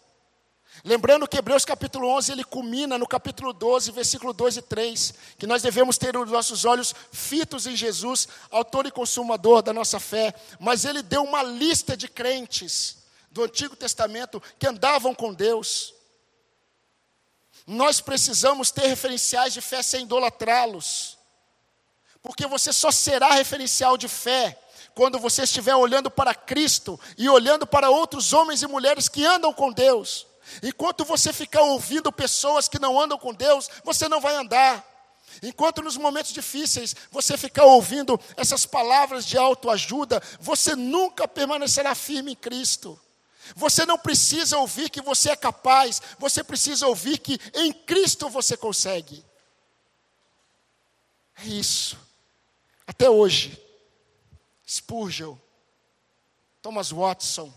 Lembrando 0.83 1.27
que 1.27 1.37
Hebreus 1.37 1.65
capítulo 1.65 2.07
11, 2.09 2.31
ele 2.31 2.43
culmina 2.43 2.97
no 2.97 3.07
capítulo 3.07 3.53
12, 3.53 3.91
versículo 3.91 4.33
2 4.33 4.57
e 4.57 4.61
3, 4.61 5.13
que 5.37 5.47
nós 5.47 5.61
devemos 5.61 5.97
ter 5.97 6.15
os 6.15 6.29
nossos 6.29 6.65
olhos 6.65 6.93
fitos 7.11 7.65
em 7.65 7.75
Jesus, 7.75 8.27
autor 8.51 8.85
e 8.85 8.91
consumador 8.91 9.61
da 9.61 9.73
nossa 9.73 9.99
fé, 9.99 10.33
mas 10.59 10.85
ele 10.85 11.01
deu 11.01 11.23
uma 11.23 11.41
lista 11.41 11.95
de 11.95 12.07
crentes 12.07 12.97
do 13.31 13.43
Antigo 13.43 13.75
Testamento 13.75 14.41
que 14.59 14.67
andavam 14.67 15.13
com 15.15 15.33
Deus. 15.33 15.93
Nós 17.65 17.99
precisamos 17.99 18.69
ter 18.69 18.87
referenciais 18.87 19.53
de 19.53 19.61
fé 19.61 19.81
sem 19.81 20.03
idolatrá-los, 20.03 21.17
porque 22.21 22.45
você 22.45 22.71
só 22.71 22.91
será 22.91 23.31
referencial 23.31 23.97
de 23.97 24.07
fé 24.07 24.59
quando 24.93 25.19
você 25.19 25.43
estiver 25.43 25.75
olhando 25.75 26.09
para 26.09 26.33
Cristo 26.33 26.99
e 27.17 27.27
olhando 27.27 27.65
para 27.65 27.89
outros 27.89 28.33
homens 28.33 28.61
e 28.61 28.67
mulheres 28.67 29.09
que 29.09 29.25
andam 29.25 29.53
com 29.53 29.71
Deus. 29.71 30.27
Enquanto 30.61 31.05
você 31.05 31.33
ficar 31.33 31.61
ouvindo 31.61 32.11
pessoas 32.11 32.67
que 32.67 32.79
não 32.79 32.99
andam 32.99 33.17
com 33.17 33.33
Deus, 33.33 33.69
você 33.83 34.07
não 34.07 34.21
vai 34.21 34.35
andar. 34.35 34.83
Enquanto 35.41 35.81
nos 35.81 35.97
momentos 35.97 36.31
difíceis 36.31 36.95
você 37.11 37.37
ficar 37.37 37.65
ouvindo 37.65 38.19
essas 38.37 38.65
palavras 38.65 39.25
de 39.25 39.37
autoajuda, 39.37 40.21
você 40.39 40.75
nunca 40.75 41.27
permanecerá 41.27 41.93
firme 41.95 42.33
em 42.33 42.35
Cristo. 42.35 42.99
Você 43.55 43.85
não 43.85 43.97
precisa 43.97 44.57
ouvir 44.57 44.89
que 44.89 45.01
você 45.01 45.31
é 45.31 45.35
capaz, 45.35 46.01
você 46.17 46.43
precisa 46.43 46.87
ouvir 46.87 47.17
que 47.19 47.39
em 47.53 47.71
Cristo 47.71 48.29
você 48.29 48.57
consegue. 48.57 49.23
É 51.37 51.45
isso. 51.45 51.97
Até 52.87 53.09
hoje, 53.09 53.61
Spurgeon, 54.67 55.35
Thomas 56.61 56.91
Watson, 56.91 57.53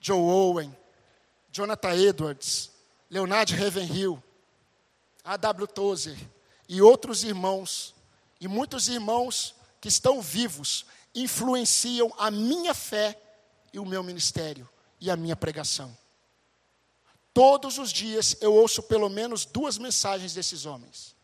Joe 0.00 0.18
Owen, 0.18 0.76
Jonathan 1.52 1.94
Edwards, 1.94 2.70
Leonard 3.10 3.54
Ravenhill, 3.54 4.22
A.W. 5.24 5.66
Tozer 5.66 6.18
e 6.68 6.80
outros 6.80 7.24
irmãos, 7.24 7.94
e 8.40 8.46
muitos 8.46 8.88
irmãos 8.88 9.54
que 9.80 9.88
estão 9.88 10.20
vivos, 10.20 10.86
influenciam 11.14 12.12
a 12.16 12.30
minha 12.30 12.72
fé 12.72 13.20
e 13.72 13.78
o 13.78 13.84
meu 13.84 14.02
ministério 14.02 14.68
e 15.00 15.10
a 15.10 15.16
minha 15.16 15.34
pregação. 15.34 15.96
Todos 17.34 17.78
os 17.78 17.92
dias 17.92 18.36
eu 18.40 18.54
ouço 18.54 18.82
pelo 18.82 19.08
menos 19.08 19.44
duas 19.44 19.78
mensagens 19.78 20.34
desses 20.34 20.66
homens. 20.66 21.16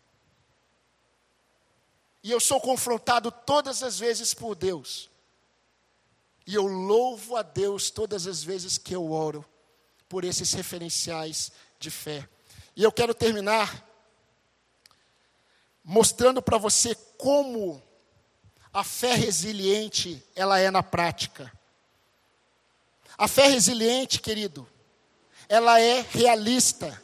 E 2.22 2.30
eu 2.30 2.40
sou 2.40 2.60
confrontado 2.60 3.30
todas 3.30 3.82
as 3.84 3.98
vezes 3.98 4.34
por 4.34 4.56
Deus. 4.56 5.08
E 6.44 6.54
eu 6.54 6.66
louvo 6.66 7.36
a 7.36 7.42
Deus 7.42 7.90
todas 7.90 8.26
as 8.26 8.42
vezes 8.42 8.78
que 8.78 8.94
eu 8.94 9.12
oro 9.12 9.44
por 10.08 10.24
esses 10.24 10.52
referenciais 10.52 11.52
de 11.78 11.90
fé. 11.90 12.28
E 12.74 12.82
eu 12.82 12.92
quero 12.92 13.14
terminar 13.14 13.84
mostrando 15.82 16.42
para 16.42 16.58
você 16.58 16.94
como 17.16 17.82
a 18.72 18.82
fé 18.84 19.14
resiliente 19.14 20.22
ela 20.34 20.58
é 20.58 20.70
na 20.70 20.82
prática. 20.82 21.52
A 23.16 23.26
fé 23.26 23.46
resiliente, 23.46 24.20
querido, 24.20 24.68
ela 25.48 25.80
é 25.80 26.04
realista. 26.10 27.02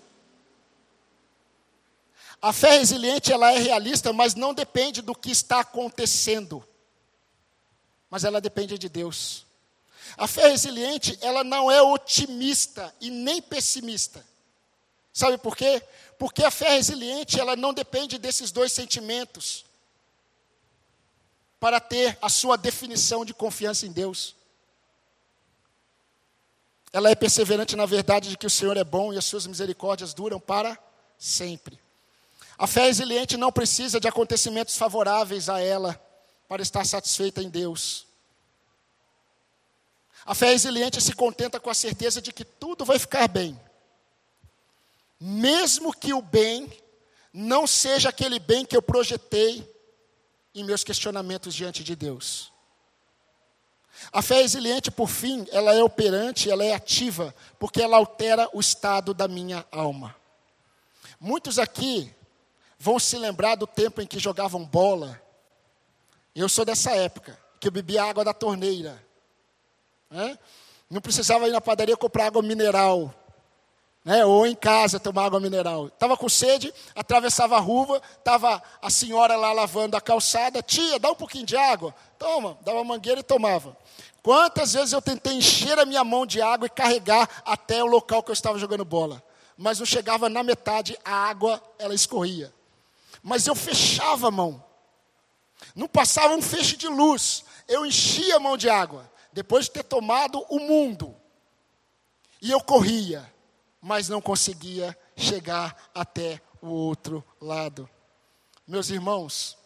A 2.43 2.53
fé 2.53 2.79
resiliente 2.79 3.33
ela 3.33 3.53
é 3.53 3.59
realista, 3.59 4.13
mas 4.13 4.35
não 4.35 4.53
depende 4.53 5.01
do 5.01 5.15
que 5.15 5.31
está 5.31 5.61
acontecendo. 5.61 6.67
Mas 8.11 8.25
ela 8.25 8.41
depende 8.41 8.77
de 8.77 8.89
Deus. 8.89 9.47
A 10.17 10.27
fé 10.27 10.49
resiliente, 10.49 11.19
ela 11.21 11.43
não 11.43 11.71
é 11.71 11.81
otimista 11.81 12.95
e 13.01 13.11
nem 13.11 13.41
pessimista. 13.41 14.25
Sabe 15.13 15.39
por 15.39 15.57
quê? 15.57 15.83
Porque 16.19 16.45
a 16.45 16.51
fé 16.51 16.71
resiliente, 16.71 17.39
ela 17.39 17.57
não 17.57 17.75
depende 17.75 18.19
desses 18.19 18.51
dois 18.51 18.73
sentimentos 18.73 19.65
para 21.61 21.79
ter 21.79 22.19
a 22.21 22.29
sua 22.29 22.57
definição 22.57 23.25
de 23.25 23.33
confiança 23.33 23.87
em 23.87 23.93
Deus. 23.93 24.35
Ela 26.93 27.11
é 27.11 27.15
perseverante 27.15 27.77
na 27.77 27.87
verdade 27.87 28.31
de 28.31 28.37
que 28.37 28.47
o 28.47 28.51
Senhor 28.51 28.77
é 28.77 28.85
bom 28.85 29.13
e 29.13 29.19
as 29.19 29.25
suas 29.25 29.47
misericórdias 29.47 30.13
duram 30.13 30.39
para 30.39 30.79
sempre. 31.19 31.79
A 32.59 32.67
fé 32.67 32.83
resiliente 32.83 33.37
não 33.37 33.51
precisa 33.51 33.99
de 33.99 34.07
acontecimentos 34.07 34.77
favoráveis 34.77 35.49
a 35.49 35.61
ela 35.61 36.01
para 36.49 36.63
estar 36.63 36.85
satisfeita 36.85 37.43
em 37.43 37.49
Deus. 37.49 38.07
A 40.25 40.35
fé 40.35 40.51
resiliente 40.51 41.01
se 41.01 41.13
contenta 41.15 41.59
com 41.59 41.71
a 41.71 41.75
certeza 41.75 42.23
de 42.23 42.33
que 42.33 42.45
tudo 42.45 42.85
vai 42.85 42.99
ficar 42.99 43.29
bem, 43.29 43.59
mesmo 45.21 45.93
que 45.93 46.13
o 46.13 46.23
bem 46.23 46.71
não 47.33 47.67
seja 47.67 48.11
aquele 48.11 48.39
bem 48.39 48.65
que 48.65 48.77
eu 48.77 48.83
projetei 48.83 49.69
em 50.55 50.65
meus 50.65 50.85
questionamentos 50.85 51.55
diante 51.55 51.83
de 51.83 51.97
Deus. 51.97 52.53
A 54.13 54.23
fé 54.23 54.43
resiliente, 54.43 54.91
por 54.91 55.09
fim, 55.09 55.47
ela 55.51 55.75
é 55.75 55.83
operante, 55.83 56.51
ela 56.51 56.65
é 56.65 56.75
ativa, 56.75 57.35
porque 57.59 57.81
ela 57.81 57.97
altera 57.97 58.49
o 58.53 58.61
estado 58.61 59.15
da 59.15 59.29
minha 59.29 59.65
alma. 59.71 60.15
Muitos 61.21 61.59
aqui 61.59 62.13
vão 62.79 62.99
se 62.99 63.17
lembrar 63.17 63.55
do 63.55 63.67
tempo 63.67 64.01
em 64.01 64.07
que 64.07 64.19
jogavam 64.19 64.65
bola. 64.65 65.21
Eu 66.35 66.49
sou 66.49 66.65
dessa 66.65 66.91
época, 66.93 67.39
que 67.61 67.69
eu 67.69 67.73
bebia 67.73 68.03
água 68.05 68.25
da 68.25 68.35
torneira. 68.35 69.01
Né? 70.13 70.39
Não 70.89 71.01
precisava 71.01 71.49
ir 71.49 71.53
na 71.53 71.61
padaria 71.61 71.97
comprar 71.97 72.27
água 72.27 72.43
mineral. 72.43 73.13
Né? 74.05 74.25
Ou 74.25 74.47
em 74.47 74.55
casa 74.55 75.01
tomar 75.01 75.25
água 75.25 75.41
mineral. 75.41 75.89
Estava 75.89 76.17
com 76.17 76.29
sede, 76.29 76.73
atravessava 76.95 77.57
a 77.57 77.61
rua, 77.61 78.01
estava 78.19 78.63
a 78.81 78.91
senhora 78.91 79.35
lá 79.37 79.53
lavando 79.53 79.97
a 79.97 80.01
calçada. 80.01 80.63
Tia, 80.63 80.99
dá 81.01 81.11
um 81.11 81.17
pouquinho 81.17 81.47
de 81.47 81.57
água. 81.57 81.95
Toma, 82.19 82.57
dava 82.61 82.85
mangueira 82.85 83.21
e 83.21 83.25
tomava. 83.25 83.77
Quantas 84.23 84.75
vezes 84.75 84.93
eu 84.93 85.03
tentei 85.03 85.33
encher 85.33 85.79
a 85.79 85.85
minha 85.85 86.05
mão 86.05 86.25
de 86.25 86.41
água 86.41 86.67
e 86.67 86.71
carregar 86.71 87.29
até 87.45 87.83
o 87.83 87.87
local 87.87 88.23
que 88.23 88.31
eu 88.31 88.35
estava 88.35 88.59
jogando 88.59 88.85
bola. 88.85 89.21
Mas 89.57 89.81
não 89.81 89.87
chegava 89.87 90.29
na 90.29 90.43
metade, 90.45 90.97
a 91.05 91.13
água 91.13 91.61
ela 91.79 91.95
escorria 91.95 92.53
mas 93.23 93.47
eu 93.47 93.55
fechava 93.55 94.29
a 94.29 94.31
mão. 94.31 94.63
Não 95.77 95.87
passava 95.87 96.35
um 96.35 96.43
feixe 96.43 96.77
de 96.77 96.89
luz, 96.89 97.45
eu 97.69 97.87
enchia 97.87 98.37
a 98.37 98.41
mão 98.41 98.57
de 98.57 98.69
água, 98.69 99.11
depois 99.33 99.67
de 99.67 99.73
ter 99.73 99.85
tomado 99.85 100.45
o 100.49 100.59
mundo. 100.59 101.17
E 102.41 102.51
eu 102.51 102.61
corria, 102.61 103.33
mas 103.81 104.09
não 104.09 104.21
conseguia 104.21 104.97
chegar 105.17 105.91
até 105.95 106.41
o 106.61 106.69
outro 106.69 107.25
lado. 107.41 107.89
Meus 108.67 108.91
irmãos, 108.91 109.57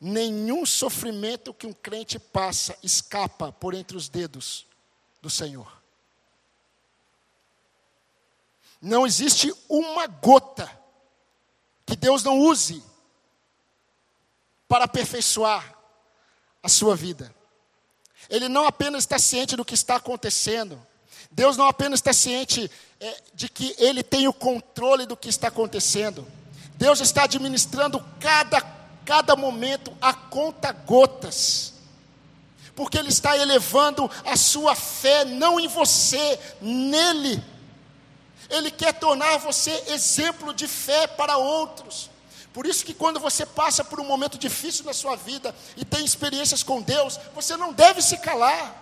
nenhum 0.00 0.66
sofrimento 0.66 1.54
que 1.54 1.66
um 1.66 1.72
crente 1.72 2.18
passa 2.18 2.76
escapa 2.82 3.52
por 3.52 3.74
entre 3.74 3.96
os 3.96 4.08
dedos 4.08 4.66
do 5.20 5.30
Senhor. 5.30 5.80
Não 8.80 9.06
existe 9.06 9.54
uma 9.68 10.08
gota 10.08 10.68
que 11.86 11.94
Deus 11.94 12.24
não 12.24 12.40
use 12.40 12.82
para 14.66 14.86
aperfeiçoar 14.86 15.78
a 16.62 16.68
sua 16.68 16.96
vida. 16.96 17.32
Ele 18.28 18.48
não 18.48 18.66
apenas 18.66 19.04
está 19.04 19.18
ciente 19.18 19.56
do 19.56 19.64
que 19.64 19.74
está 19.74 19.96
acontecendo, 19.96 20.80
Deus 21.30 21.56
não 21.56 21.66
apenas 21.66 21.98
está 21.98 22.12
ciente 22.12 22.70
é, 23.00 23.16
de 23.34 23.48
que 23.48 23.74
Ele 23.78 24.02
tem 24.02 24.28
o 24.28 24.32
controle 24.32 25.06
do 25.06 25.16
que 25.16 25.28
está 25.28 25.48
acontecendo, 25.48 26.26
Deus 26.76 27.00
está 27.00 27.24
administrando 27.24 28.04
cada, 28.20 28.60
cada 29.04 29.34
momento 29.34 29.96
a 30.00 30.12
conta 30.12 30.72
gotas, 30.72 31.74
porque 32.74 32.98
Ele 32.98 33.08
está 33.08 33.36
elevando 33.36 34.10
a 34.24 34.36
sua 34.36 34.74
fé 34.74 35.24
não 35.24 35.58
em 35.58 35.68
você, 35.68 36.38
nele. 36.60 37.42
Ele 38.50 38.70
quer 38.70 38.92
tornar 38.92 39.38
você 39.38 39.70
exemplo 39.88 40.52
de 40.52 40.68
fé 40.68 41.06
para 41.06 41.38
outros. 41.38 42.10
Por 42.52 42.66
isso 42.66 42.84
que 42.84 42.92
quando 42.92 43.18
você 43.18 43.46
passa 43.46 43.82
por 43.82 43.98
um 43.98 44.04
momento 44.04 44.36
difícil 44.36 44.84
na 44.84 44.92
sua 44.92 45.16
vida 45.16 45.54
e 45.76 45.84
tem 45.84 46.04
experiências 46.04 46.62
com 46.62 46.82
Deus, 46.82 47.18
você 47.34 47.56
não 47.56 47.72
deve 47.72 48.02
se 48.02 48.18
calar. 48.18 48.80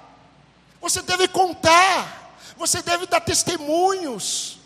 Você 0.80 1.02
deve 1.02 1.28
contar. 1.28 2.34
Você 2.56 2.82
deve 2.82 3.06
dar 3.06 3.20
testemunhos. 3.20 4.58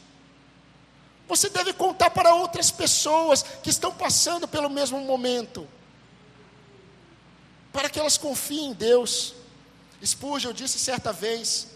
Você 1.28 1.50
deve 1.50 1.72
contar 1.72 2.10
para 2.10 2.34
outras 2.34 2.70
pessoas 2.70 3.42
que 3.62 3.70
estão 3.70 3.92
passando 3.92 4.48
pelo 4.48 4.70
mesmo 4.70 4.98
momento. 5.00 5.68
Para 7.72 7.90
que 7.90 7.98
elas 7.98 8.16
confiem 8.16 8.70
em 8.70 8.72
Deus. 8.72 9.34
Spurgeon 10.04 10.52
disse 10.52 10.78
certa 10.78 11.12
vez 11.12 11.68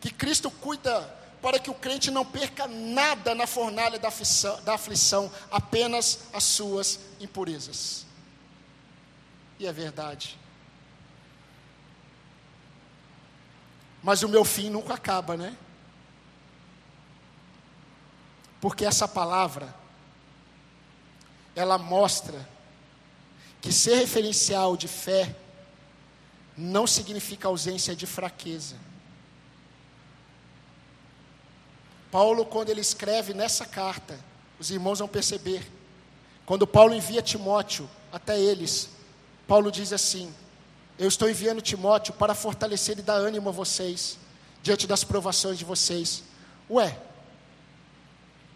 que 0.00 0.10
Cristo 0.10 0.50
cuida 0.50 1.19
para 1.40 1.58
que 1.58 1.70
o 1.70 1.74
crente 1.74 2.10
não 2.10 2.24
perca 2.24 2.66
nada 2.66 3.34
na 3.34 3.46
fornalha 3.46 3.98
da 3.98 4.08
aflição, 4.08 4.62
da 4.62 4.74
aflição, 4.74 5.30
apenas 5.50 6.26
as 6.32 6.44
suas 6.44 7.00
impurezas. 7.20 8.06
E 9.58 9.66
é 9.66 9.72
verdade. 9.72 10.38
Mas 14.02 14.22
o 14.22 14.28
meu 14.28 14.44
fim 14.44 14.70
nunca 14.70 14.94
acaba, 14.94 15.36
né? 15.36 15.56
Porque 18.60 18.84
essa 18.84 19.08
palavra, 19.08 19.74
ela 21.54 21.78
mostra 21.78 22.46
que 23.60 23.72
ser 23.72 23.96
referencial 23.96 24.76
de 24.76 24.88
fé 24.88 25.34
não 26.56 26.86
significa 26.86 27.48
ausência 27.48 27.96
de 27.96 28.06
fraqueza. 28.06 28.76
Paulo, 32.10 32.44
quando 32.44 32.70
ele 32.70 32.80
escreve 32.80 33.32
nessa 33.32 33.64
carta, 33.64 34.18
os 34.58 34.70
irmãos 34.70 34.98
vão 34.98 35.08
perceber, 35.08 35.70
quando 36.44 36.66
Paulo 36.66 36.94
envia 36.94 37.22
Timóteo 37.22 37.88
até 38.12 38.38
eles, 38.38 38.90
Paulo 39.46 39.70
diz 39.70 39.92
assim: 39.92 40.32
Eu 40.98 41.08
estou 41.08 41.30
enviando 41.30 41.60
Timóteo 41.60 42.12
para 42.14 42.34
fortalecer 42.34 42.98
e 42.98 43.02
dar 43.02 43.14
ânimo 43.14 43.48
a 43.48 43.52
vocês, 43.52 44.18
diante 44.62 44.86
das 44.86 45.04
provações 45.04 45.58
de 45.58 45.64
vocês. 45.64 46.24
Ué, 46.68 46.96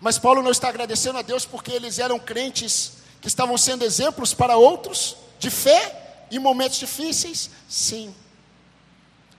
mas 0.01 0.19
Paulo 0.19 0.43
não 0.43 0.51
está 0.51 0.69
agradecendo 0.69 1.19
a 1.19 1.23
Deus 1.23 1.47
porque 1.47 1.73
eles 1.73 1.99
eram 1.99 2.19
crentes 2.19 2.95
que 3.21 3.29
estavam 3.29 3.57
sendo 3.57 3.85
exemplos 3.85 4.35
para 4.35 4.57
outros 4.57 5.17
de 5.39 5.51
fé 5.51 6.27
em 6.31 6.39
momentos 6.39 6.79
difíceis? 6.79 7.51
Sim. 7.69 8.15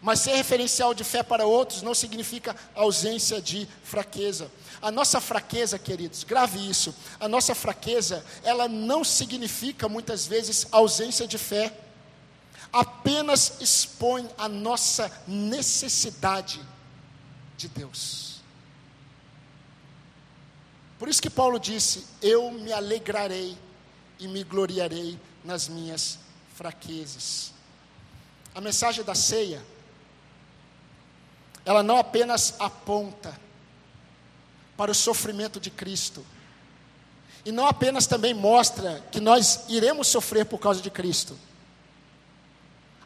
Mas 0.06 0.20
ser 0.20 0.36
referencial 0.36 0.94
de 0.94 1.04
fé 1.04 1.24
para 1.24 1.48
outros 1.48 1.82
não 1.82 1.96
significa 1.96 2.56
ausência 2.76 3.42
de 3.42 3.68
fraqueza. 3.84 4.52
A 4.80 4.92
nossa 4.92 5.20
fraqueza, 5.20 5.80
queridos, 5.80 6.24
grave 6.24 6.60
isso. 6.70 6.94
A 7.20 7.28
nossa 7.28 7.56
fraqueza, 7.56 8.24
ela 8.44 8.68
não 8.68 9.04
significa 9.04 9.90
muitas 9.90 10.28
vezes 10.28 10.68
ausência 10.72 11.28
de 11.28 11.40
fé. 11.40 11.76
Apenas 12.72 13.60
expõe 13.60 14.30
a 14.38 14.48
nossa 14.48 15.12
necessidade 15.28 16.62
de 17.58 17.68
Deus. 17.68 18.44
Por 21.00 21.10
isso 21.10 21.20
que 21.20 21.32
Paulo 21.32 21.58
disse: 21.58 22.06
Eu 22.22 22.52
me 22.52 22.72
alegrarei 22.72 23.58
e 24.20 24.28
me 24.28 24.44
gloriarei 24.44 25.20
nas 25.44 25.68
minhas 25.68 26.20
fraquezas. 26.54 27.52
A 28.54 28.62
mensagem 28.62 29.04
da 29.04 29.16
ceia 29.16 29.74
ela 31.66 31.82
não 31.82 31.98
apenas 31.98 32.56
aponta 32.60 33.38
para 34.78 34.92
o 34.92 34.96
sofrimento 34.96 35.60
de 35.60 35.70
Cristo, 35.72 36.26
e 37.44 37.52
não 37.52 37.68
apenas 37.68 38.08
também 38.08 38.34
mostra 38.34 39.04
que 39.12 39.20
nós 39.20 39.66
iremos 39.68 40.08
sofrer 40.08 40.46
por 40.46 40.60
causa 40.60 40.82
de 40.82 40.90
Cristo. 40.90 41.38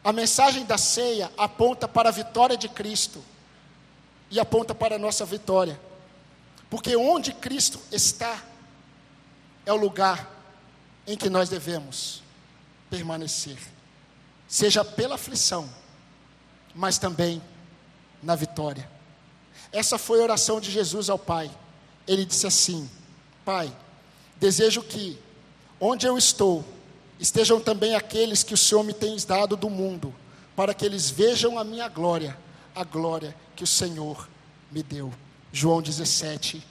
A 0.02 0.12
mensagem 0.12 0.64
da 0.64 0.78
ceia 0.78 1.30
aponta 1.36 1.86
para 1.86 2.08
a 2.08 2.12
vitória 2.12 2.56
de 2.56 2.68
Cristo 2.68 3.22
e 4.30 4.40
aponta 4.40 4.74
para 4.74 4.96
a 4.96 4.98
nossa 4.98 5.26
vitória. 5.26 5.78
Porque 6.70 6.96
onde 6.96 7.34
Cristo 7.34 7.78
está 7.92 8.42
é 9.66 9.72
o 9.72 9.76
lugar 9.76 10.30
em 11.06 11.18
que 11.18 11.28
nós 11.28 11.50
devemos 11.50 12.22
permanecer. 12.88 13.58
Seja 14.48 14.82
pela 14.82 15.16
aflição, 15.16 15.68
mas 16.74 16.96
também 16.96 17.42
na 18.22 18.34
vitória. 18.34 18.88
Essa 19.72 19.98
foi 19.98 20.20
a 20.20 20.22
oração 20.22 20.60
de 20.60 20.70
Jesus 20.70 21.08
ao 21.08 21.18
Pai. 21.18 21.50
Ele 22.06 22.24
disse 22.24 22.46
assim: 22.46 22.88
Pai, 23.44 23.74
desejo 24.36 24.82
que, 24.82 25.18
onde 25.80 26.06
eu 26.06 26.18
estou, 26.18 26.64
estejam 27.18 27.60
também 27.60 27.94
aqueles 27.94 28.42
que 28.42 28.54
o 28.54 28.56
Senhor 28.56 28.82
me 28.82 28.94
tem 28.94 29.16
dado 29.26 29.56
do 29.56 29.70
mundo, 29.70 30.14
para 30.56 30.74
que 30.74 30.84
eles 30.84 31.10
vejam 31.10 31.58
a 31.58 31.64
minha 31.64 31.88
glória, 31.88 32.36
a 32.74 32.84
glória 32.84 33.36
que 33.54 33.64
o 33.64 33.66
Senhor 33.66 34.28
me 34.70 34.82
deu. 34.82 35.12
João 35.52 35.82
17, 35.82 36.64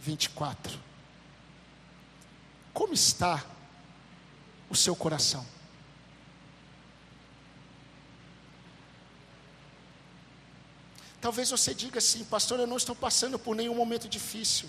24. 0.00 0.78
Como 2.72 2.92
está 2.92 3.44
o 4.68 4.76
seu 4.76 4.94
coração? 4.94 5.44
Talvez 11.26 11.50
você 11.50 11.74
diga 11.74 11.98
assim, 11.98 12.22
pastor, 12.22 12.60
eu 12.60 12.68
não 12.68 12.76
estou 12.76 12.94
passando 12.94 13.36
por 13.36 13.56
nenhum 13.56 13.74
momento 13.74 14.08
difícil. 14.08 14.68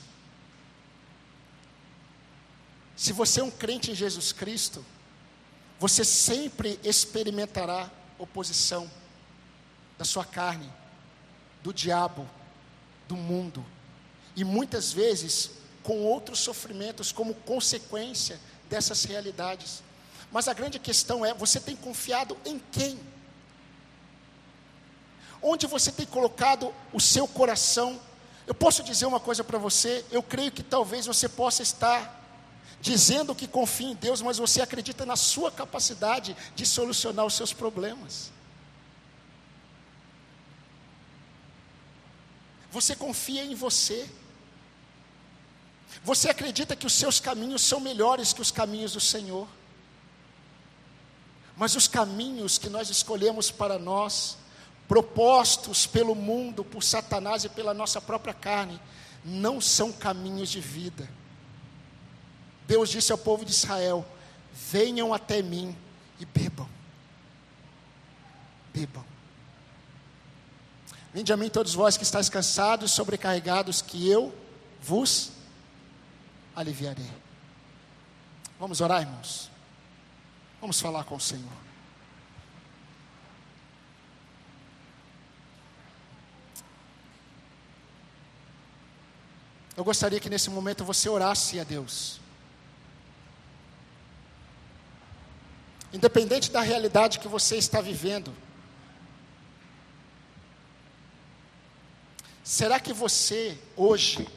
Se 2.96 3.14
você 3.14 3.42
é 3.42 3.44
um 3.44 3.52
crente 3.52 3.92
em 3.92 3.94
Jesus 3.94 4.32
Cristo, 4.32 4.84
você 5.80 6.04
sempre 6.04 6.80
experimentará 6.84 7.92
oposição 8.18 8.90
da 10.00 10.04
sua 10.04 10.26
carne, 10.26 10.68
do 11.62 11.72
diabo, 11.72 12.28
do 13.08 13.16
mundo, 13.16 13.64
e 14.36 14.44
muitas 14.44 14.92
vezes 14.92 15.52
com 15.84 16.00
outros 16.06 16.40
sofrimentos 16.40 17.12
como 17.12 17.36
consequência 17.36 18.40
dessas 18.68 19.04
realidades. 19.04 19.84
Mas 20.32 20.48
a 20.48 20.56
grande 20.56 20.80
questão 20.80 21.24
é: 21.24 21.36
você 21.36 21.60
tem 21.60 21.76
confiado 21.76 22.36
em 22.44 22.60
quem? 22.72 23.00
Onde 25.42 25.68
você 25.68 25.92
tem 25.92 26.06
colocado 26.06 26.74
o 26.92 27.00
seu 27.00 27.28
coração? 27.28 28.00
Eu 28.46 28.56
posso 28.56 28.84
dizer 28.84 29.06
uma 29.06 29.20
coisa 29.20 29.44
para 29.44 29.58
você, 29.58 30.06
eu 30.12 30.24
creio 30.24 30.52
que 30.52 30.64
talvez 30.64 31.06
você 31.06 31.28
possa 31.28 31.62
estar 31.62 32.16
dizendo 32.80 33.36
que 33.36 33.48
confia 33.48 33.90
em 33.90 33.96
Deus, 33.96 34.22
mas 34.22 34.38
você 34.38 34.62
acredita 34.62 35.06
na 35.06 35.16
sua 35.16 35.52
capacidade 35.52 36.36
de 36.56 36.66
solucionar 36.66 37.26
os 37.26 37.34
seus 37.34 37.52
problemas. 37.52 38.32
Você 42.72 42.96
confia 42.96 43.44
em 43.44 43.56
você. 43.56 44.10
Você 46.04 46.30
acredita 46.30 46.76
que 46.76 46.86
os 46.86 46.94
seus 46.94 47.20
caminhos 47.20 47.62
são 47.62 47.80
melhores 47.80 48.34
que 48.34 48.42
os 48.42 48.52
caminhos 48.52 48.94
do 48.94 49.00
Senhor. 49.00 49.48
Mas 51.56 51.76
os 51.76 51.88
caminhos 51.88 52.58
que 52.58 52.70
nós 52.70 52.90
escolhemos 52.90 53.50
para 53.50 53.80
nós, 53.80 54.38
propostos 54.88 55.86
pelo 55.86 56.16
mundo, 56.16 56.64
por 56.64 56.84
Satanás 56.84 57.44
e 57.44 57.50
pela 57.50 57.74
nossa 57.74 58.00
própria 58.00 58.34
carne, 58.34 58.80
não 59.24 59.60
são 59.60 59.92
caminhos 59.92 60.50
de 60.50 60.62
vida. 60.62 61.10
Deus 62.66 62.90
disse 62.90 63.12
ao 63.12 63.18
povo 63.18 63.44
de 63.44 63.52
Israel: 63.52 64.06
Venham 64.54 65.14
até 65.14 65.42
mim 65.42 65.76
e 66.20 66.26
bebam. 66.26 66.68
Bebam. 68.74 69.06
Vinde 71.14 71.34
a 71.34 71.38
mim 71.38 71.50
todos 71.50 71.74
vós 71.74 71.98
que 71.98 72.04
estáis 72.04 72.30
cansados 72.30 72.92
e 72.92 72.94
sobrecarregados, 72.94 73.82
que 73.82 74.08
eu 74.08 74.34
vos 74.82 75.32
aliviarei. 76.56 77.12
Vamos 78.60 78.82
orar, 78.82 79.02
irmãos? 79.02 79.50
Vamos 80.60 80.80
falar 80.80 81.04
com 81.04 81.16
o 81.16 81.20
Senhor. 81.20 81.67
Eu 89.78 89.84
gostaria 89.84 90.20
que 90.20 90.28
nesse 90.28 90.50
momento 90.50 90.84
você 90.84 91.08
orasse 91.08 91.60
a 91.60 91.64
Deus. 91.64 92.20
Independente 95.94 96.50
da 96.50 96.62
realidade 96.62 97.20
que 97.20 97.28
você 97.28 97.58
está 97.58 97.80
vivendo. 97.80 98.34
Será 102.44 102.80
que 102.80 102.92
você, 102.92 103.56
hoje, 103.76 104.28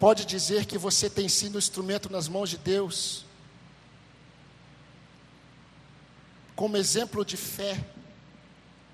pode 0.00 0.24
dizer 0.24 0.66
que 0.66 0.76
você 0.76 1.08
tem 1.08 1.28
sido 1.28 1.54
um 1.54 1.58
instrumento 1.58 2.10
nas 2.10 2.26
mãos 2.26 2.50
de 2.50 2.58
Deus, 2.58 3.24
como 6.56 6.76
exemplo 6.76 7.24
de 7.24 7.36
fé, 7.36 7.80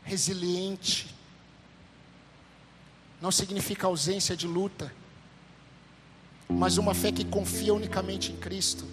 resiliente, 0.03 1.13
não 3.25 3.31
significa 3.31 3.87
ausência 3.87 4.37
de 4.37 4.47
luta, 4.47 4.93
mas 6.47 6.77
uma 6.77 6.93
fé 6.93 7.11
que 7.11 7.25
confia 7.25 7.72
unicamente 7.72 8.31
em 8.31 8.37
Cristo. 8.37 8.87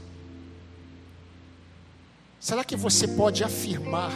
Será 2.39 2.63
que 2.63 2.77
você 2.77 3.09
pode 3.09 3.43
afirmar 3.43 4.09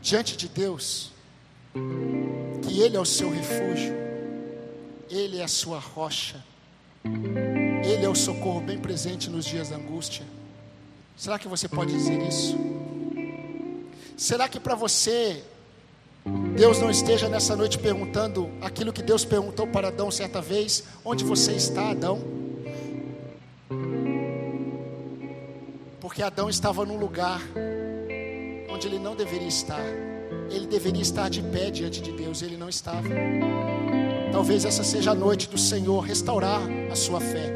diante 0.00 0.36
de 0.36 0.48
Deus 0.48 1.12
que 2.66 2.80
Ele 2.80 2.96
é 2.96 3.00
o 3.00 3.04
seu 3.04 3.30
refúgio? 3.30 3.94
Ele 5.08 5.38
é 5.38 5.44
a 5.44 5.48
sua 5.48 5.78
rocha. 5.78 6.44
Ele 7.04 8.04
é 8.04 8.08
o 8.08 8.14
socorro 8.16 8.60
bem 8.60 8.80
presente 8.80 9.30
nos 9.30 9.44
dias 9.44 9.68
da 9.68 9.76
angústia. 9.76 10.26
Será 11.16 11.38
que 11.38 11.46
você 11.46 11.68
pode 11.68 11.92
dizer 11.92 12.20
isso? 12.26 12.56
Será 14.16 14.48
que 14.48 14.58
para 14.58 14.74
você 14.74 15.44
Deus 16.56 16.78
não 16.78 16.90
esteja 16.90 17.28
nessa 17.28 17.56
noite 17.56 17.78
perguntando 17.78 18.48
aquilo 18.60 18.92
que 18.92 19.02
Deus 19.02 19.24
perguntou 19.24 19.66
para 19.66 19.88
Adão 19.88 20.10
certa 20.10 20.40
vez: 20.40 20.84
onde 21.04 21.24
você 21.24 21.52
está, 21.52 21.90
Adão? 21.90 22.20
Porque 26.00 26.22
Adão 26.22 26.48
estava 26.48 26.84
num 26.84 26.96
lugar 26.96 27.40
onde 28.70 28.86
ele 28.86 28.98
não 28.98 29.16
deveria 29.16 29.48
estar. 29.48 29.82
Ele 30.50 30.66
deveria 30.66 31.02
estar 31.02 31.28
de 31.28 31.42
pé 31.42 31.70
diante 31.70 32.00
de 32.00 32.12
Deus, 32.12 32.42
ele 32.42 32.56
não 32.56 32.68
estava. 32.68 33.08
Talvez 34.30 34.64
essa 34.64 34.84
seja 34.84 35.10
a 35.10 35.14
noite 35.14 35.48
do 35.48 35.58
Senhor 35.58 36.00
restaurar 36.00 36.60
a 36.90 36.94
sua 36.94 37.20
fé. 37.20 37.52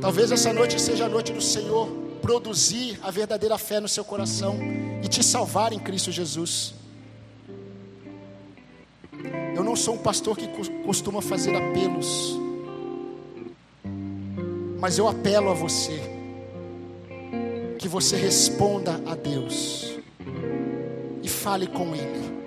Talvez 0.00 0.32
essa 0.32 0.52
noite 0.52 0.80
seja 0.80 1.06
a 1.06 1.08
noite 1.08 1.32
do 1.32 1.40
Senhor 1.40 2.07
produzir 2.20 2.98
a 3.02 3.10
verdadeira 3.10 3.56
fé 3.58 3.80
no 3.80 3.88
seu 3.88 4.04
coração 4.04 4.56
e 5.02 5.08
te 5.08 5.22
salvar 5.22 5.72
em 5.72 5.78
Cristo 5.78 6.12
Jesus. 6.12 6.74
Eu 9.54 9.64
não 9.64 9.74
sou 9.74 9.94
um 9.94 9.98
pastor 9.98 10.36
que 10.36 10.48
costuma 10.84 11.20
fazer 11.20 11.54
apelos, 11.56 12.38
mas 14.78 14.98
eu 14.98 15.08
apelo 15.08 15.50
a 15.50 15.54
você, 15.54 16.00
que 17.78 17.88
você 17.88 18.16
responda 18.16 19.00
a 19.06 19.14
Deus 19.14 19.98
e 21.22 21.28
fale 21.28 21.66
com 21.66 21.94
Ele. 21.94 22.38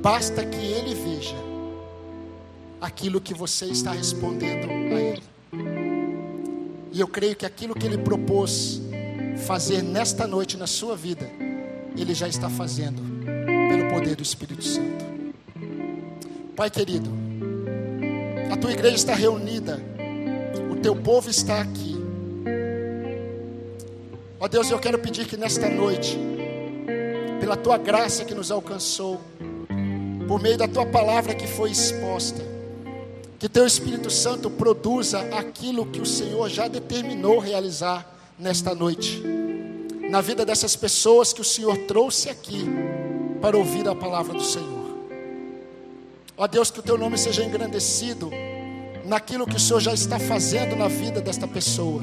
Basta 0.00 0.44
que 0.44 0.56
Ele 0.56 0.94
veja 0.94 1.36
aquilo 2.80 3.20
que 3.20 3.34
você 3.34 3.66
está 3.66 3.92
respondendo 3.92 4.70
a 4.70 5.00
Ele. 5.00 5.85
E 6.92 7.00
eu 7.00 7.08
creio 7.08 7.36
que 7.36 7.44
aquilo 7.44 7.74
que 7.74 7.86
Ele 7.86 7.98
propôs 7.98 8.80
fazer 9.46 9.82
nesta 9.82 10.26
noite 10.26 10.56
na 10.56 10.66
sua 10.66 10.96
vida, 10.96 11.28
Ele 11.96 12.14
já 12.14 12.28
está 12.28 12.48
fazendo, 12.48 13.02
pelo 13.68 13.90
poder 13.90 14.16
do 14.16 14.22
Espírito 14.22 14.64
Santo. 14.64 15.04
Pai 16.54 16.70
querido, 16.70 17.10
a 18.50 18.56
tua 18.56 18.72
igreja 18.72 18.96
está 18.96 19.14
reunida, 19.14 19.80
o 20.70 20.76
teu 20.76 20.96
povo 20.96 21.28
está 21.28 21.60
aqui. 21.60 21.96
Ó 24.38 24.48
Deus, 24.48 24.70
eu 24.70 24.78
quero 24.78 24.98
pedir 24.98 25.26
que 25.26 25.36
nesta 25.36 25.68
noite, 25.68 26.18
pela 27.40 27.56
tua 27.56 27.76
graça 27.76 28.24
que 28.24 28.34
nos 28.34 28.50
alcançou, 28.50 29.20
por 30.26 30.40
meio 30.40 30.56
da 30.56 30.66
tua 30.66 30.86
palavra 30.86 31.34
que 31.34 31.46
foi 31.46 31.70
exposta. 31.70 32.42
Que 33.38 33.50
teu 33.50 33.66
Espírito 33.66 34.10
Santo 34.10 34.50
produza 34.50 35.20
aquilo 35.36 35.84
que 35.84 36.00
o 36.00 36.06
Senhor 36.06 36.48
já 36.48 36.68
determinou 36.68 37.38
realizar 37.38 38.10
nesta 38.38 38.74
noite, 38.74 39.22
na 40.08 40.22
vida 40.22 40.44
dessas 40.44 40.74
pessoas 40.74 41.34
que 41.34 41.42
o 41.42 41.44
Senhor 41.44 41.76
trouxe 41.86 42.30
aqui 42.30 42.64
para 43.40 43.56
ouvir 43.56 43.86
a 43.88 43.94
palavra 43.94 44.32
do 44.32 44.42
Senhor. 44.42 44.86
Ó 46.34 46.46
Deus, 46.46 46.70
que 46.70 46.80
o 46.80 46.82
teu 46.82 46.96
nome 46.96 47.18
seja 47.18 47.44
engrandecido 47.44 48.30
naquilo 49.04 49.46
que 49.46 49.56
o 49.56 49.60
Senhor 49.60 49.80
já 49.80 49.92
está 49.92 50.18
fazendo 50.18 50.74
na 50.74 50.88
vida 50.88 51.20
desta 51.20 51.46
pessoa. 51.46 52.02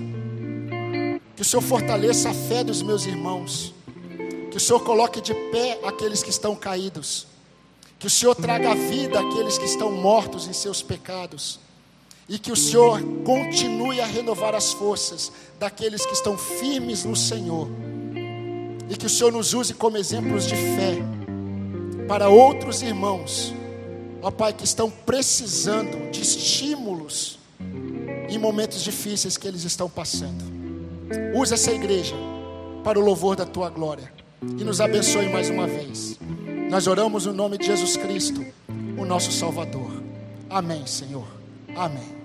Que 1.36 1.42
o 1.42 1.46
Senhor 1.46 1.62
fortaleça 1.64 2.30
a 2.30 2.34
fé 2.34 2.64
dos 2.64 2.84
meus 2.84 3.08
irmãos. 3.08 3.74
Que 4.52 4.58
o 4.58 4.60
Senhor 4.60 4.80
coloque 4.82 5.20
de 5.20 5.34
pé 5.34 5.80
aqueles 5.84 6.22
que 6.22 6.30
estão 6.30 6.56
caídos 6.56 7.33
que 8.04 8.08
o 8.08 8.10
Senhor 8.10 8.36
traga 8.36 8.76
vida 8.76 9.18
àqueles 9.18 9.58
que 9.58 9.64
estão 9.64 9.90
mortos 9.90 10.46
em 10.46 10.52
seus 10.52 10.82
pecados. 10.82 11.58
E 12.28 12.38
que 12.38 12.52
o 12.52 12.56
Senhor 12.56 13.02
continue 13.24 14.02
a 14.02 14.06
renovar 14.06 14.54
as 14.54 14.74
forças 14.74 15.32
daqueles 15.58 16.06
que 16.06 16.12
estão 16.12 16.38
firmes 16.38 17.06
no 17.06 17.16
Senhor. 17.16 17.70
E 18.90 18.98
que 18.98 19.06
o 19.06 19.10
Senhor 19.10 19.32
nos 19.32 19.54
use 19.54 19.74
como 19.74 19.96
exemplos 19.96 20.46
de 20.46 20.54
fé 20.54 20.98
para 22.06 22.28
outros 22.28 22.82
irmãos, 22.82 23.54
ó 24.22 24.30
Pai, 24.30 24.52
que 24.52 24.66
estão 24.66 24.90
precisando 24.90 26.12
de 26.12 26.22
estímulos 26.22 27.40
em 28.28 28.38
momentos 28.38 28.84
difíceis 28.84 29.38
que 29.38 29.48
eles 29.48 29.64
estão 29.64 29.90
passando. 29.90 30.44
Usa 31.34 31.54
essa 31.54 31.72
igreja 31.72 32.16
para 32.84 33.00
o 33.00 33.02
louvor 33.02 33.38
da 33.38 33.46
tua 33.46 33.70
glória 33.70 34.12
e 34.42 34.64
nos 34.66 34.82
abençoe 34.82 35.30
mais 35.30 35.50
uma 35.50 35.68
vez. 35.68 36.20
Nós 36.74 36.88
oramos 36.88 37.28
no 37.28 37.34
nome 37.34 37.56
de 37.60 37.68
Jesus 37.68 37.96
Cristo, 37.96 38.44
o 38.98 39.06
nosso 39.06 39.32
Salvador. 39.32 39.92
Amém, 40.50 40.88
Senhor. 40.88 41.28
Amém. 41.76 42.23